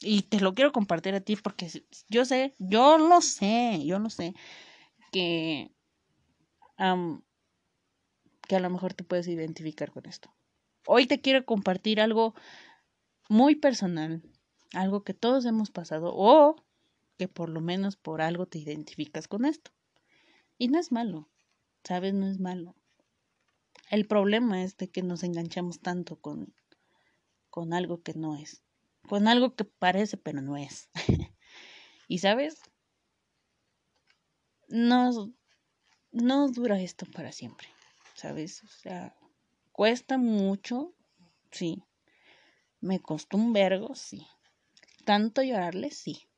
Y 0.01 0.24
te 0.24 0.39
lo 0.39 0.53
quiero 0.53 0.72
compartir 0.72 1.13
a 1.13 1.22
ti 1.22 1.36
porque 1.36 1.69
yo 2.09 2.26
sé, 2.26 2.55
yo 2.57 2.97
lo 2.97 3.22
sé, 3.22 3.86
yo 3.86 3.99
lo 3.99 4.09
sé, 4.09 4.34
que, 5.11 5.72
que 8.47 8.55
a 8.55 8.59
lo 8.59 8.69
mejor 8.69 8.93
te 8.95 9.03
puedes 9.03 9.28
identificar 9.28 9.91
con 9.91 10.07
esto. 10.07 10.34
Hoy 10.88 11.05
te 11.05 11.22
quiero 11.22 11.45
compartir 11.45 12.01
algo 12.01 12.34
muy 13.30 13.55
personal, 13.55 14.24
algo 14.74 15.03
que 15.03 15.13
todos 15.13 15.45
hemos 15.45 15.69
pasado 15.69 16.11
o 16.15 16.55
que 17.17 17.28
por 17.28 17.49
lo 17.49 17.61
menos 17.61 17.95
por 17.95 18.22
algo 18.22 18.47
te 18.47 18.57
identificas 18.57 19.28
con 19.28 19.45
esto. 19.45 19.72
Y 20.57 20.69
no 20.69 20.80
es 20.80 20.91
malo, 20.91 21.30
¿sabes? 21.84 22.15
No 22.15 22.28
es 22.28 22.39
malo. 22.39 22.76
El 23.92 24.08
problema 24.08 24.64
es 24.64 24.78
de 24.78 24.89
que 24.89 25.04
nos 25.04 25.22
enganchamos 25.22 25.82
tanto 25.82 26.16
con, 26.16 26.56
con 27.50 27.74
algo 27.74 28.02
que 28.02 28.14
no 28.14 28.38
es, 28.38 28.64
con 29.10 29.28
algo 29.28 29.54
que 29.54 29.66
parece 29.66 30.16
pero 30.16 30.42
no 30.42 30.56
es. 30.56 30.89
y 32.08 32.20
sabes, 32.20 32.62
nos, 34.70 35.28
no 36.14 36.48
dura 36.48 36.80
esto 36.80 37.06
para 37.06 37.34
siempre, 37.34 37.68
¿sabes? 38.16 38.64
O 38.64 38.68
sea, 38.70 39.14
cuesta 39.74 40.18
mucho, 40.18 40.96
sí. 41.52 41.84
Me 42.80 43.02
costó 43.02 43.36
un 43.36 43.52
vergo, 43.52 43.94
sí. 43.94 44.26
Tanto 45.04 45.44
llorarle, 45.44 45.92
sí. 45.92 46.30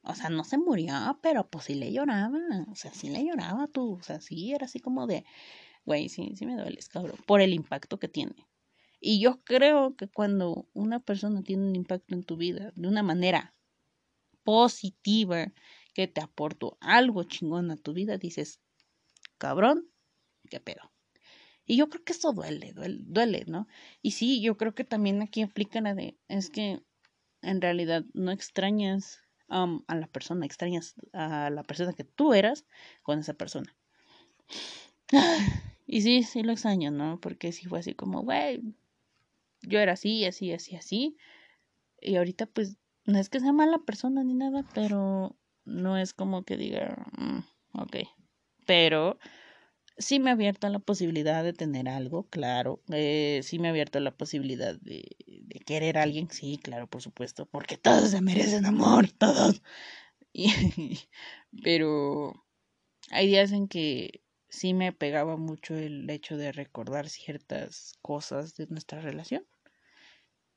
O 0.00 0.14
sea, 0.14 0.30
no 0.30 0.44
se 0.44 0.56
murió, 0.56 1.18
pero 1.22 1.46
pues 1.48 1.66
sí 1.66 1.74
le 1.74 1.92
lloraba. 1.92 2.38
O 2.70 2.74
sea, 2.74 2.92
sí 2.94 3.10
le 3.10 3.22
lloraba 3.24 3.68
tú. 3.68 3.96
O 3.96 4.02
sea, 4.02 4.20
sí, 4.20 4.52
era 4.52 4.64
así 4.64 4.80
como 4.80 5.06
de, 5.06 5.24
güey, 5.84 6.08
sí, 6.08 6.32
sí 6.36 6.46
me 6.46 6.56
duele, 6.56 6.80
cabrón. 6.90 7.16
Por 7.26 7.40
el 7.40 7.54
impacto 7.54 7.98
que 7.98 8.08
tiene. 8.08 8.46
Y 9.00 9.20
yo 9.20 9.42
creo 9.42 9.96
que 9.96 10.08
cuando 10.08 10.68
una 10.72 11.00
persona 11.00 11.42
tiene 11.42 11.66
un 11.66 11.74
impacto 11.74 12.14
en 12.14 12.24
tu 12.24 12.36
vida 12.36 12.72
de 12.76 12.88
una 12.88 13.02
manera 13.02 13.54
positiva, 14.44 15.52
que 15.94 16.08
te 16.08 16.20
aportó 16.20 16.78
algo 16.80 17.24
chingón 17.24 17.70
a 17.70 17.76
tu 17.76 17.92
vida, 17.92 18.16
dices, 18.16 18.60
cabrón, 19.38 19.88
qué 20.48 20.60
pedo. 20.60 20.92
Y 21.64 21.76
yo 21.76 21.88
creo 21.88 22.04
que 22.04 22.12
eso 22.12 22.32
duele, 22.32 22.72
duele, 22.72 23.02
duele, 23.06 23.44
¿no? 23.46 23.68
Y 24.00 24.12
sí, 24.12 24.40
yo 24.42 24.56
creo 24.56 24.74
que 24.74 24.84
también 24.84 25.22
aquí 25.22 25.42
aplica 25.42 25.80
la 25.80 25.94
de, 25.94 26.18
es 26.28 26.50
que 26.50 26.82
en 27.42 27.60
realidad 27.60 28.04
no 28.14 28.30
extrañas 28.30 29.20
a 29.48 29.94
la 29.94 30.06
persona, 30.06 30.46
extrañas 30.46 30.94
a 31.12 31.50
la 31.50 31.62
persona 31.62 31.92
que 31.92 32.04
tú 32.04 32.32
eras 32.32 32.64
con 33.02 33.18
esa 33.18 33.34
persona. 33.34 33.76
Y 35.92 36.00
sí, 36.00 36.22
sí 36.22 36.42
lo 36.42 36.52
extraño, 36.52 36.90
¿no? 36.90 37.20
Porque 37.20 37.52
sí 37.52 37.66
fue 37.66 37.80
así 37.80 37.92
como, 37.92 38.22
güey, 38.22 38.62
yo 39.60 39.78
era 39.78 39.92
así, 39.92 40.24
así, 40.24 40.50
así, 40.50 40.74
así. 40.74 41.18
Y 42.00 42.16
ahorita 42.16 42.46
pues 42.46 42.78
no 43.04 43.18
es 43.18 43.28
que 43.28 43.40
sea 43.40 43.52
mala 43.52 43.76
persona 43.76 44.24
ni 44.24 44.32
nada, 44.32 44.64
pero 44.72 45.36
no 45.66 45.98
es 45.98 46.14
como 46.14 46.44
que 46.44 46.56
diga, 46.56 46.96
mm, 47.18 47.40
ok. 47.78 47.96
Pero 48.64 49.18
sí 49.98 50.18
me 50.18 50.30
ha 50.30 50.32
abierto 50.32 50.66
la 50.70 50.78
posibilidad 50.78 51.44
de 51.44 51.52
tener 51.52 51.90
algo, 51.90 52.26
claro. 52.30 52.80
Eh, 52.90 53.40
sí 53.42 53.58
me 53.58 53.68
ha 53.68 53.72
abierto 53.72 54.00
la 54.00 54.16
posibilidad 54.16 54.74
de, 54.80 55.04
de, 55.26 55.60
querer 55.60 55.98
a 55.98 56.04
alguien, 56.04 56.30
sí, 56.30 56.58
claro, 56.62 56.86
por 56.86 57.02
supuesto, 57.02 57.44
porque 57.44 57.76
todos 57.76 58.12
se 58.12 58.22
merecen 58.22 58.64
amor, 58.64 59.10
todos. 59.12 59.62
pero 61.62 62.46
hay 63.10 63.26
días 63.26 63.52
en 63.52 63.68
que 63.68 64.22
sí 64.52 64.74
me 64.74 64.92
pegaba 64.92 65.36
mucho 65.36 65.74
el 65.74 66.08
hecho 66.10 66.36
de 66.36 66.52
recordar 66.52 67.08
ciertas 67.08 67.94
cosas 68.02 68.54
de 68.54 68.66
nuestra 68.66 69.00
relación. 69.00 69.44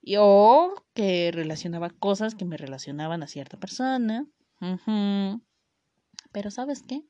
Y, 0.02 0.18
o 0.20 0.76
que 0.94 1.32
relacionaba 1.34 1.90
cosas 1.90 2.36
que 2.36 2.46
me 2.46 2.58
relacionaban 2.58 3.24
a 3.24 3.28
cierta 3.28 3.58
persona. 3.58 4.28
Pero 6.32 6.52
¿sabes 6.52 6.84
qué? 6.84 7.04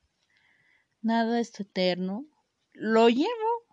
Nada 1.01 1.39
es 1.39 1.59
eterno. 1.59 2.27
Lo 2.73 3.09
llevo 3.09 3.65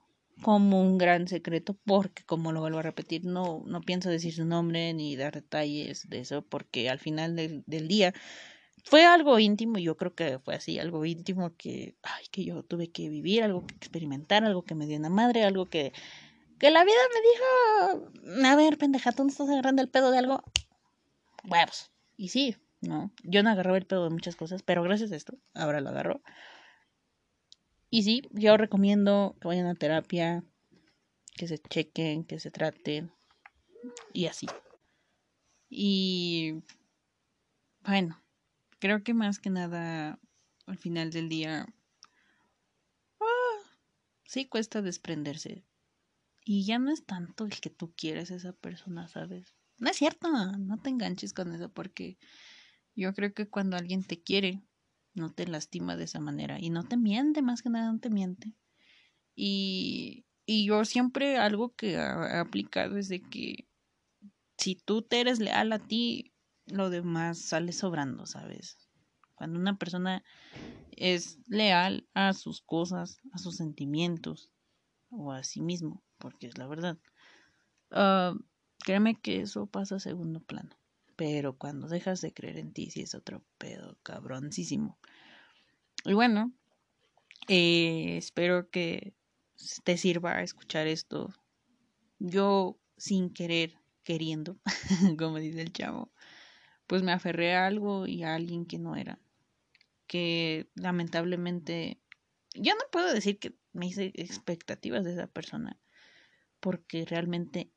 como 0.42 0.80
un 0.80 0.96
gran 0.96 1.28
secreto 1.28 1.78
porque, 1.84 2.24
como 2.24 2.50
lo 2.50 2.60
vuelvo 2.60 2.78
a 2.78 2.82
repetir, 2.82 3.26
no, 3.26 3.62
no 3.66 3.82
pienso 3.82 4.08
decir 4.08 4.32
su 4.32 4.46
nombre 4.46 4.94
ni 4.94 5.16
dar 5.16 5.34
detalles 5.34 6.08
de 6.08 6.20
eso 6.20 6.42
porque 6.42 6.88
al 6.88 6.98
final 6.98 7.36
del, 7.36 7.62
del 7.66 7.88
día 7.88 8.14
fue 8.82 9.04
algo 9.04 9.38
íntimo 9.38 9.78
yo 9.78 9.96
creo 9.96 10.14
que 10.14 10.38
fue 10.38 10.54
así, 10.54 10.78
algo 10.78 11.04
íntimo 11.04 11.56
que, 11.56 11.96
ay, 12.02 12.26
que 12.30 12.44
yo 12.44 12.62
tuve 12.62 12.90
que 12.90 13.08
vivir, 13.08 13.42
algo 13.42 13.66
que 13.66 13.74
experimentar, 13.74 14.44
algo 14.44 14.62
que 14.62 14.74
me 14.74 14.86
dio 14.86 14.98
una 14.98 15.10
madre, 15.10 15.44
algo 15.44 15.66
que, 15.66 15.92
que 16.58 16.70
la 16.70 16.84
vida 16.84 16.96
me 17.14 17.20
dijo, 18.00 18.46
a 18.46 18.56
ver, 18.56 18.78
pendeja, 18.78 19.12
tú 19.12 19.24
no 19.24 19.30
estás 19.30 19.48
agarrando 19.48 19.82
el 19.82 19.88
pedo 19.88 20.10
de 20.10 20.18
algo, 20.18 20.42
huevos. 21.44 21.90
Y 22.16 22.28
sí, 22.28 22.56
¿no? 22.80 23.12
Yo 23.22 23.42
no 23.42 23.50
agarraba 23.50 23.78
el 23.78 23.86
pedo 23.86 24.04
de 24.04 24.10
muchas 24.10 24.36
cosas, 24.36 24.62
pero 24.62 24.82
gracias 24.82 25.12
a 25.12 25.16
esto, 25.16 25.38
ahora 25.54 25.80
lo 25.80 25.90
agarro. 25.90 26.20
Y 27.90 28.04
sí, 28.04 28.22
yo 28.30 28.56
recomiendo 28.56 29.36
que 29.40 29.48
vayan 29.48 29.66
a 29.66 29.74
terapia, 29.74 30.44
que 31.36 31.46
se 31.46 31.58
chequen, 31.58 32.24
que 32.24 32.40
se 32.40 32.50
traten 32.50 33.12
y 34.12 34.26
así. 34.26 34.46
Y 35.68 36.62
bueno, 37.84 38.21
creo 38.82 39.04
que 39.04 39.14
más 39.14 39.38
que 39.38 39.48
nada 39.48 40.18
al 40.66 40.76
final 40.76 41.12
del 41.12 41.28
día 41.28 41.72
ah, 43.20 43.60
sí 44.24 44.46
cuesta 44.46 44.82
desprenderse. 44.82 45.64
Y 46.44 46.64
ya 46.64 46.80
no 46.80 46.90
es 46.90 47.06
tanto 47.06 47.44
el 47.44 47.60
que 47.60 47.70
tú 47.70 47.94
quieres 47.96 48.32
a 48.32 48.34
esa 48.34 48.52
persona, 48.52 49.06
¿sabes? 49.06 49.54
No 49.78 49.88
es 49.88 49.96
cierto, 49.96 50.28
no 50.58 50.82
te 50.82 50.90
enganches 50.90 51.32
con 51.32 51.54
eso 51.54 51.68
porque 51.68 52.18
yo 52.96 53.14
creo 53.14 53.32
que 53.32 53.48
cuando 53.48 53.76
alguien 53.76 54.02
te 54.02 54.20
quiere, 54.20 54.64
no 55.14 55.32
te 55.32 55.46
lastima 55.46 55.96
de 55.96 56.02
esa 56.02 56.18
manera 56.18 56.58
y 56.58 56.70
no 56.70 56.82
te 56.82 56.96
miente, 56.96 57.40
más 57.40 57.62
que 57.62 57.70
nada 57.70 57.92
no 57.92 58.00
te 58.00 58.10
miente. 58.10 58.52
Y, 59.36 60.26
y 60.44 60.66
yo 60.66 60.84
siempre 60.84 61.36
algo 61.36 61.72
que 61.76 61.92
he 61.92 62.36
aplicado 62.36 62.96
es 62.96 63.08
de 63.08 63.22
que 63.22 63.68
si 64.58 64.74
tú 64.74 65.02
te 65.02 65.20
eres 65.20 65.38
leal 65.38 65.72
a 65.72 65.78
ti, 65.78 66.31
lo 66.66 66.90
demás 66.90 67.38
sale 67.38 67.72
sobrando, 67.72 68.26
¿sabes? 68.26 68.78
Cuando 69.34 69.58
una 69.58 69.76
persona 69.76 70.24
es 70.92 71.38
leal 71.46 72.06
a 72.14 72.32
sus 72.32 72.60
cosas, 72.60 73.20
a 73.32 73.38
sus 73.38 73.56
sentimientos 73.56 74.50
o 75.10 75.32
a 75.32 75.42
sí 75.42 75.60
mismo, 75.60 76.02
porque 76.18 76.46
es 76.46 76.58
la 76.58 76.66
verdad, 76.66 76.98
uh, 77.90 78.38
créeme 78.78 79.20
que 79.20 79.40
eso 79.40 79.66
pasa 79.66 79.96
a 79.96 80.00
segundo 80.00 80.40
plano. 80.40 80.76
Pero 81.16 81.56
cuando 81.56 81.88
dejas 81.88 82.20
de 82.20 82.32
creer 82.32 82.58
en 82.58 82.72
ti, 82.72 82.90
sí 82.90 83.02
es 83.02 83.14
otro 83.14 83.44
pedo 83.58 83.98
cabroncísimo. 84.02 84.98
Y 86.04 86.14
bueno, 86.14 86.52
eh, 87.48 88.16
espero 88.16 88.70
que 88.70 89.14
te 89.84 89.96
sirva 89.96 90.42
escuchar 90.42 90.86
esto. 90.86 91.32
Yo, 92.18 92.78
sin 92.96 93.32
querer, 93.32 93.74
queriendo, 94.04 94.58
como 95.18 95.38
dice 95.38 95.60
el 95.62 95.72
chavo, 95.72 96.12
pues 96.86 97.02
me 97.02 97.12
aferré 97.12 97.54
a 97.54 97.66
algo 97.66 98.06
y 98.06 98.22
a 98.22 98.34
alguien 98.34 98.66
que 98.66 98.78
no 98.78 98.96
era. 98.96 99.18
Que 100.06 100.68
lamentablemente, 100.74 102.00
yo 102.54 102.74
no 102.74 102.82
puedo 102.90 103.12
decir 103.12 103.38
que 103.38 103.54
me 103.72 103.86
hice 103.86 104.12
expectativas 104.14 105.04
de 105.04 105.12
esa 105.12 105.26
persona, 105.26 105.80
porque 106.60 107.04
realmente 107.04 107.70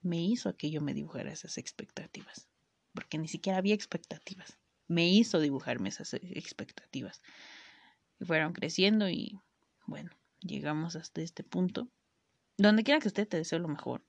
me 0.00 0.22
hizo 0.22 0.56
que 0.56 0.70
yo 0.70 0.80
me 0.80 0.94
dibujara 0.94 1.32
esas 1.32 1.58
expectativas 1.58 2.48
porque 2.98 3.16
ni 3.16 3.28
siquiera 3.28 3.58
había 3.58 3.74
expectativas. 3.74 4.58
Me 4.88 5.08
hizo 5.08 5.38
dibujarme 5.38 5.88
esas 5.88 6.14
expectativas. 6.14 7.22
Y 8.18 8.24
fueron 8.24 8.52
creciendo 8.52 9.08
y 9.08 9.38
bueno, 9.86 10.10
llegamos 10.40 10.96
hasta 10.96 11.20
este 11.20 11.44
punto. 11.44 11.88
Donde 12.56 12.82
quiera 12.82 12.98
que 12.98 13.06
esté, 13.06 13.24
te 13.24 13.36
deseo 13.36 13.60
lo 13.60 13.68
mejor. 13.68 14.04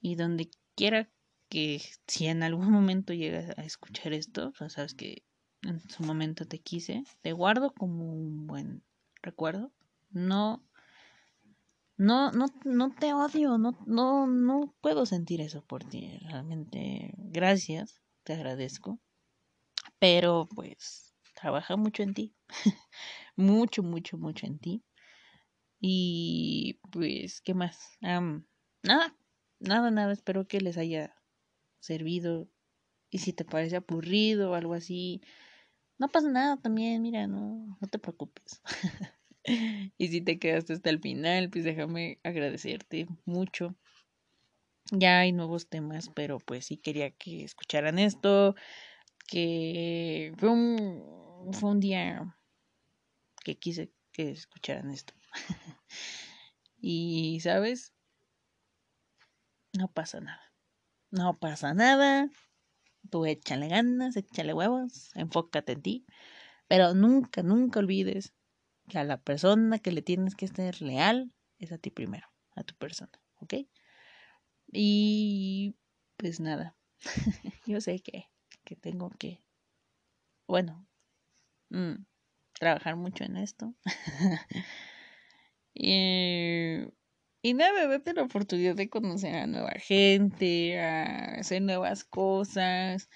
Y 0.00 0.16
donde 0.16 0.50
quiera 0.74 1.08
que 1.52 1.82
si 2.06 2.28
en 2.28 2.42
algún 2.42 2.70
momento 2.70 3.12
llegas 3.12 3.58
a 3.58 3.62
escuchar 3.62 4.14
esto, 4.14 4.54
o 4.58 4.68
sabes 4.70 4.94
que 4.94 5.22
en 5.60 5.86
su 5.90 6.02
momento 6.02 6.46
te 6.46 6.60
quise, 6.60 7.04
te 7.20 7.34
guardo 7.34 7.74
como 7.74 8.10
un 8.10 8.46
buen 8.46 8.82
recuerdo. 9.20 9.70
No 10.12 10.64
no, 11.98 12.32
no, 12.32 12.46
no 12.64 12.94
te 12.94 13.12
odio, 13.12 13.58
no, 13.58 13.78
no, 13.84 14.26
no 14.26 14.74
puedo 14.80 15.04
sentir 15.04 15.42
eso 15.42 15.62
por 15.62 15.84
ti. 15.84 16.18
Realmente, 16.22 17.12
gracias, 17.18 18.00
te 18.24 18.32
agradezco. 18.32 18.98
Pero 19.98 20.48
pues, 20.54 21.12
trabaja 21.34 21.76
mucho 21.76 22.02
en 22.02 22.14
ti. 22.14 22.34
mucho, 23.36 23.82
mucho, 23.82 24.16
mucho 24.16 24.46
en 24.46 24.58
ti. 24.58 24.82
Y 25.80 26.80
pues, 26.90 27.42
¿qué 27.42 27.52
más? 27.52 27.98
nada, 28.00 29.14
nada, 29.60 29.90
nada. 29.90 30.12
Espero 30.14 30.48
que 30.48 30.62
les 30.62 30.78
haya 30.78 31.14
servido. 31.82 32.48
Y 33.10 33.18
si 33.18 33.32
te 33.32 33.44
parece 33.44 33.76
aburrido 33.76 34.52
o 34.52 34.54
algo 34.54 34.74
así, 34.74 35.20
no 35.98 36.08
pasa 36.08 36.30
nada 36.30 36.56
también, 36.56 37.02
mira, 37.02 37.26
no, 37.26 37.76
no 37.80 37.88
te 37.88 37.98
preocupes. 37.98 38.62
y 39.98 40.08
si 40.08 40.20
te 40.20 40.38
quedaste 40.38 40.72
hasta 40.72 40.90
el 40.90 41.00
final, 41.00 41.50
pues 41.50 41.64
déjame 41.64 42.18
agradecerte 42.22 43.06
mucho. 43.24 43.76
Ya 44.90 45.20
hay 45.20 45.32
nuevos 45.32 45.68
temas, 45.68 46.10
pero 46.14 46.38
pues 46.38 46.66
sí 46.66 46.76
quería 46.76 47.10
que 47.10 47.44
escucharan 47.44 47.98
esto, 47.98 48.54
que 49.26 50.32
fue 50.36 50.50
un, 50.50 51.52
fue 51.52 51.70
un 51.70 51.80
día 51.80 52.36
que 53.44 53.58
quise 53.58 53.92
que 54.12 54.30
escucharan 54.30 54.90
esto. 54.90 55.14
y, 56.78 57.40
¿sabes? 57.40 57.94
No 59.72 59.88
pasa 59.88 60.20
nada. 60.20 60.51
No 61.12 61.38
pasa 61.38 61.74
nada. 61.74 62.30
Tú 63.10 63.26
échale 63.26 63.68
ganas, 63.68 64.16
échale 64.16 64.54
huevos, 64.54 65.10
enfócate 65.14 65.72
en 65.72 65.82
ti. 65.82 66.06
Pero 66.68 66.94
nunca, 66.94 67.42
nunca 67.42 67.80
olvides 67.80 68.32
que 68.88 68.98
a 68.98 69.04
la 69.04 69.18
persona 69.20 69.78
que 69.78 69.92
le 69.92 70.00
tienes 70.02 70.34
que 70.34 70.48
ser 70.48 70.80
leal 70.80 71.30
es 71.58 71.70
a 71.70 71.78
ti 71.78 71.90
primero, 71.90 72.26
a 72.56 72.64
tu 72.64 72.74
persona, 72.76 73.12
¿ok? 73.40 73.54
Y 74.72 75.76
pues 76.16 76.40
nada, 76.40 76.76
yo 77.66 77.80
sé 77.82 78.00
que, 78.00 78.30
que 78.64 78.74
tengo 78.74 79.10
que, 79.10 79.42
bueno, 80.48 80.86
mm, 81.70 82.06
trabajar 82.54 82.96
mucho 82.96 83.24
en 83.24 83.36
esto. 83.36 83.74
y, 85.74 86.86
y 87.42 87.54
nada, 87.54 87.88
date 87.88 88.14
la 88.14 88.22
oportunidad 88.22 88.76
de 88.76 88.88
conocer 88.88 89.34
a 89.34 89.46
nueva 89.46 89.72
gente, 89.72 90.78
a 90.78 91.34
hacer 91.40 91.62
nuevas 91.62 92.04
cosas, 92.04 93.10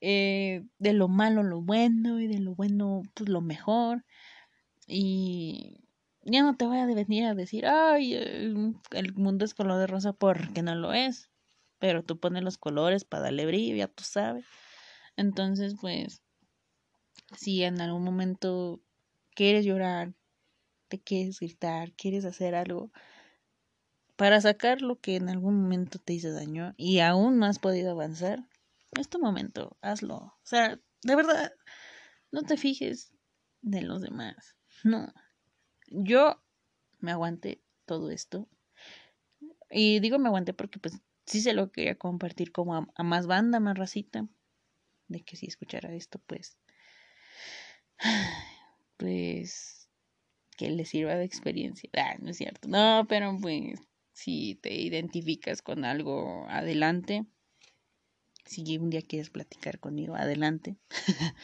eh, 0.00 0.64
de 0.78 0.92
lo 0.92 1.08
malo 1.08 1.42
lo 1.42 1.62
bueno 1.62 2.20
y 2.20 2.28
de 2.28 2.38
lo 2.38 2.54
bueno 2.54 3.02
pues 3.14 3.28
lo 3.28 3.40
mejor. 3.40 4.04
Y 4.86 5.80
ya 6.22 6.42
no 6.42 6.56
te 6.56 6.66
voy 6.66 6.78
a 6.78 6.86
venir 6.86 7.24
a 7.24 7.34
decir, 7.34 7.66
ay, 7.66 8.14
el 8.14 9.14
mundo 9.14 9.44
es 9.44 9.54
color 9.54 9.78
de 9.80 9.86
rosa 9.86 10.12
porque 10.12 10.62
no 10.62 10.74
lo 10.74 10.92
es. 10.92 11.30
Pero 11.78 12.04
tú 12.04 12.18
pones 12.18 12.42
los 12.42 12.58
colores 12.58 13.04
para 13.04 13.24
darle 13.24 13.46
brillo, 13.46 13.76
ya 13.76 13.88
tú 13.88 14.04
sabes. 14.04 14.46
Entonces, 15.16 15.74
pues, 15.80 16.22
si 17.36 17.64
en 17.64 17.80
algún 17.80 18.04
momento 18.04 18.80
quieres 19.34 19.64
llorar, 19.64 20.14
te 20.88 21.00
quieres 21.00 21.40
gritar, 21.40 21.92
quieres 21.92 22.24
hacer 22.24 22.54
algo 22.54 22.92
para 24.16 24.40
sacar 24.40 24.80
lo 24.82 24.98
que 25.00 25.16
en 25.16 25.28
algún 25.28 25.62
momento 25.62 25.98
te 25.98 26.14
hizo 26.14 26.32
daño 26.32 26.74
y 26.76 27.00
aún 27.00 27.38
no 27.38 27.46
has 27.46 27.58
podido 27.58 27.90
avanzar, 27.90 28.48
es 28.98 29.08
tu 29.08 29.18
momento, 29.18 29.76
hazlo. 29.82 30.16
O 30.16 30.40
sea, 30.42 30.80
de 31.02 31.16
verdad, 31.16 31.52
no 32.32 32.42
te 32.42 32.56
fijes 32.56 33.12
de 33.62 33.82
los 33.82 34.00
demás. 34.00 34.56
No. 34.84 35.12
Yo 35.88 36.42
me 36.98 37.12
aguanté 37.12 37.62
todo 37.84 38.10
esto. 38.10 38.48
Y 39.70 40.00
digo 40.00 40.18
me 40.18 40.28
aguanté 40.28 40.54
porque 40.54 40.78
pues 40.78 41.00
sí 41.26 41.40
se 41.40 41.52
lo 41.52 41.70
quería 41.72 41.96
compartir 41.96 42.52
como 42.52 42.74
a, 42.74 43.02
más 43.02 43.26
banda, 43.26 43.60
más 43.60 43.76
racita. 43.76 44.26
De 45.08 45.22
que 45.22 45.36
si 45.36 45.46
escuchara 45.46 45.92
esto, 45.94 46.20
pues. 46.26 46.58
Pues. 48.98 49.90
Que 50.56 50.70
le 50.70 50.86
sirva 50.86 51.16
de 51.16 51.24
experiencia. 51.24 51.90
Ah, 51.98 52.16
no 52.18 52.30
es 52.30 52.38
cierto. 52.38 52.66
No, 52.66 53.04
pero 53.06 53.36
pues. 53.38 53.78
Si 54.16 54.54
te 54.54 54.72
identificas 54.74 55.60
con 55.60 55.84
algo, 55.84 56.46
adelante. 56.48 57.26
Si 58.46 58.78
un 58.78 58.88
día 58.88 59.02
quieres 59.02 59.28
platicar 59.28 59.78
conmigo, 59.78 60.14
adelante. 60.16 60.76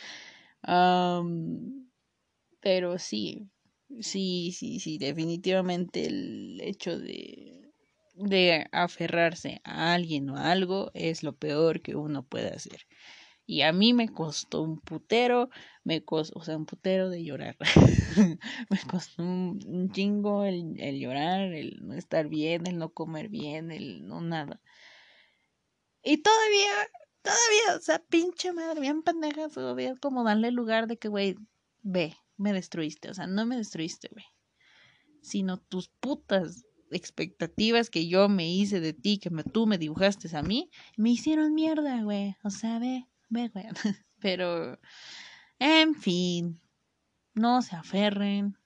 pero 2.61 2.99
sí, 2.99 3.51
sí, 4.01 4.53
sí, 4.53 4.81
sí, 4.81 4.97
definitivamente 4.97 6.07
el 6.07 6.61
hecho 6.63 6.99
de 6.99 7.71
de 8.15 8.67
aferrarse 8.73 9.61
a 9.65 9.93
alguien 9.93 10.31
o 10.31 10.37
a 10.37 10.51
algo 10.51 10.91
es 10.95 11.23
lo 11.23 11.35
peor 11.35 11.83
que 11.83 11.95
uno 11.97 12.23
puede 12.23 12.49
hacer. 12.49 12.87
Y 13.53 13.61
a 13.61 13.71
mí 13.75 13.93
me 13.93 14.09
costó 14.09 14.63
un 14.63 14.81
putero, 14.81 15.51
me 15.85 16.03
costó, 16.03 16.39
o 16.39 16.43
sea, 16.43 16.57
un 16.57 16.65
putero 16.65 17.11
de 17.11 17.23
llorar. 17.23 17.55
me 18.71 18.79
costó 18.91 19.23
un, 19.23 19.91
chingo 19.93 20.45
el, 20.45 20.81
el, 20.81 20.99
llorar, 20.99 21.53
el 21.53 21.79
no 21.83 21.93
estar 21.93 22.29
bien, 22.29 22.67
el 22.67 22.79
no 22.79 22.95
comer 22.95 23.29
bien, 23.29 23.71
el 23.71 24.09
no 24.09 24.23
nada. 24.23 24.59
Y 26.03 26.23
todavía, 26.23 26.73
todavía, 27.21 27.77
o 27.77 27.81
sea, 27.83 27.99
pinche 27.99 28.55
madre, 28.55 28.81
bien 28.81 29.03
pendeja, 29.03 29.51
todavía 29.51 29.97
como 30.01 30.25
darle 30.25 30.51
lugar 30.51 30.87
de 30.87 30.97
que, 30.97 31.09
güey, 31.09 31.37
ve, 31.83 32.17
me 32.39 32.55
destruiste. 32.55 33.11
O 33.11 33.15
sea, 33.15 33.27
no 33.27 33.45
me 33.45 33.59
destruiste, 33.59 34.09
güey. 34.11 34.25
Sino 35.21 35.59
tus 35.59 35.91
putas 35.91 36.65
expectativas 36.91 37.91
que 37.91 38.09
yo 38.09 38.31
me 38.31 38.51
hice 38.51 38.81
de 38.81 38.95
ti, 38.95 39.19
que 39.19 39.29
tú 39.53 39.67
me 39.67 39.77
dibujaste 39.77 40.35
a 40.35 40.43
mí, 40.43 40.71
me 40.97 41.11
hicieron 41.11 41.53
mierda, 41.53 42.03
güey. 42.03 42.35
O 42.43 42.49
sea, 42.49 42.79
ve, 42.79 43.07
Pero, 44.21 44.79
en 45.59 45.95
fin, 45.95 46.61
no 47.35 47.63
se 47.63 47.77
aferren. 47.77 48.59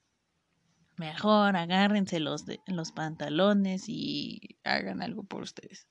Mejor 0.97 1.57
agárrense 1.57 2.21
los, 2.21 2.47
de, 2.47 2.61
los 2.67 2.93
pantalones 2.93 3.85
y 3.89 4.59
hagan 4.65 5.03
algo 5.03 5.25
por 5.25 5.43
ustedes. 5.43 5.89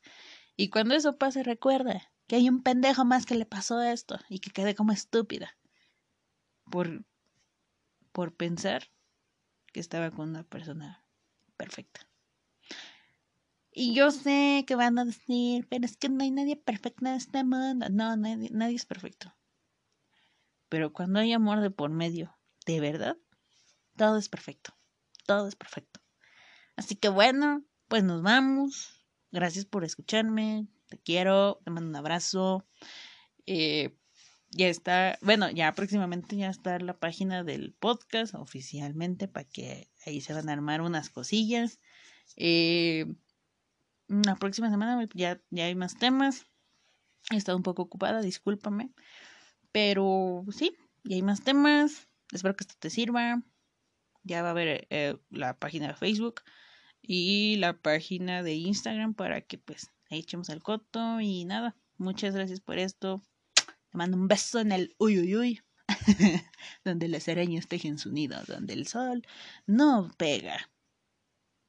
Y 0.55 0.69
cuando 0.69 0.95
eso 0.95 1.17
pase, 1.17 1.43
recuerda 1.43 2.11
que 2.27 2.37
hay 2.37 2.49
un 2.49 2.63
pendejo 2.63 3.05
más 3.05 3.25
que 3.25 3.35
le 3.35 3.45
pasó 3.45 3.81
esto 3.81 4.19
y 4.29 4.39
que 4.39 4.49
quede 4.49 4.73
como 4.73 4.91
estúpida. 4.91 5.57
Por, 6.71 7.05
por 8.11 8.35
pensar 8.35 8.89
que 9.71 9.79
estaba 9.79 10.09
con 10.09 10.29
una 10.29 10.43
persona 10.43 11.05
perfecta. 11.55 12.07
Y 13.77 13.93
yo 13.93 14.09
sé 14.09 14.63
que 14.65 14.75
van 14.75 14.97
a 14.97 15.03
decir, 15.03 15.67
pero 15.69 15.85
es 15.85 15.97
que 15.97 16.07
no 16.07 16.23
hay 16.23 16.31
nadie 16.31 16.55
perfecto 16.55 17.05
en 17.05 17.13
este 17.15 17.43
mundo. 17.43 17.87
No, 17.91 18.15
nadie, 18.15 18.49
nadie 18.51 18.77
es 18.77 18.85
perfecto. 18.85 19.35
Pero 20.69 20.93
cuando 20.93 21.19
hay 21.19 21.33
amor 21.33 21.59
de 21.59 21.71
por 21.71 21.89
medio, 21.89 22.33
de 22.65 22.79
verdad, 22.79 23.17
todo 23.97 24.17
es 24.17 24.29
perfecto. 24.29 24.73
Todo 25.25 25.49
es 25.49 25.57
perfecto. 25.57 25.99
Así 26.77 26.95
que 26.95 27.09
bueno, 27.09 27.65
pues 27.89 28.01
nos 28.05 28.21
vamos. 28.21 29.05
Gracias 29.31 29.65
por 29.65 29.83
escucharme. 29.83 30.67
Te 30.87 30.97
quiero. 30.97 31.59
Te 31.65 31.69
mando 31.69 31.89
un 31.89 31.95
abrazo. 31.97 32.65
Eh, 33.45 33.97
ya 34.51 34.69
está, 34.69 35.19
bueno, 35.21 35.51
ya 35.51 35.73
próximamente 35.75 36.37
ya 36.37 36.49
está 36.49 36.79
la 36.79 36.97
página 36.97 37.43
del 37.43 37.73
podcast 37.73 38.35
oficialmente 38.35 39.27
para 39.27 39.49
que 39.49 39.91
ahí 40.05 40.21
se 40.21 40.33
van 40.33 40.47
a 40.47 40.53
armar 40.53 40.79
unas 40.79 41.09
cosillas. 41.09 41.81
Eh, 42.37 43.05
la 44.07 44.35
próxima 44.35 44.69
semana 44.69 45.07
ya, 45.13 45.41
ya 45.49 45.65
hay 45.65 45.75
más 45.75 45.97
temas. 45.97 46.45
He 47.31 47.37
estado 47.37 47.57
un 47.57 47.63
poco 47.63 47.83
ocupada, 47.83 48.21
discúlpame. 48.21 48.91
Pero 49.71 50.45
sí, 50.51 50.75
ya 51.03 51.15
hay 51.15 51.21
más 51.21 51.43
temas. 51.43 52.07
Espero 52.31 52.55
que 52.55 52.63
esto 52.63 52.75
te 52.79 52.89
sirva. 52.89 53.41
Ya 54.23 54.41
va 54.41 54.49
a 54.49 54.51
haber 54.51 54.87
eh, 54.89 55.17
la 55.29 55.57
página 55.57 55.87
de 55.87 55.95
Facebook 55.95 56.41
y 57.01 57.57
la 57.57 57.77
página 57.77 58.41
de 58.41 58.53
Instagram 58.55 59.13
para 59.13 59.41
que 59.41 59.57
pues 59.57 59.91
ahí 60.09 60.19
echemos 60.19 60.49
el 60.49 60.63
coto 60.63 61.19
y 61.21 61.45
nada. 61.45 61.75
Muchas 61.97 62.35
gracias 62.35 62.59
por 62.59 62.79
esto. 62.79 63.21
Te 63.55 63.97
mando 63.97 64.17
un 64.17 64.27
beso 64.27 64.59
en 64.59 64.71
el 64.71 64.95
uy 64.97 65.19
uy 65.19 65.35
uy. 65.35 65.61
donde 66.83 67.07
las 67.07 67.27
arañas 67.27 67.67
tejen 67.67 67.97
su 67.97 68.11
nido, 68.11 68.37
donde 68.47 68.73
el 68.73 68.87
sol 68.87 69.25
no 69.65 70.11
pega. 70.17 70.69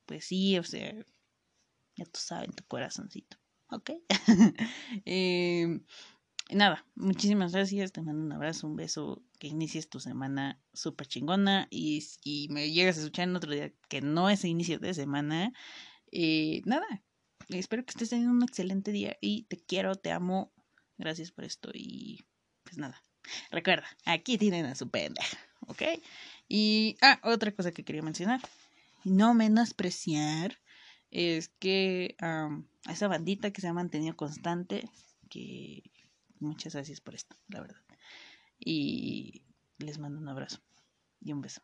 Pues 0.06 0.24
sí, 0.26 0.58
o 0.58 0.62
sea, 0.62 0.94
ya 1.96 2.04
tú 2.04 2.20
sabes, 2.20 2.54
tu 2.54 2.64
corazoncito. 2.64 3.38
¿Ok? 3.70 3.90
eh, 5.04 5.80
nada, 6.50 6.86
muchísimas 6.94 7.52
gracias. 7.52 7.92
Te 7.92 8.02
mando 8.02 8.22
un 8.22 8.32
abrazo, 8.32 8.66
un 8.66 8.76
beso. 8.76 9.22
Que 9.38 9.48
inicies 9.48 9.90
tu 9.90 10.00
semana 10.00 10.60
súper 10.72 11.08
chingona. 11.08 11.66
Y 11.70 12.02
si 12.02 12.48
me 12.50 12.70
llegas 12.70 12.96
a 12.96 13.00
escuchar 13.00 13.28
en 13.28 13.36
otro 13.36 13.52
día 13.52 13.72
que 13.88 14.00
no 14.00 14.30
es 14.30 14.44
inicio 14.44 14.78
de 14.78 14.94
semana, 14.94 15.52
eh, 16.12 16.62
nada. 16.64 16.86
Espero 17.48 17.84
que 17.84 17.90
estés 17.90 18.10
teniendo 18.10 18.32
un 18.32 18.42
excelente 18.42 18.92
día. 18.92 19.16
Y 19.20 19.44
te 19.44 19.58
quiero, 19.58 19.96
te 19.96 20.12
amo. 20.12 20.52
Gracias 20.98 21.32
por 21.32 21.44
esto. 21.44 21.70
Y 21.74 22.24
pues 22.62 22.78
nada. 22.78 23.02
Recuerda, 23.50 23.86
aquí 24.04 24.38
tienen 24.38 24.66
a 24.66 24.74
su 24.74 24.88
pendeja. 24.90 25.38
¿Ok? 25.66 25.82
Y, 26.48 26.96
ah, 27.02 27.20
otra 27.24 27.52
cosa 27.52 27.72
que 27.72 27.84
quería 27.84 28.02
mencionar. 28.02 28.40
No 29.04 29.34
menospreciar 29.34 30.58
es 31.10 31.48
que 31.48 32.16
a 32.20 32.50
esa 32.90 33.08
bandita 33.08 33.50
que 33.50 33.60
se 33.60 33.68
ha 33.68 33.72
mantenido 33.72 34.16
constante, 34.16 34.88
que 35.28 35.82
muchas 36.40 36.74
gracias 36.74 37.00
por 37.00 37.14
esto, 37.14 37.36
la 37.48 37.60
verdad. 37.60 37.80
Y 38.58 39.42
les 39.78 39.98
mando 39.98 40.20
un 40.20 40.28
abrazo 40.28 40.60
y 41.20 41.32
un 41.32 41.40
beso. 41.40 41.62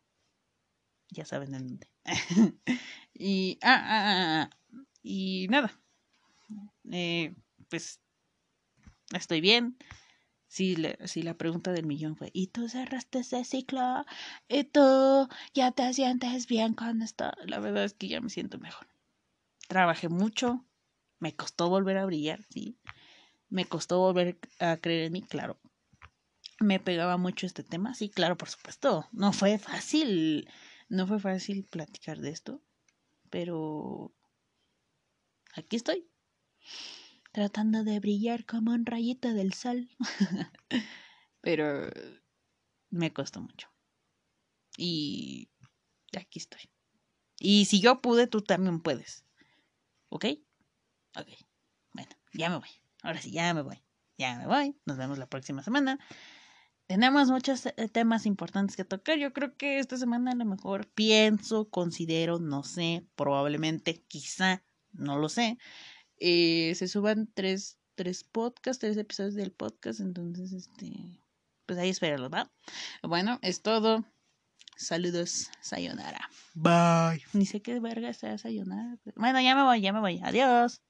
Ya 1.10 1.24
saben 1.24 1.54
en 1.54 1.66
dónde. 1.68 1.88
y, 3.14 3.58
ah, 3.62 3.82
ah, 3.84 4.50
ah, 4.50 4.86
y 5.02 5.46
nada. 5.48 5.78
Eh, 6.90 7.34
pues 7.68 8.00
estoy 9.12 9.40
bien. 9.40 9.76
Si, 10.46 10.76
si 11.06 11.22
la 11.22 11.38
pregunta 11.38 11.72
del 11.72 11.86
millón 11.86 12.16
fue, 12.16 12.30
¿y 12.34 12.48
tú 12.48 12.68
cerraste 12.68 13.20
ese 13.20 13.42
ciclo? 13.44 14.04
¿Y 14.48 14.64
tú 14.64 15.28
ya 15.54 15.72
te 15.72 15.94
sientes 15.94 16.46
bien 16.46 16.74
con 16.74 17.00
esto? 17.00 17.32
La 17.46 17.58
verdad 17.58 17.84
es 17.84 17.94
que 17.94 18.08
ya 18.08 18.20
me 18.20 18.28
siento 18.28 18.58
mejor 18.58 18.91
trabajé 19.72 20.10
mucho, 20.10 20.66
me 21.18 21.34
costó 21.34 21.70
volver 21.70 21.96
a 21.96 22.04
brillar, 22.04 22.44
sí, 22.50 22.78
me 23.48 23.64
costó 23.64 24.00
volver 24.00 24.38
a 24.58 24.76
creer 24.76 25.04
en 25.04 25.12
mí, 25.12 25.22
claro. 25.22 25.58
Me 26.60 26.78
pegaba 26.78 27.16
mucho 27.16 27.46
este 27.46 27.62
tema, 27.62 27.94
sí, 27.94 28.10
claro, 28.10 28.36
por 28.36 28.50
supuesto. 28.50 29.08
No 29.12 29.32
fue 29.32 29.58
fácil, 29.58 30.46
no 30.90 31.06
fue 31.06 31.18
fácil 31.18 31.64
platicar 31.64 32.18
de 32.18 32.30
esto, 32.30 32.62
pero 33.30 34.12
aquí 35.54 35.76
estoy, 35.76 36.06
tratando 37.32 37.82
de 37.82 37.98
brillar 37.98 38.44
como 38.44 38.72
un 38.72 38.84
rayito 38.84 39.32
del 39.32 39.54
sol. 39.54 39.88
pero 41.40 41.90
me 42.90 43.10
costó 43.10 43.40
mucho. 43.40 43.68
Y 44.76 45.48
aquí 46.14 46.40
estoy. 46.40 46.60
Y 47.38 47.64
si 47.64 47.80
yo 47.80 48.02
pude, 48.02 48.26
tú 48.26 48.42
también 48.42 48.80
puedes. 48.80 49.24
¿Ok? 50.12 50.26
Ok. 51.16 51.28
Bueno, 51.94 52.10
ya 52.34 52.50
me 52.50 52.56
voy. 52.56 52.68
Ahora 53.02 53.22
sí, 53.22 53.32
ya 53.32 53.54
me 53.54 53.62
voy. 53.62 53.82
Ya 54.18 54.36
me 54.36 54.46
voy. 54.46 54.76
Nos 54.84 54.98
vemos 54.98 55.16
la 55.16 55.26
próxima 55.26 55.62
semana. 55.62 55.98
tenemos 56.86 57.30
muchos 57.30 57.64
eh, 57.64 57.88
temas 57.90 58.26
importantes 58.26 58.76
que 58.76 58.84
tocar. 58.84 59.16
Yo 59.18 59.32
creo 59.32 59.56
que 59.56 59.78
esta 59.78 59.96
semana 59.96 60.32
a 60.32 60.34
lo 60.34 60.44
mejor 60.44 60.86
pienso, 60.90 61.70
considero, 61.70 62.38
no 62.38 62.62
sé, 62.62 63.06
probablemente, 63.16 64.04
quizá, 64.06 64.62
no 64.92 65.16
lo 65.16 65.30
sé. 65.30 65.56
Eh, 66.18 66.74
se 66.74 66.88
suban 66.88 67.30
tres, 67.32 67.78
tres 67.94 68.22
podcasts, 68.22 68.80
tres 68.80 68.98
episodios 68.98 69.34
del 69.34 69.52
podcast. 69.52 70.00
Entonces, 70.00 70.52
este, 70.52 70.92
pues 71.64 71.78
ahí 71.78 71.88
espéralo, 71.88 72.28
¿va? 72.28 72.52
Bueno, 73.02 73.38
es 73.40 73.62
todo. 73.62 74.04
Saludos, 74.76 75.50
sayonara. 75.60 76.28
Bye. 76.54 77.22
Ni 77.32 77.46
sé 77.46 77.62
qué 77.62 77.78
verga 77.80 78.12
sea 78.12 78.38
sayonara. 78.38 78.98
Bueno, 79.16 79.40
ya 79.40 79.54
me 79.54 79.62
voy, 79.62 79.80
ya 79.80 79.92
me 79.92 80.00
voy. 80.00 80.20
Adiós. 80.22 80.80